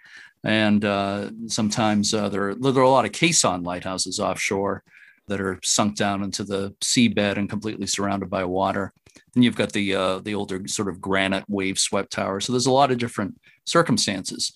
And 0.44 0.84
uh, 0.84 1.32
sometimes 1.48 2.14
uh, 2.14 2.30
there, 2.30 2.50
are, 2.50 2.56
there 2.56 2.82
are 2.82 2.86
a 2.86 2.90
lot 2.90 3.06
of 3.06 3.12
caisson 3.12 3.64
lighthouses 3.64 4.20
offshore 4.20 4.84
that 5.28 5.40
are 5.40 5.60
sunk 5.64 5.96
down 5.96 6.24
into 6.24 6.44
the 6.44 6.76
seabed 6.82 7.38
and 7.38 7.50
completely 7.50 7.88
surrounded 7.88 8.30
by 8.30 8.44
water. 8.44 8.94
And 9.36 9.44
you've 9.44 9.56
got 9.56 9.72
the 9.72 9.96
uh, 9.96 10.20
the 10.20 10.36
older 10.36 10.68
sort 10.68 10.90
of 10.90 11.00
granite 11.00 11.46
wave 11.48 11.80
swept 11.80 12.12
tower. 12.12 12.40
So 12.40 12.52
there's 12.52 12.66
a 12.66 12.72
lot 12.72 12.92
of 12.92 12.98
different 12.98 13.40
circumstances. 13.66 14.54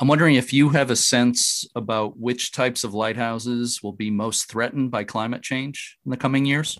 I'm 0.00 0.08
wondering 0.08 0.36
if 0.36 0.52
you 0.52 0.70
have 0.70 0.90
a 0.90 0.96
sense 0.96 1.68
about 1.76 2.18
which 2.18 2.52
types 2.52 2.84
of 2.84 2.94
lighthouses 2.94 3.82
will 3.82 3.92
be 3.92 4.10
most 4.10 4.48
threatened 4.48 4.90
by 4.90 5.04
climate 5.04 5.42
change 5.42 5.98
in 6.06 6.10
the 6.10 6.16
coming 6.16 6.46
years. 6.46 6.78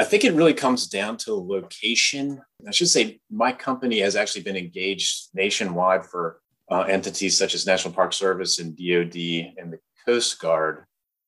I 0.00 0.04
think 0.04 0.24
it 0.24 0.32
really 0.32 0.54
comes 0.54 0.86
down 0.86 1.18
to 1.18 1.34
location. 1.34 2.40
I 2.66 2.70
should 2.70 2.88
say 2.88 3.20
my 3.30 3.52
company 3.52 4.00
has 4.00 4.16
actually 4.16 4.44
been 4.44 4.56
engaged 4.56 5.28
nationwide 5.34 6.06
for 6.06 6.40
uh, 6.70 6.84
entities 6.88 7.36
such 7.36 7.54
as 7.54 7.66
National 7.66 7.92
Park 7.92 8.14
Service 8.14 8.58
and 8.60 8.74
DoD 8.74 9.52
and 9.58 9.70
the 9.70 9.78
Coast 10.06 10.40
Guard, 10.40 10.86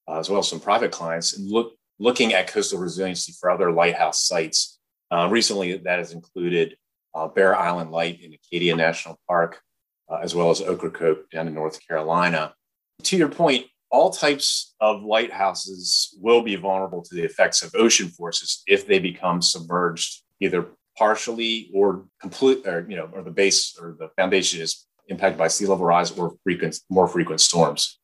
uh, 0.08 0.18
as 0.18 0.30
well 0.30 0.38
as 0.38 0.48
some 0.48 0.58
private 0.58 0.90
clients, 0.90 1.36
and 1.36 1.50
look 1.50 1.74
looking 1.98 2.32
at 2.32 2.46
coastal 2.46 2.78
resiliency 2.78 3.34
for 3.38 3.50
other 3.50 3.70
lighthouse 3.70 4.26
sites 4.26 4.78
uh, 5.10 5.28
recently, 5.30 5.76
that 5.76 5.98
has 5.98 6.12
included 6.12 6.74
uh, 7.14 7.28
Bear 7.28 7.54
Island 7.54 7.90
Light 7.90 8.22
in 8.22 8.32
Acadia 8.32 8.74
National 8.74 9.20
Park, 9.28 9.60
uh, 10.08 10.20
as 10.22 10.34
well 10.34 10.48
as 10.48 10.62
Ocracoke 10.62 11.28
down 11.28 11.46
in 11.46 11.52
North 11.52 11.86
Carolina. 11.86 12.54
To 13.02 13.18
your 13.18 13.28
point, 13.28 13.66
all 13.92 14.10
types 14.10 14.74
of 14.80 15.04
lighthouses 15.04 16.16
will 16.20 16.42
be 16.42 16.56
vulnerable 16.56 17.02
to 17.02 17.14
the 17.14 17.22
effects 17.22 17.62
of 17.62 17.70
ocean 17.74 18.08
forces 18.08 18.62
if 18.66 18.86
they 18.86 18.98
become 18.98 19.42
submerged, 19.42 20.22
either 20.40 20.66
partially 20.96 21.70
or 21.74 22.06
complete, 22.20 22.66
or 22.66 22.86
you 22.88 22.96
know, 22.96 23.08
or 23.12 23.22
the 23.22 23.30
base 23.30 23.76
or 23.80 23.94
the 23.98 24.08
foundation 24.16 24.62
is 24.62 24.86
impacted 25.08 25.38
by 25.38 25.46
sea 25.46 25.66
level 25.66 25.84
rise 25.84 26.10
or 26.12 26.34
frequent, 26.42 26.76
more 26.88 27.06
frequent 27.06 27.40
storms. 27.40 27.98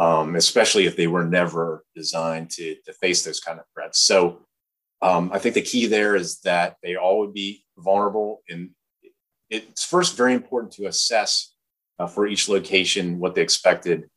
Um, 0.00 0.34
especially 0.34 0.86
if 0.86 0.96
they 0.96 1.06
were 1.06 1.24
never 1.24 1.84
designed 1.94 2.50
to, 2.50 2.74
to 2.84 2.92
face 2.94 3.22
those 3.22 3.38
kind 3.38 3.60
of 3.60 3.64
threats. 3.72 4.00
So 4.00 4.40
um, 5.02 5.30
I 5.32 5.38
think 5.38 5.54
the 5.54 5.62
key 5.62 5.86
there 5.86 6.16
is 6.16 6.40
that 6.40 6.76
they 6.82 6.96
all 6.96 7.20
would 7.20 7.32
be 7.32 7.64
vulnerable. 7.78 8.42
And 8.48 8.70
it's 9.50 9.84
first 9.84 10.16
very 10.16 10.34
important 10.34 10.72
to 10.72 10.86
assess 10.86 11.54
uh, 12.00 12.08
for 12.08 12.26
each 12.26 12.48
location 12.48 13.20
what 13.20 13.36
the 13.36 13.40
expected 13.40 14.10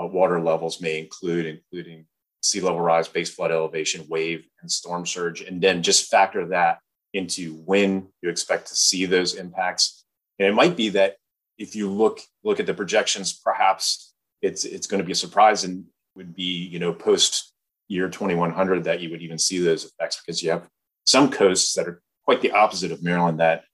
uh, 0.00 0.06
water 0.06 0.40
levels 0.40 0.80
may 0.80 0.98
include, 0.98 1.46
including 1.46 2.06
sea 2.42 2.60
level 2.60 2.80
rise, 2.80 3.08
base 3.08 3.30
flood 3.30 3.50
elevation, 3.50 4.06
wave, 4.08 4.46
and 4.60 4.70
storm 4.70 5.06
surge. 5.06 5.40
And 5.40 5.60
then 5.60 5.82
just 5.82 6.10
factor 6.10 6.46
that 6.48 6.78
into 7.12 7.54
when 7.64 8.08
you 8.22 8.28
expect 8.28 8.68
to 8.68 8.76
see 8.76 9.06
those 9.06 9.34
impacts. 9.34 10.04
And 10.38 10.48
it 10.48 10.54
might 10.54 10.76
be 10.76 10.90
that 10.90 11.16
if 11.58 11.76
you 11.76 11.88
look 11.90 12.20
look 12.42 12.60
at 12.60 12.66
the 12.66 12.74
projections, 12.74 13.32
perhaps 13.32 14.12
it's 14.42 14.64
it's 14.64 14.86
going 14.86 14.98
to 14.98 15.06
be 15.06 15.12
a 15.12 15.16
surprise 15.16 15.64
and 15.64 15.84
would 16.16 16.34
be 16.34 16.66
you 16.66 16.78
know 16.78 16.92
post 16.92 17.52
year 17.88 18.08
2100 18.08 18.84
that 18.84 19.00
you 19.00 19.10
would 19.10 19.22
even 19.22 19.38
see 19.38 19.58
those 19.58 19.84
effects 19.84 20.20
because 20.20 20.42
you 20.42 20.50
have 20.50 20.68
some 21.04 21.30
coasts 21.30 21.74
that 21.74 21.86
are 21.86 22.02
quite 22.24 22.40
the 22.40 22.50
opposite 22.50 22.90
of 22.90 23.02
Maryland 23.02 23.38
that 23.38 23.64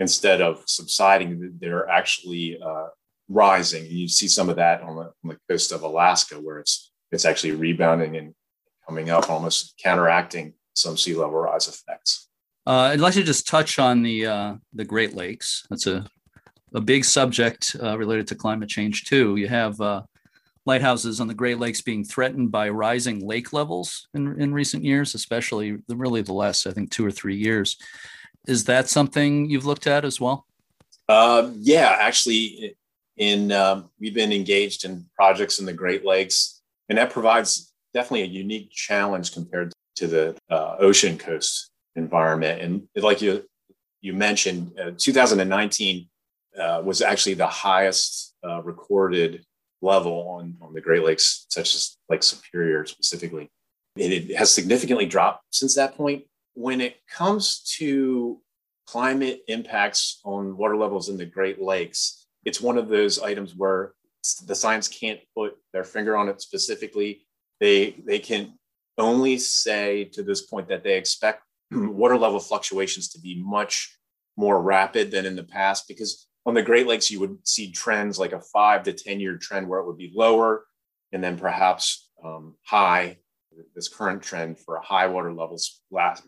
instead 0.00 0.40
of 0.40 0.62
subsiding, 0.66 1.58
they're 1.60 1.88
actually 1.88 2.60
uh, 2.60 2.88
rising. 3.30 3.84
And 3.84 3.92
you 3.92 4.08
see 4.08 4.28
some 4.28 4.50
of 4.50 4.56
that 4.56 4.82
on 4.82 4.96
the, 4.96 5.02
on 5.02 5.12
the 5.24 5.38
coast 5.48 5.72
of 5.72 5.82
Alaska 5.82 6.34
where 6.34 6.58
it's 6.58 6.92
it's 7.12 7.24
actually 7.24 7.52
rebounding 7.52 8.16
and 8.16 8.34
coming 8.86 9.10
up, 9.10 9.30
almost 9.30 9.74
counteracting 9.82 10.54
some 10.74 10.96
sea 10.96 11.14
level 11.14 11.40
rise 11.40 11.66
effects. 11.66 12.28
Uh, 12.66 12.90
I'd 12.92 13.00
like 13.00 13.14
to 13.14 13.22
just 13.22 13.48
touch 13.48 13.78
on 13.78 14.02
the 14.02 14.26
uh, 14.26 14.54
the 14.74 14.84
Great 14.84 15.14
Lakes. 15.14 15.66
That's 15.70 15.86
a 15.86 16.06
a 16.74 16.80
big 16.80 17.04
subject 17.04 17.76
uh, 17.82 17.98
related 17.98 18.26
to 18.28 18.34
climate 18.34 18.68
change 18.68 19.04
too. 19.04 19.36
You 19.36 19.48
have 19.48 19.80
uh, 19.80 20.02
lighthouses 20.66 21.20
on 21.20 21.26
the 21.26 21.34
Great 21.34 21.58
Lakes 21.58 21.80
being 21.80 22.04
threatened 22.04 22.52
by 22.52 22.68
rising 22.68 23.26
lake 23.26 23.52
levels 23.52 24.08
in, 24.14 24.40
in 24.40 24.54
recent 24.54 24.84
years, 24.84 25.14
especially 25.14 25.78
the, 25.88 25.96
really 25.96 26.22
the 26.22 26.32
last, 26.32 26.66
I 26.66 26.70
think, 26.70 26.90
two 26.90 27.04
or 27.04 27.10
three 27.10 27.36
years. 27.36 27.76
Is 28.46 28.64
that 28.64 28.88
something 28.88 29.50
you've 29.50 29.66
looked 29.66 29.86
at 29.86 30.04
as 30.04 30.20
well? 30.20 30.46
Uh, 31.08 31.50
yeah, 31.56 31.96
actually, 31.98 32.76
in 33.20 33.52
um, 33.52 33.90
we've 34.00 34.14
been 34.14 34.32
engaged 34.32 34.84
in 34.84 35.06
projects 35.14 35.60
in 35.60 35.66
the 35.66 35.72
Great 35.72 36.04
Lakes, 36.04 36.62
and 36.88 36.98
that 36.98 37.10
provides 37.10 37.72
definitely 37.94 38.22
a 38.22 38.26
unique 38.26 38.70
challenge 38.72 39.32
compared 39.32 39.72
to 39.96 40.06
the 40.06 40.36
uh, 40.50 40.76
ocean 40.80 41.18
coast 41.18 41.70
environment. 41.94 42.62
And 42.62 42.88
like 42.96 43.22
you 43.22 43.44
you 44.00 44.14
mentioned, 44.14 44.72
uh, 44.80 44.92
2019 44.96 46.08
uh, 46.58 46.82
was 46.82 47.02
actually 47.02 47.34
the 47.34 47.46
highest 47.46 48.34
uh, 48.42 48.62
recorded 48.62 49.44
level 49.82 50.26
on, 50.30 50.56
on 50.62 50.72
the 50.72 50.80
Great 50.80 51.04
Lakes, 51.04 51.44
such 51.50 51.74
as 51.74 51.96
Lake 52.08 52.22
Superior 52.22 52.86
specifically. 52.86 53.50
It 53.96 54.34
has 54.36 54.50
significantly 54.50 55.04
dropped 55.04 55.44
since 55.50 55.74
that 55.74 55.94
point. 55.94 56.24
When 56.54 56.80
it 56.80 56.96
comes 57.14 57.60
to 57.78 58.40
climate 58.86 59.42
impacts 59.46 60.20
on 60.24 60.56
water 60.56 60.76
levels 60.76 61.10
in 61.10 61.18
the 61.18 61.26
Great 61.26 61.60
Lakes, 61.60 62.19
it's 62.44 62.60
one 62.60 62.78
of 62.78 62.88
those 62.88 63.18
items 63.18 63.54
where 63.54 63.92
the 64.46 64.54
science 64.54 64.88
can't 64.88 65.20
put 65.36 65.56
their 65.72 65.84
finger 65.84 66.16
on 66.16 66.28
it 66.28 66.40
specifically. 66.40 67.26
They, 67.58 67.96
they 68.04 68.18
can 68.18 68.54
only 68.98 69.38
say 69.38 70.04
to 70.04 70.22
this 70.22 70.42
point 70.42 70.68
that 70.68 70.84
they 70.84 70.96
expect 70.96 71.42
water 71.70 72.16
level 72.16 72.40
fluctuations 72.40 73.08
to 73.10 73.20
be 73.20 73.42
much 73.42 73.96
more 74.36 74.60
rapid 74.60 75.10
than 75.10 75.26
in 75.26 75.36
the 75.36 75.44
past 75.44 75.86
because 75.88 76.26
on 76.46 76.54
the 76.54 76.62
Great 76.62 76.86
Lakes, 76.86 77.10
you 77.10 77.20
would 77.20 77.36
see 77.46 77.70
trends 77.70 78.18
like 78.18 78.32
a 78.32 78.40
five 78.40 78.82
to 78.84 78.92
10 78.92 79.20
year 79.20 79.36
trend 79.36 79.68
where 79.68 79.80
it 79.80 79.86
would 79.86 79.98
be 79.98 80.12
lower 80.14 80.64
and 81.12 81.22
then 81.22 81.38
perhaps 81.38 82.10
um, 82.24 82.56
high. 82.64 83.18
This 83.74 83.88
current 83.88 84.22
trend 84.22 84.58
for 84.58 84.80
high 84.80 85.06
water 85.06 85.32
levels 85.32 85.82
last 85.90 86.22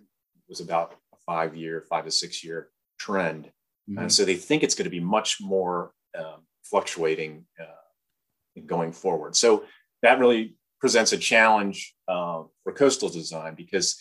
was 0.48 0.60
about 0.60 0.96
a 1.14 1.16
five 1.24 1.56
year, 1.56 1.84
five 1.88 2.04
to 2.04 2.10
six 2.10 2.44
year 2.44 2.68
trend. 2.98 3.50
Mm-hmm. 3.88 3.98
And 3.98 4.12
so 4.12 4.24
they 4.24 4.34
think 4.34 4.62
it's 4.62 4.74
going 4.74 4.84
to 4.84 4.90
be 4.90 5.00
much 5.00 5.38
more 5.40 5.92
um, 6.18 6.46
fluctuating 6.64 7.44
uh, 7.60 8.60
going 8.66 8.92
forward. 8.92 9.36
So 9.36 9.64
that 10.02 10.18
really 10.18 10.56
presents 10.80 11.12
a 11.12 11.18
challenge 11.18 11.94
uh, 12.08 12.42
for 12.64 12.72
coastal 12.72 13.08
design 13.08 13.54
because, 13.54 13.96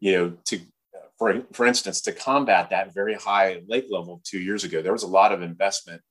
you 0.00 0.12
know, 0.12 0.36
to 0.46 0.60
for, 1.18 1.42
for 1.52 1.66
instance, 1.66 2.02
to 2.02 2.12
combat 2.12 2.70
that 2.70 2.92
very 2.92 3.14
high 3.14 3.62
lake 3.68 3.86
level 3.90 4.20
two 4.24 4.38
years 4.38 4.64
ago, 4.64 4.82
there 4.82 4.92
was 4.92 5.02
a 5.02 5.08
lot 5.08 5.32
of 5.32 5.42
investment 5.42 6.02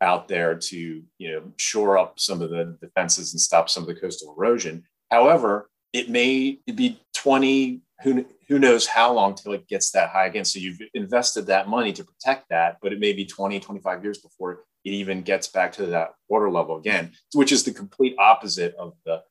out 0.00 0.28
there 0.28 0.56
to 0.56 0.76
you 0.76 1.32
know 1.32 1.42
shore 1.56 1.96
up 1.96 2.18
some 2.18 2.42
of 2.42 2.50
the 2.50 2.76
defenses 2.80 3.32
and 3.32 3.40
stop 3.40 3.70
some 3.70 3.84
of 3.84 3.88
the 3.88 3.94
coastal 3.94 4.34
erosion. 4.36 4.84
However, 5.10 5.70
it 5.92 6.10
may 6.10 6.58
be 6.74 7.00
20 7.14 7.80
who, 8.02 8.24
who 8.48 8.58
knows 8.58 8.86
how 8.86 9.12
long 9.12 9.34
till 9.34 9.52
it 9.52 9.68
gets 9.68 9.92
that 9.92 10.10
high 10.10 10.26
again. 10.26 10.44
So 10.44 10.58
you've 10.58 10.80
invested 10.94 11.46
that 11.46 11.68
money 11.68 11.92
to 11.92 12.04
protect 12.04 12.48
that, 12.50 12.78
but 12.82 12.92
it 12.92 12.98
may 12.98 13.12
be 13.12 13.24
20, 13.24 13.60
25 13.60 14.02
years 14.02 14.18
before 14.18 14.64
it 14.84 14.90
even 14.90 15.22
gets 15.22 15.48
back 15.48 15.72
to 15.72 15.86
that 15.86 16.14
water 16.28 16.50
level 16.50 16.76
again, 16.76 17.12
which 17.34 17.52
is 17.52 17.64
the 17.64 17.72
complete 17.72 18.14
opposite 18.18 18.74
of 18.74 18.94
the 19.04 19.22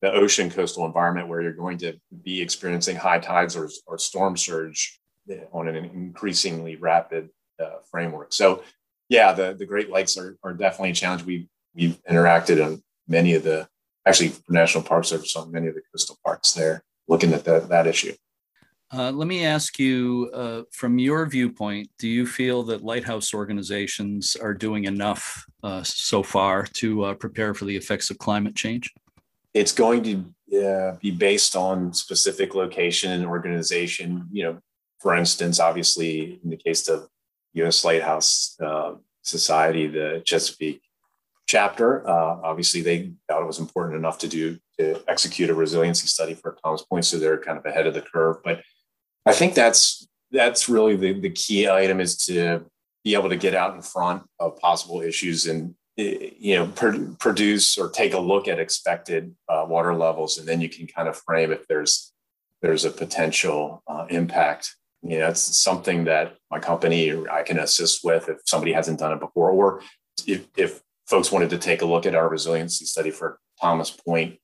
the 0.00 0.12
ocean 0.12 0.48
coastal 0.48 0.86
environment 0.86 1.26
where 1.28 1.42
you're 1.42 1.52
going 1.52 1.78
to 1.78 1.98
be 2.22 2.40
experiencing 2.40 2.96
high 2.96 3.18
tides 3.18 3.56
or, 3.56 3.68
or 3.86 3.98
storm 3.98 4.36
surge 4.36 5.00
on 5.52 5.66
an 5.68 5.74
increasingly 5.74 6.76
rapid 6.76 7.28
uh, 7.60 7.78
framework. 7.90 8.32
So, 8.32 8.62
yeah, 9.08 9.32
the, 9.32 9.54
the 9.58 9.66
Great 9.66 9.90
Lakes 9.90 10.16
are, 10.16 10.36
are 10.44 10.54
definitely 10.54 10.90
a 10.90 10.94
challenge. 10.94 11.24
We, 11.24 11.48
we've 11.74 11.98
interacted 12.08 12.64
on 12.64 12.82
many 13.08 13.34
of 13.34 13.42
the, 13.42 13.68
actually, 14.06 14.34
National 14.48 14.84
Park 14.84 15.04
Service 15.04 15.34
on 15.34 15.50
many 15.50 15.66
of 15.66 15.74
the 15.74 15.82
coastal 15.92 16.16
parks 16.24 16.52
there, 16.52 16.84
looking 17.08 17.32
at 17.32 17.44
that, 17.44 17.68
that 17.68 17.86
issue. 17.86 18.14
Uh, 18.90 19.10
let 19.10 19.28
me 19.28 19.44
ask 19.44 19.78
you, 19.78 20.30
uh, 20.32 20.62
from 20.72 20.98
your 20.98 21.26
viewpoint, 21.26 21.90
do 21.98 22.08
you 22.08 22.26
feel 22.26 22.62
that 22.62 22.82
lighthouse 22.82 23.34
organizations 23.34 24.34
are 24.34 24.54
doing 24.54 24.84
enough 24.84 25.44
uh, 25.62 25.82
so 25.82 26.22
far 26.22 26.64
to 26.64 27.04
uh, 27.04 27.14
prepare 27.14 27.52
for 27.52 27.66
the 27.66 27.76
effects 27.76 28.10
of 28.10 28.18
climate 28.18 28.54
change? 28.54 28.92
it's 29.54 29.72
going 29.72 30.02
to 30.02 30.62
uh, 30.64 30.96
be 31.00 31.10
based 31.10 31.56
on 31.56 31.92
specific 31.92 32.54
location 32.54 33.10
and 33.10 33.26
organization. 33.26 34.28
You 34.30 34.44
know, 34.44 34.58
for 35.00 35.16
instance, 35.16 35.58
obviously 35.58 36.38
in 36.44 36.50
the 36.50 36.56
case 36.56 36.86
of 36.86 37.08
U.S. 37.54 37.84
Lighthouse 37.84 38.56
uh, 38.62 38.94
Society, 39.22 39.86
the 39.86 40.22
Chesapeake 40.24 40.82
chapter, 41.46 42.08
obviously 42.08 42.82
they 42.82 43.10
thought 43.26 43.42
it 43.42 43.46
was 43.46 43.58
important 43.58 43.96
enough 43.96 44.18
to 44.18 44.28
do 44.28 44.58
to 44.78 45.02
execute 45.08 45.50
a 45.50 45.54
resiliency 45.54 46.06
study 46.06 46.34
for 46.34 46.56
Thomas 46.62 46.82
Point, 46.82 47.06
so 47.06 47.18
they're 47.18 47.38
kind 47.38 47.58
of 47.58 47.64
ahead 47.64 47.86
of 47.86 47.94
the 47.94 48.02
curve. 48.02 48.36
But 48.44 48.60
I 49.28 49.32
think 49.32 49.54
that's 49.54 50.08
that's 50.30 50.68
really 50.68 50.96
the, 50.96 51.12
the 51.20 51.30
key 51.30 51.68
item 51.68 52.00
is 52.00 52.16
to 52.26 52.64
be 53.04 53.14
able 53.14 53.28
to 53.28 53.36
get 53.36 53.54
out 53.54 53.74
in 53.74 53.82
front 53.82 54.22
of 54.38 54.58
possible 54.58 55.02
issues 55.02 55.46
and 55.46 55.74
you 55.96 56.56
know 56.56 56.66
pr- 56.68 57.12
produce 57.18 57.76
or 57.76 57.90
take 57.90 58.14
a 58.14 58.18
look 58.18 58.48
at 58.48 58.58
expected 58.58 59.34
uh, 59.48 59.66
water 59.68 59.94
levels 59.94 60.38
and 60.38 60.48
then 60.48 60.60
you 60.60 60.68
can 60.68 60.86
kind 60.86 61.08
of 61.08 61.16
frame 61.16 61.52
if 61.52 61.66
there's 61.68 62.12
there's 62.62 62.84
a 62.84 62.90
potential 62.90 63.82
uh, 63.86 64.06
impact. 64.08 64.74
You 65.02 65.18
know 65.18 65.28
it's 65.28 65.42
something 65.42 66.04
that 66.04 66.36
my 66.50 66.58
company 66.58 67.14
i 67.30 67.42
can 67.42 67.58
assist 67.58 68.02
with 68.02 68.28
if 68.28 68.38
somebody 68.46 68.72
hasn't 68.72 68.98
done 68.98 69.12
it 69.12 69.20
before 69.20 69.50
or 69.50 69.82
if, 70.26 70.46
if 70.56 70.80
folks 71.06 71.30
wanted 71.30 71.50
to 71.50 71.58
take 71.58 71.82
a 71.82 71.86
look 71.86 72.04
at 72.06 72.16
our 72.16 72.28
resiliency 72.28 72.84
study 72.84 73.10
for 73.10 73.38
thomas 73.60 73.90
point 73.90 74.38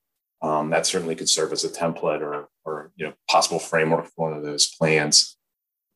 um, 0.45 0.71
that 0.71 0.87
certainly 0.87 1.15
could 1.15 1.29
serve 1.29 1.53
as 1.53 1.65
a 1.65 1.69
template 1.69 2.21
or 2.21 2.49
or 2.65 2.93
you 2.97 3.07
know 3.07 3.15
possible 3.31 3.59
framework 3.59 4.07
for 4.07 4.29
one 4.29 4.37
of 4.37 4.45
those 4.45 4.75
plans 4.77 5.37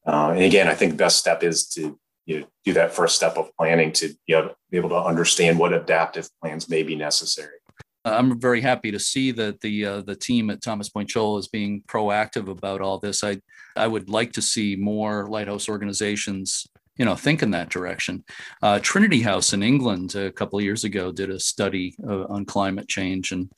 uh, 0.06 0.30
and 0.34 0.42
again 0.42 0.68
i 0.68 0.74
think 0.74 0.92
the 0.92 1.04
best 1.04 1.18
step 1.18 1.42
is 1.42 1.68
to 1.68 1.98
you 2.28 2.40
know, 2.40 2.46
do 2.64 2.74
that 2.74 2.92
first 2.92 3.16
step 3.16 3.38
of 3.38 3.50
planning 3.56 3.90
to 3.90 4.14
be 4.26 4.34
able, 4.34 4.54
be 4.70 4.76
able 4.76 4.90
to 4.90 5.02
understand 5.02 5.58
what 5.58 5.72
adaptive 5.72 6.28
plans 6.42 6.68
may 6.68 6.82
be 6.82 6.94
necessary. 6.94 7.56
I'm 8.04 8.38
very 8.38 8.60
happy 8.60 8.90
to 8.90 8.98
see 8.98 9.32
that 9.32 9.60
the 9.60 9.84
uh, 9.84 10.00
the 10.02 10.14
team 10.14 10.50
at 10.50 10.62
Thomas 10.62 10.88
Point 10.88 11.10
is 11.14 11.48
being 11.48 11.82
proactive 11.88 12.48
about 12.48 12.80
all 12.80 12.98
this. 12.98 13.24
I 13.24 13.38
I 13.76 13.86
would 13.86 14.08
like 14.08 14.32
to 14.32 14.42
see 14.42 14.76
more 14.76 15.26
lighthouse 15.26 15.68
organizations, 15.68 16.66
you 16.96 17.04
know, 17.04 17.16
think 17.16 17.42
in 17.42 17.50
that 17.52 17.70
direction. 17.70 18.24
Uh, 18.62 18.78
Trinity 18.80 19.22
House 19.22 19.52
in 19.52 19.62
England 19.62 20.14
a 20.14 20.30
couple 20.30 20.58
of 20.58 20.64
years 20.64 20.84
ago 20.84 21.12
did 21.12 21.30
a 21.30 21.40
study 21.40 21.94
uh, 22.06 22.24
on 22.24 22.44
climate 22.44 22.88
change 22.88 23.32
and 23.32 23.50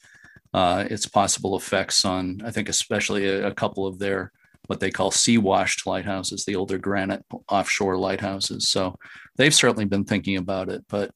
uh, 0.52 0.84
its 0.90 1.06
possible 1.06 1.56
effects 1.56 2.04
on, 2.04 2.40
I 2.44 2.50
think, 2.50 2.68
especially 2.68 3.28
a, 3.28 3.48
a 3.48 3.54
couple 3.54 3.86
of 3.86 3.98
their 3.98 4.32
what 4.66 4.78
they 4.78 4.90
call 4.90 5.10
sea 5.10 5.36
washed 5.36 5.84
lighthouses, 5.84 6.44
the 6.44 6.54
older 6.54 6.78
granite 6.78 7.24
offshore 7.48 7.96
lighthouses. 7.96 8.68
So 8.68 8.96
they've 9.36 9.52
certainly 9.52 9.84
been 9.84 10.04
thinking 10.04 10.36
about 10.36 10.68
it. 10.68 10.84
But 10.88 11.10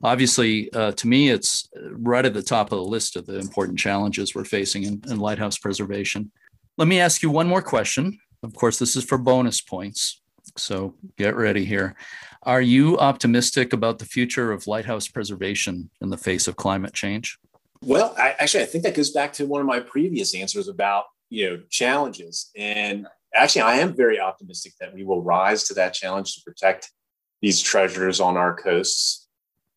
obviously, 0.00 0.72
uh, 0.72 0.92
to 0.92 1.08
me, 1.08 1.30
it's 1.30 1.68
right 1.90 2.24
at 2.24 2.34
the 2.34 2.42
top 2.42 2.70
of 2.70 2.78
the 2.78 2.84
list 2.84 3.16
of 3.16 3.26
the 3.26 3.40
important 3.40 3.80
challenges 3.80 4.32
we're 4.32 4.44
facing 4.44 4.84
in, 4.84 5.02
in 5.08 5.18
lighthouse 5.18 5.58
preservation. 5.58 6.30
Let 6.78 6.86
me 6.86 7.00
ask 7.00 7.20
you 7.20 7.30
one 7.30 7.48
more 7.48 7.62
question. 7.62 8.16
Of 8.44 8.54
course, 8.54 8.78
this 8.78 8.94
is 8.94 9.02
for 9.02 9.18
bonus 9.18 9.60
points. 9.60 10.22
So 10.56 10.94
get 11.18 11.34
ready 11.34 11.64
here. 11.64 11.96
Are 12.44 12.62
you 12.62 12.96
optimistic 12.98 13.72
about 13.72 13.98
the 13.98 14.06
future 14.06 14.52
of 14.52 14.68
lighthouse 14.68 15.08
preservation 15.08 15.90
in 16.00 16.10
the 16.10 16.16
face 16.16 16.46
of 16.46 16.54
climate 16.54 16.94
change? 16.94 17.38
Well, 17.82 18.14
I, 18.18 18.36
actually, 18.38 18.64
I 18.64 18.66
think 18.66 18.84
that 18.84 18.94
goes 18.94 19.10
back 19.10 19.32
to 19.34 19.46
one 19.46 19.60
of 19.60 19.66
my 19.66 19.80
previous 19.80 20.34
answers 20.34 20.68
about 20.68 21.04
you 21.30 21.48
know 21.48 21.62
challenges. 21.70 22.50
And 22.56 23.06
actually 23.34 23.62
i 23.62 23.76
am 23.76 23.94
very 23.94 24.20
optimistic 24.20 24.72
that 24.80 24.94
we 24.94 25.04
will 25.04 25.22
rise 25.22 25.64
to 25.64 25.74
that 25.74 25.94
challenge 25.94 26.34
to 26.34 26.42
protect 26.44 26.90
these 27.42 27.62
treasures 27.62 28.20
on 28.20 28.36
our 28.36 28.54
coasts. 28.54 29.28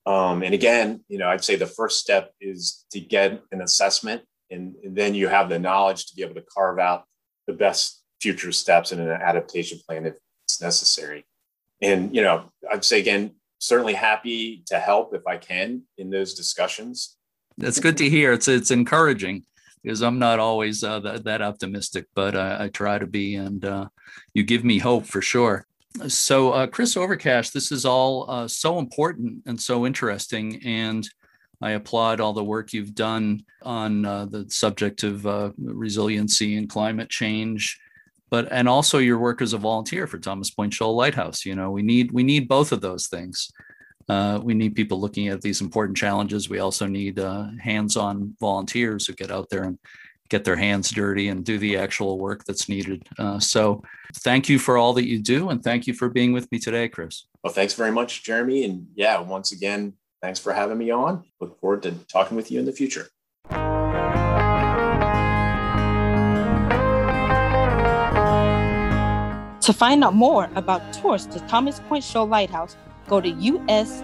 Um, 0.06 0.44
and 0.44 0.54
again 0.54 1.06
you 1.08 1.18
know 1.18 1.30
i'd 1.30 1.46
say 1.46 1.56
the 1.56 1.66
first 1.66 2.00
step 2.00 2.34
is 2.42 2.86
to 2.92 3.00
get 3.00 3.42
an 3.54 3.62
assessment 3.62 4.24
and, 4.52 4.76
and 4.84 4.96
then 4.98 5.16
you 5.16 5.30
have 5.30 5.48
the 5.48 5.58
knowledge 5.58 6.08
to 6.08 6.16
be 6.16 6.24
able 6.24 6.36
to 6.36 6.44
carve 6.54 6.78
out 6.78 7.06
the 7.48 7.54
best 7.54 8.04
future 8.22 8.52
steps 8.52 8.92
in 8.92 9.00
an 9.00 9.10
adaptation 9.10 9.80
plan 9.88 10.06
if 10.06 10.16
it's 10.46 10.62
necessary. 10.62 11.26
And 11.82 12.14
you 12.14 12.22
know 12.22 12.50
i'd 12.72 12.84
say 12.84 13.00
again 13.00 13.36
certainly 13.60 13.94
happy 13.94 14.64
to 14.68 14.78
help 14.78 15.14
if 15.14 15.26
i 15.26 15.38
can 15.38 15.84
in 15.98 16.10
those 16.10 16.34
discussions 16.34 17.18
that's 17.58 17.80
good 17.80 17.98
to 17.98 18.10
hear 18.10 18.34
it's 18.34 18.48
it's 18.48 18.72
encouraging 18.72 19.46
because 19.84 20.02
I'm 20.02 20.18
not 20.18 20.40
always 20.40 20.84
uh, 20.84 21.00
that, 21.02 21.26
that, 21.26 21.42
optimistic, 21.42 22.08
but 22.16 22.36
I, 22.36 22.66
I, 22.66 22.68
try 22.70 22.98
to 22.98 23.06
be, 23.06 23.36
and 23.36 23.64
uh, 23.66 23.88
you 24.34 24.44
give 24.44 24.64
me 24.64 24.80
hope 24.80 25.06
for 25.06 25.22
sure. 25.22 25.68
So, 26.08 26.52
uh, 26.52 26.68
Chris 26.68 26.96
Overcash, 26.96 27.52
this 27.52 27.72
is 27.72 27.86
all 27.86 28.30
uh, 28.32 28.48
so 28.48 28.80
important 28.80 29.44
and 29.46 29.60
so 29.60 29.86
interesting, 29.86 30.62
and 30.66 31.08
I 31.62 31.72
applaud 31.72 32.20
all 32.20 32.34
the 32.34 32.44
work 32.44 32.74
you've 32.74 32.96
done 32.96 33.44
on 33.62 34.06
uh, 34.06 34.26
the 34.26 34.50
subject 34.50 35.04
of 35.04 35.28
uh, 35.28 35.52
resiliency 35.58 36.56
and 36.58 36.70
climate 36.70 37.10
change, 37.10 37.80
but 38.30 38.48
and 38.52 38.68
also 38.68 38.98
your 38.98 39.20
work 39.20 39.42
as 39.42 39.54
a 39.54 39.58
volunteer 39.58 40.08
for 40.08 40.18
Thomas 40.18 40.50
Point 40.50 40.74
Shoal 40.74 40.96
Lighthouse. 40.96 41.46
You 41.46 41.56
know, 41.56 41.72
we 41.72 41.82
need 41.82 42.12
we 42.12 42.24
need 42.24 42.48
both 42.48 42.72
of 42.72 42.82
those 42.82 43.08
things. 43.08 43.52
Uh, 44.10 44.40
we 44.44 44.54
need 44.54 44.76
people 44.76 45.00
looking 45.00 45.28
at 45.28 45.42
these 45.42 45.62
important 45.62 45.98
challenges. 45.98 46.50
We 46.50 46.60
also 46.60 46.88
need 46.88 47.20
uh, 47.20 47.48
hands 47.62 47.96
on 47.98 48.36
volunteers 48.40 49.08
who 49.08 49.14
get 49.14 49.32
out 49.32 49.50
there 49.50 49.64
and 49.64 49.78
get 50.30 50.44
their 50.44 50.56
hands 50.56 50.90
dirty 50.90 51.28
and 51.28 51.46
do 51.46 51.58
the 51.58 51.78
actual 51.78 52.20
work 52.20 52.44
that's 52.46 52.68
needed. 52.70 53.08
Uh, 53.20 53.40
so, 53.40 53.84
thank 54.18 54.50
you 54.50 54.60
for 54.60 54.78
all 54.78 54.94
that 54.94 55.08
you 55.08 55.20
do. 55.20 55.50
And 55.50 55.64
thank 55.64 55.88
you 55.88 55.94
for 55.94 56.10
being 56.10 56.34
with 56.34 56.52
me 56.52 56.60
today, 56.60 56.88
Chris. 56.88 57.26
Well, 57.44 57.54
thanks 57.54 57.74
very 57.74 57.92
much, 57.92 58.24
Jeremy. 58.24 58.64
And 58.64 58.88
yeah, 58.96 59.20
once 59.20 59.52
again, 59.52 59.94
Thanks 60.24 60.40
for 60.40 60.54
having 60.54 60.78
me 60.78 60.90
on. 60.90 61.26
Look 61.42 61.60
forward 61.60 61.84
to 61.84 61.92
talking 62.08 62.38
with 62.38 62.50
you 62.50 62.58
in 62.58 62.66
the 62.66 62.72
future. 62.72 63.10
To 69.60 69.74
find 69.74 70.02
out 70.02 70.14
more 70.14 70.50
about 70.56 70.94
tours 70.94 71.26
to 71.26 71.42
Thomas 71.42 71.82
Point 71.90 72.06
Shoal 72.06 72.26
Lighthouse, 72.26 72.78
go 73.08 73.22
to 73.22 73.32
uslhs.org 73.32 74.04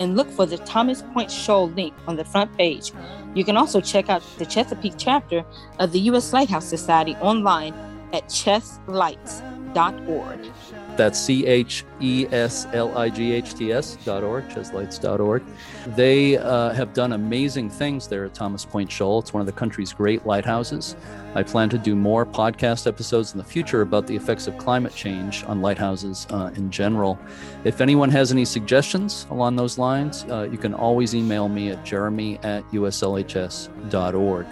and 0.00 0.16
look 0.16 0.30
for 0.30 0.46
the 0.46 0.56
Thomas 0.58 1.02
Point 1.02 1.30
Shoal 1.30 1.68
link 1.70 1.94
on 2.06 2.16
the 2.16 2.24
front 2.24 2.56
page. 2.56 2.92
You 3.34 3.44
can 3.44 3.56
also 3.56 3.80
check 3.80 4.08
out 4.08 4.22
the 4.38 4.46
Chesapeake 4.46 4.94
chapter 4.96 5.44
of 5.78 5.92
the 5.92 6.00
U.S. 6.00 6.32
Lighthouse 6.32 6.66
Society 6.66 7.14
online 7.16 7.74
at 8.12 8.28
cheslights.org. 8.28 10.52
That's 10.96 11.18
C 11.18 11.46
H 11.46 11.84
E 12.00 12.26
S 12.30 12.66
L 12.72 12.96
I 12.96 13.08
G 13.08 13.32
H 13.32 13.54
T 13.54 13.72
S 13.72 13.96
dot 14.04 14.22
org, 14.22 14.48
cheslights.org. 14.48 15.42
They 15.88 16.36
uh, 16.36 16.70
have 16.72 16.92
done 16.92 17.12
amazing 17.12 17.70
things 17.70 18.06
there 18.06 18.24
at 18.24 18.34
Thomas 18.34 18.64
Point 18.64 18.90
Shoal. 18.90 19.18
It's 19.18 19.32
one 19.32 19.40
of 19.40 19.46
the 19.46 19.52
country's 19.52 19.92
great 19.92 20.24
lighthouses. 20.24 20.94
I 21.34 21.42
plan 21.42 21.68
to 21.70 21.78
do 21.78 21.96
more 21.96 22.24
podcast 22.24 22.86
episodes 22.86 23.32
in 23.32 23.38
the 23.38 23.44
future 23.44 23.82
about 23.82 24.06
the 24.06 24.14
effects 24.14 24.46
of 24.46 24.56
climate 24.56 24.94
change 24.94 25.42
on 25.44 25.60
lighthouses 25.60 26.28
uh, 26.30 26.52
in 26.54 26.70
general. 26.70 27.18
If 27.64 27.80
anyone 27.80 28.10
has 28.10 28.30
any 28.30 28.44
suggestions 28.44 29.26
along 29.30 29.56
those 29.56 29.78
lines, 29.78 30.24
uh, 30.30 30.48
you 30.50 30.58
can 30.58 30.74
always 30.74 31.14
email 31.14 31.48
me 31.48 31.70
at 31.70 31.84
jeremy 31.84 32.38
at 32.44 32.62
uslhs.org. 32.70 34.46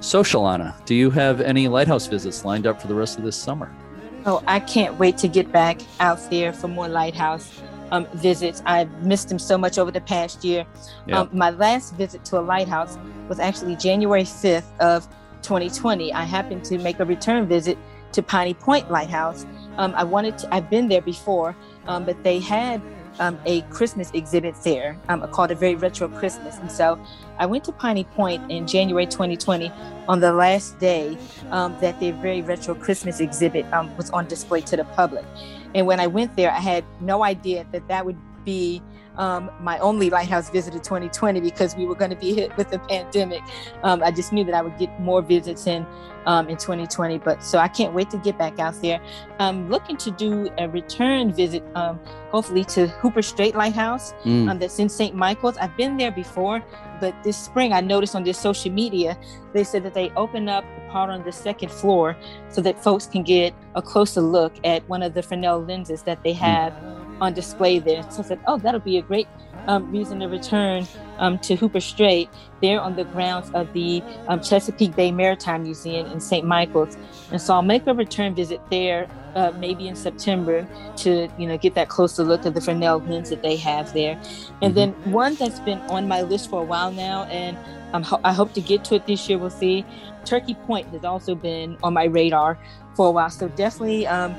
So, 0.00 0.22
Shalana, 0.22 0.84
do 0.84 0.94
you 0.94 1.10
have 1.10 1.40
any 1.40 1.68
lighthouse 1.68 2.06
visits 2.06 2.44
lined 2.44 2.66
up 2.66 2.80
for 2.80 2.88
the 2.88 2.94
rest 2.94 3.18
of 3.18 3.24
this 3.24 3.36
summer? 3.36 3.72
Oh, 4.24 4.42
I 4.46 4.60
can't 4.60 4.98
wait 4.98 5.18
to 5.18 5.28
get 5.28 5.50
back 5.50 5.80
out 5.98 6.18
there 6.30 6.52
for 6.52 6.68
more 6.68 6.88
lighthouse 6.88 7.60
um, 7.90 8.06
visits. 8.14 8.62
I've 8.66 8.90
missed 9.04 9.28
them 9.28 9.38
so 9.38 9.58
much 9.58 9.78
over 9.78 9.90
the 9.90 10.00
past 10.00 10.44
year. 10.44 10.64
Yeah. 11.06 11.20
Um, 11.20 11.30
my 11.32 11.50
last 11.50 11.94
visit 11.94 12.24
to 12.26 12.38
a 12.38 12.40
lighthouse 12.40 12.98
was 13.28 13.38
actually 13.38 13.76
January 13.76 14.22
5th 14.22 14.78
of 14.78 15.08
2020. 15.42 16.12
I 16.12 16.22
happened 16.22 16.64
to 16.66 16.78
make 16.78 17.00
a 17.00 17.04
return 17.04 17.46
visit 17.46 17.76
to 18.12 18.22
Piney 18.22 18.54
Point 18.54 18.90
Lighthouse. 18.90 19.44
Um, 19.76 19.94
I 19.96 20.04
wanted 20.04 20.38
to, 20.38 20.54
I've 20.54 20.70
been 20.70 20.88
there 20.88 21.02
before, 21.02 21.56
um, 21.86 22.04
but 22.04 22.22
they 22.22 22.38
had 22.38 22.80
um, 23.18 23.38
a 23.46 23.62
Christmas 23.62 24.10
exhibit 24.12 24.54
there 24.64 24.98
um, 25.08 25.26
called 25.30 25.50
A 25.50 25.54
Very 25.54 25.74
Retro 25.74 26.08
Christmas. 26.08 26.58
And 26.58 26.70
so 26.70 26.98
I 27.38 27.46
went 27.46 27.64
to 27.64 27.72
Piney 27.72 28.04
Point 28.04 28.50
in 28.50 28.66
January 28.66 29.06
2020 29.06 29.70
on 30.08 30.20
the 30.20 30.32
last 30.32 30.78
day 30.78 31.16
um, 31.50 31.76
that 31.80 31.98
their 32.00 32.12
Very 32.14 32.42
Retro 32.42 32.74
Christmas 32.74 33.20
exhibit 33.20 33.70
um, 33.72 33.94
was 33.96 34.10
on 34.10 34.26
display 34.26 34.60
to 34.62 34.76
the 34.76 34.84
public. 34.84 35.24
And 35.74 35.86
when 35.86 36.00
I 36.00 36.06
went 36.06 36.36
there, 36.36 36.50
I 36.50 36.60
had 36.60 36.84
no 37.00 37.22
idea 37.22 37.66
that 37.72 37.86
that 37.88 38.04
would 38.04 38.18
be 38.44 38.82
um, 39.16 39.50
my 39.60 39.78
only 39.78 40.10
lighthouse 40.10 40.50
visit 40.50 40.74
of 40.74 40.82
2020 40.82 41.40
because 41.40 41.76
we 41.76 41.86
were 41.86 41.94
going 41.94 42.10
to 42.10 42.16
be 42.16 42.34
hit 42.34 42.56
with 42.56 42.70
the 42.70 42.78
pandemic. 42.78 43.42
Um, 43.82 44.02
I 44.02 44.10
just 44.10 44.32
knew 44.32 44.44
that 44.44 44.54
I 44.54 44.62
would 44.62 44.78
get 44.78 45.00
more 45.00 45.22
visits 45.22 45.66
in 45.66 45.86
um, 46.26 46.48
in 46.48 46.56
2020. 46.56 47.18
But 47.18 47.42
so 47.42 47.58
I 47.58 47.68
can't 47.68 47.94
wait 47.94 48.10
to 48.10 48.18
get 48.18 48.38
back 48.38 48.58
out 48.58 48.80
there. 48.82 49.00
I'm 49.38 49.68
looking 49.68 49.96
to 49.98 50.10
do 50.10 50.48
a 50.58 50.68
return 50.68 51.32
visit, 51.32 51.62
um, 51.74 51.98
hopefully 52.30 52.64
to 52.66 52.86
Hooper 52.88 53.22
Strait 53.22 53.54
Lighthouse 53.54 54.12
mm. 54.24 54.48
Um, 54.48 54.58
that's 54.58 54.78
in 54.78 54.88
St. 54.88 55.14
Michaels. 55.14 55.56
I've 55.56 55.76
been 55.76 55.96
there 55.96 56.10
before, 56.10 56.62
but 57.00 57.14
this 57.22 57.36
spring 57.36 57.72
I 57.72 57.80
noticed 57.80 58.14
on 58.14 58.24
their 58.24 58.34
social 58.34 58.72
media 58.72 59.16
they 59.52 59.64
said 59.64 59.82
that 59.84 59.94
they 59.94 60.10
open 60.10 60.48
up 60.48 60.64
the 60.74 60.90
part 60.90 61.10
on 61.10 61.22
the 61.24 61.32
second 61.32 61.70
floor 61.70 62.16
so 62.48 62.60
that 62.62 62.82
folks 62.82 63.06
can 63.06 63.22
get 63.22 63.54
a 63.74 63.82
closer 63.82 64.20
look 64.20 64.54
at 64.64 64.86
one 64.88 65.02
of 65.02 65.14
the 65.14 65.22
Fresnel 65.22 65.60
lenses 65.60 66.02
that 66.02 66.22
they 66.22 66.32
mm. 66.32 66.38
have. 66.38 66.72
Mm 66.72 67.01
on 67.22 67.32
display 67.32 67.78
there. 67.78 68.02
So 68.10 68.22
I 68.22 68.26
said, 68.26 68.40
oh, 68.48 68.58
that'll 68.58 68.80
be 68.80 68.98
a 68.98 69.02
great 69.02 69.28
um, 69.68 69.92
reason 69.92 70.18
to 70.20 70.26
return 70.26 70.86
um, 71.18 71.38
to 71.38 71.54
Hooper 71.54 71.80
Strait 71.80 72.28
there 72.60 72.80
on 72.80 72.96
the 72.96 73.04
grounds 73.04 73.48
of 73.52 73.72
the 73.72 74.02
um, 74.26 74.40
Chesapeake 74.40 74.96
Bay 74.96 75.12
Maritime 75.12 75.62
Museum 75.62 76.06
in 76.08 76.20
St. 76.20 76.44
Michaels. 76.44 76.96
And 77.30 77.40
so 77.40 77.54
I'll 77.54 77.62
make 77.62 77.86
a 77.86 77.94
return 77.94 78.34
visit 78.34 78.60
there 78.70 79.08
uh, 79.36 79.52
maybe 79.56 79.86
in 79.86 79.94
September 79.94 80.66
to, 80.96 81.28
you 81.38 81.46
know, 81.46 81.56
get 81.56 81.74
that 81.76 81.88
closer 81.88 82.24
look 82.24 82.44
at 82.44 82.54
the 82.54 82.60
Fresnel 82.60 82.98
lens 82.98 83.30
that 83.30 83.42
they 83.42 83.56
have 83.56 83.94
there. 83.94 84.14
And 84.60 84.74
mm-hmm. 84.74 84.74
then 84.74 85.12
one 85.12 85.36
that's 85.36 85.60
been 85.60 85.78
on 85.82 86.08
my 86.08 86.22
list 86.22 86.50
for 86.50 86.60
a 86.60 86.64
while 86.64 86.90
now, 86.90 87.24
and 87.24 87.56
ho- 88.04 88.20
I 88.24 88.32
hope 88.32 88.52
to 88.54 88.60
get 88.60 88.84
to 88.86 88.96
it 88.96 89.06
this 89.06 89.28
year, 89.28 89.38
we'll 89.38 89.50
see. 89.50 89.86
Turkey 90.24 90.54
Point 90.54 90.88
has 90.88 91.04
also 91.04 91.36
been 91.36 91.76
on 91.84 91.94
my 91.94 92.04
radar 92.04 92.58
for 92.94 93.06
a 93.06 93.10
while. 93.12 93.30
So 93.30 93.48
definitely 93.48 94.08
um, 94.08 94.34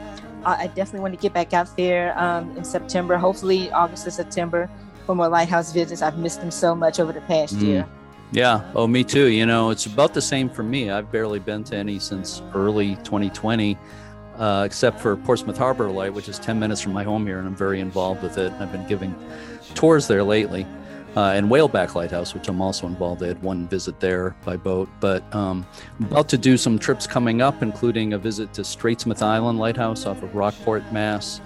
I 0.46 0.68
definitely 0.68 1.02
want 1.02 1.14
to 1.14 1.20
get 1.20 1.34
back 1.34 1.54
out 1.54 1.76
there 1.78 2.18
um, 2.20 2.56
in 2.58 2.64
September, 2.64 3.18
hopefully 3.18 3.72
August 3.72 4.08
or 4.08 4.12
September 4.12 4.70
for 5.06 5.16
more 5.16 5.28
lighthouse 5.28 5.72
visits. 5.72 6.02
I've 6.02 6.18
missed 6.18 6.42
them 6.42 6.52
so 6.52 6.76
much 6.76 7.00
over 7.00 7.12
the 7.14 7.22
past 7.22 7.56
mm. 7.56 7.64
year. 7.64 7.88
Yeah. 8.32 8.70
Oh, 8.76 8.88
me 8.88 9.04
too. 9.04 9.28
You 9.28 9.46
know, 9.46 9.70
it's 9.70 9.86
about 9.86 10.14
the 10.14 10.22
same 10.22 10.50
for 10.50 10.64
me. 10.64 10.90
I've 10.90 11.12
barely 11.12 11.40
been 11.40 11.64
to 11.66 11.76
any 11.76 12.00
since 12.00 12.42
early 12.56 12.96
2020, 12.98 13.78
uh, 14.38 14.64
except 14.66 15.00
for 15.00 15.16
Portsmouth 15.16 15.58
Harbor 15.58 15.90
Light, 15.92 16.14
which 16.14 16.28
is 16.28 16.40
10 16.40 16.60
minutes 16.60 16.82
from 16.82 16.94
my 16.94 17.04
home 17.04 17.28
here, 17.28 17.38
and 17.38 17.48
I'm 17.48 17.56
very 17.56 17.80
involved 17.80 18.24
with 18.24 18.38
it. 18.38 18.52
And 18.52 18.64
I've 18.64 18.72
been 18.72 18.88
giving 18.88 19.16
tours 19.76 20.08
there 20.08 20.24
lately 20.24 20.66
uh, 21.16 21.34
and 21.36 21.50
Whaleback 21.50 21.96
Lighthouse, 21.96 22.34
which 22.34 22.48
I'm 22.48 22.62
also 22.62 22.88
involved. 22.88 23.24
I 23.24 23.28
had 23.28 23.42
one 23.44 23.68
visit 23.68 24.00
there 24.00 24.36
by 24.44 24.58
boat, 24.58 24.90
but 25.00 25.24
um, 25.36 25.66
I'm 26.00 26.06
about 26.06 26.30
to 26.30 26.38
do 26.38 26.58
some 26.58 26.80
trips 26.80 27.06
coming 27.06 27.42
up, 27.42 27.62
including 27.62 28.14
a 28.14 28.18
visit 28.18 28.54
to 28.54 28.62
Straitsmouth 28.62 29.22
Island 29.22 29.60
Lighthouse 29.60 30.06
off 30.06 30.24
of 30.24 30.34
Rockport, 30.34 30.92
Mass. 30.92 31.40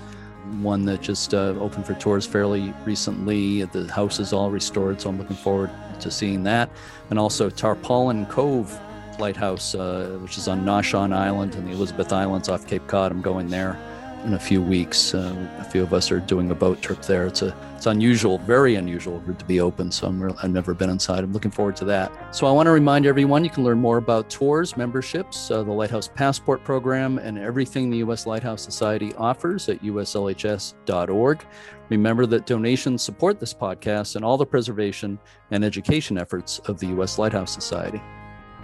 One 0.61 0.85
that 0.85 1.01
just 1.01 1.33
uh, 1.33 1.55
opened 1.59 1.85
for 1.85 1.93
tours 1.95 2.25
fairly 2.25 2.73
recently. 2.85 3.63
The 3.65 3.91
house 3.91 4.19
is 4.19 4.31
all 4.31 4.49
restored, 4.49 5.01
so 5.01 5.09
I'm 5.09 5.17
looking 5.17 5.35
forward 5.35 5.69
to 5.99 6.09
seeing 6.09 6.43
that. 6.43 6.69
And 7.09 7.19
also 7.19 7.49
Tarpaulin 7.49 8.27
Cove 8.27 8.79
Lighthouse, 9.19 9.75
uh, 9.75 10.17
which 10.21 10.37
is 10.37 10.47
on 10.47 10.63
Naushon 10.63 11.11
Island 11.13 11.55
and 11.55 11.67
the 11.67 11.73
Elizabeth 11.73 12.13
Islands 12.13 12.47
off 12.47 12.65
Cape 12.65 12.87
Cod. 12.87 13.11
I'm 13.11 13.21
going 13.21 13.49
there 13.49 13.77
in 14.25 14.33
a 14.33 14.39
few 14.39 14.61
weeks. 14.61 15.13
Uh, 15.13 15.35
a 15.59 15.63
few 15.63 15.83
of 15.83 15.93
us 15.93 16.11
are 16.11 16.19
doing 16.19 16.51
a 16.51 16.55
boat 16.55 16.81
trip 16.81 17.01
there. 17.03 17.25
It's 17.27 17.41
a 17.41 17.55
it's 17.75 17.85
unusual, 17.85 18.39
very 18.39 18.75
unusual 18.75 19.21
to 19.21 19.45
be 19.45 19.59
open. 19.59 19.91
So 19.91 20.07
I'm 20.07 20.23
I've 20.41 20.51
never 20.51 20.73
been 20.73 20.89
inside. 20.89 21.23
I'm 21.23 21.33
looking 21.33 21.51
forward 21.51 21.75
to 21.77 21.85
that. 21.85 22.35
So 22.35 22.47
I 22.47 22.51
want 22.51 22.67
to 22.67 22.71
remind 22.71 23.05
everyone 23.05 23.43
you 23.43 23.49
can 23.49 23.63
learn 23.63 23.79
more 23.79 23.97
about 23.97 24.29
tours, 24.29 24.75
memberships, 24.75 25.51
uh, 25.51 25.63
the 25.63 25.71
Lighthouse 25.71 26.07
Passport 26.07 26.63
Program, 26.63 27.19
and 27.19 27.37
everything 27.37 27.89
the 27.89 27.97
U.S. 27.97 28.25
Lighthouse 28.25 28.63
Society 28.63 29.13
offers 29.15 29.69
at 29.69 29.81
uslhs.org. 29.83 31.45
Remember 31.89 32.25
that 32.25 32.45
donations 32.45 33.01
support 33.01 33.39
this 33.39 33.53
podcast 33.53 34.15
and 34.15 34.25
all 34.25 34.37
the 34.37 34.45
preservation 34.45 35.19
and 35.51 35.63
education 35.63 36.17
efforts 36.17 36.59
of 36.59 36.79
the 36.79 36.87
U.S. 36.87 37.17
Lighthouse 37.17 37.53
Society. 37.53 38.01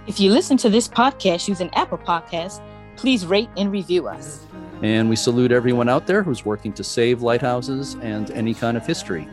If 0.06 0.20
you 0.20 0.30
listen 0.30 0.56
to 0.58 0.68
this 0.68 0.86
podcast 0.86 1.48
using 1.48 1.72
Apple 1.74 1.98
Podcasts, 1.98 2.60
please 2.96 3.24
rate 3.24 3.48
and 3.56 3.72
review 3.72 4.06
us. 4.06 4.44
And 4.82 5.08
we 5.08 5.16
salute 5.16 5.52
everyone 5.52 5.88
out 5.88 6.06
there 6.06 6.22
who's 6.22 6.44
working 6.44 6.72
to 6.74 6.84
save 6.84 7.22
lighthouses 7.22 7.94
and 8.02 8.30
any 8.32 8.54
kind 8.54 8.76
of 8.76 8.86
history. 8.86 9.28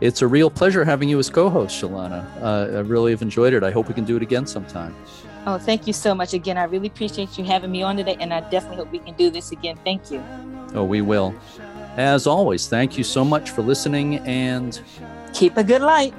It's 0.00 0.22
a 0.22 0.26
real 0.26 0.50
pleasure 0.50 0.84
having 0.84 1.08
you 1.08 1.18
as 1.18 1.28
co 1.28 1.50
host, 1.50 1.80
Shalana. 1.80 2.24
Uh, 2.42 2.78
I 2.78 2.80
really 2.80 3.12
have 3.12 3.22
enjoyed 3.22 3.52
it. 3.52 3.62
I 3.62 3.70
hope 3.70 3.88
we 3.88 3.94
can 3.94 4.04
do 4.04 4.16
it 4.16 4.22
again 4.22 4.46
sometime. 4.46 4.96
Oh, 5.46 5.58
thank 5.58 5.86
you 5.86 5.92
so 5.92 6.14
much 6.14 6.34
again. 6.34 6.56
I 6.58 6.64
really 6.64 6.88
appreciate 6.88 7.38
you 7.38 7.44
having 7.44 7.70
me 7.70 7.82
on 7.82 7.96
today, 7.96 8.16
and 8.20 8.32
I 8.32 8.40
definitely 8.50 8.76
hope 8.76 8.92
we 8.92 8.98
can 8.98 9.14
do 9.14 9.30
this 9.30 9.52
again. 9.52 9.78
Thank 9.84 10.10
you. 10.10 10.22
Oh, 10.74 10.84
we 10.84 11.00
will. 11.00 11.34
As 11.96 12.26
always, 12.26 12.68
thank 12.68 12.96
you 12.96 13.04
so 13.04 13.24
much 13.24 13.50
for 13.50 13.62
listening 13.62 14.18
and 14.18 14.80
keep 15.32 15.56
a 15.56 15.64
good 15.64 15.82
light. 15.82 16.14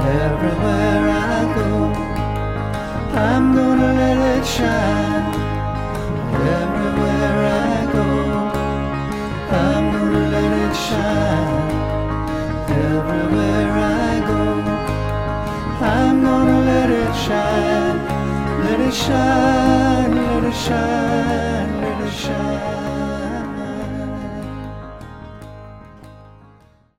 Everywhere 0.00 0.88
I 0.88 0.92
go. 0.92 0.97
I'm 3.20 3.52
gonna 3.52 3.94
let 3.94 4.18
it 4.36 4.46
shine 4.46 5.34
everywhere 6.56 7.38
I 7.66 7.92
go. 7.92 8.06
I'm 9.62 9.84
gonna 9.92 10.24
let 10.36 10.52
it 10.66 10.74
shine 10.86 11.70
everywhere 12.86 13.72
I 14.06 14.20
go. 14.30 14.42
I'm 15.84 16.22
gonna 16.22 16.60
let 16.70 16.90
it 16.90 17.12
shine, 17.24 17.98
let 18.64 18.80
it 18.88 18.94
shine, 18.94 20.14
let 20.14 20.44
it 20.44 20.54
shine. 20.54 21.47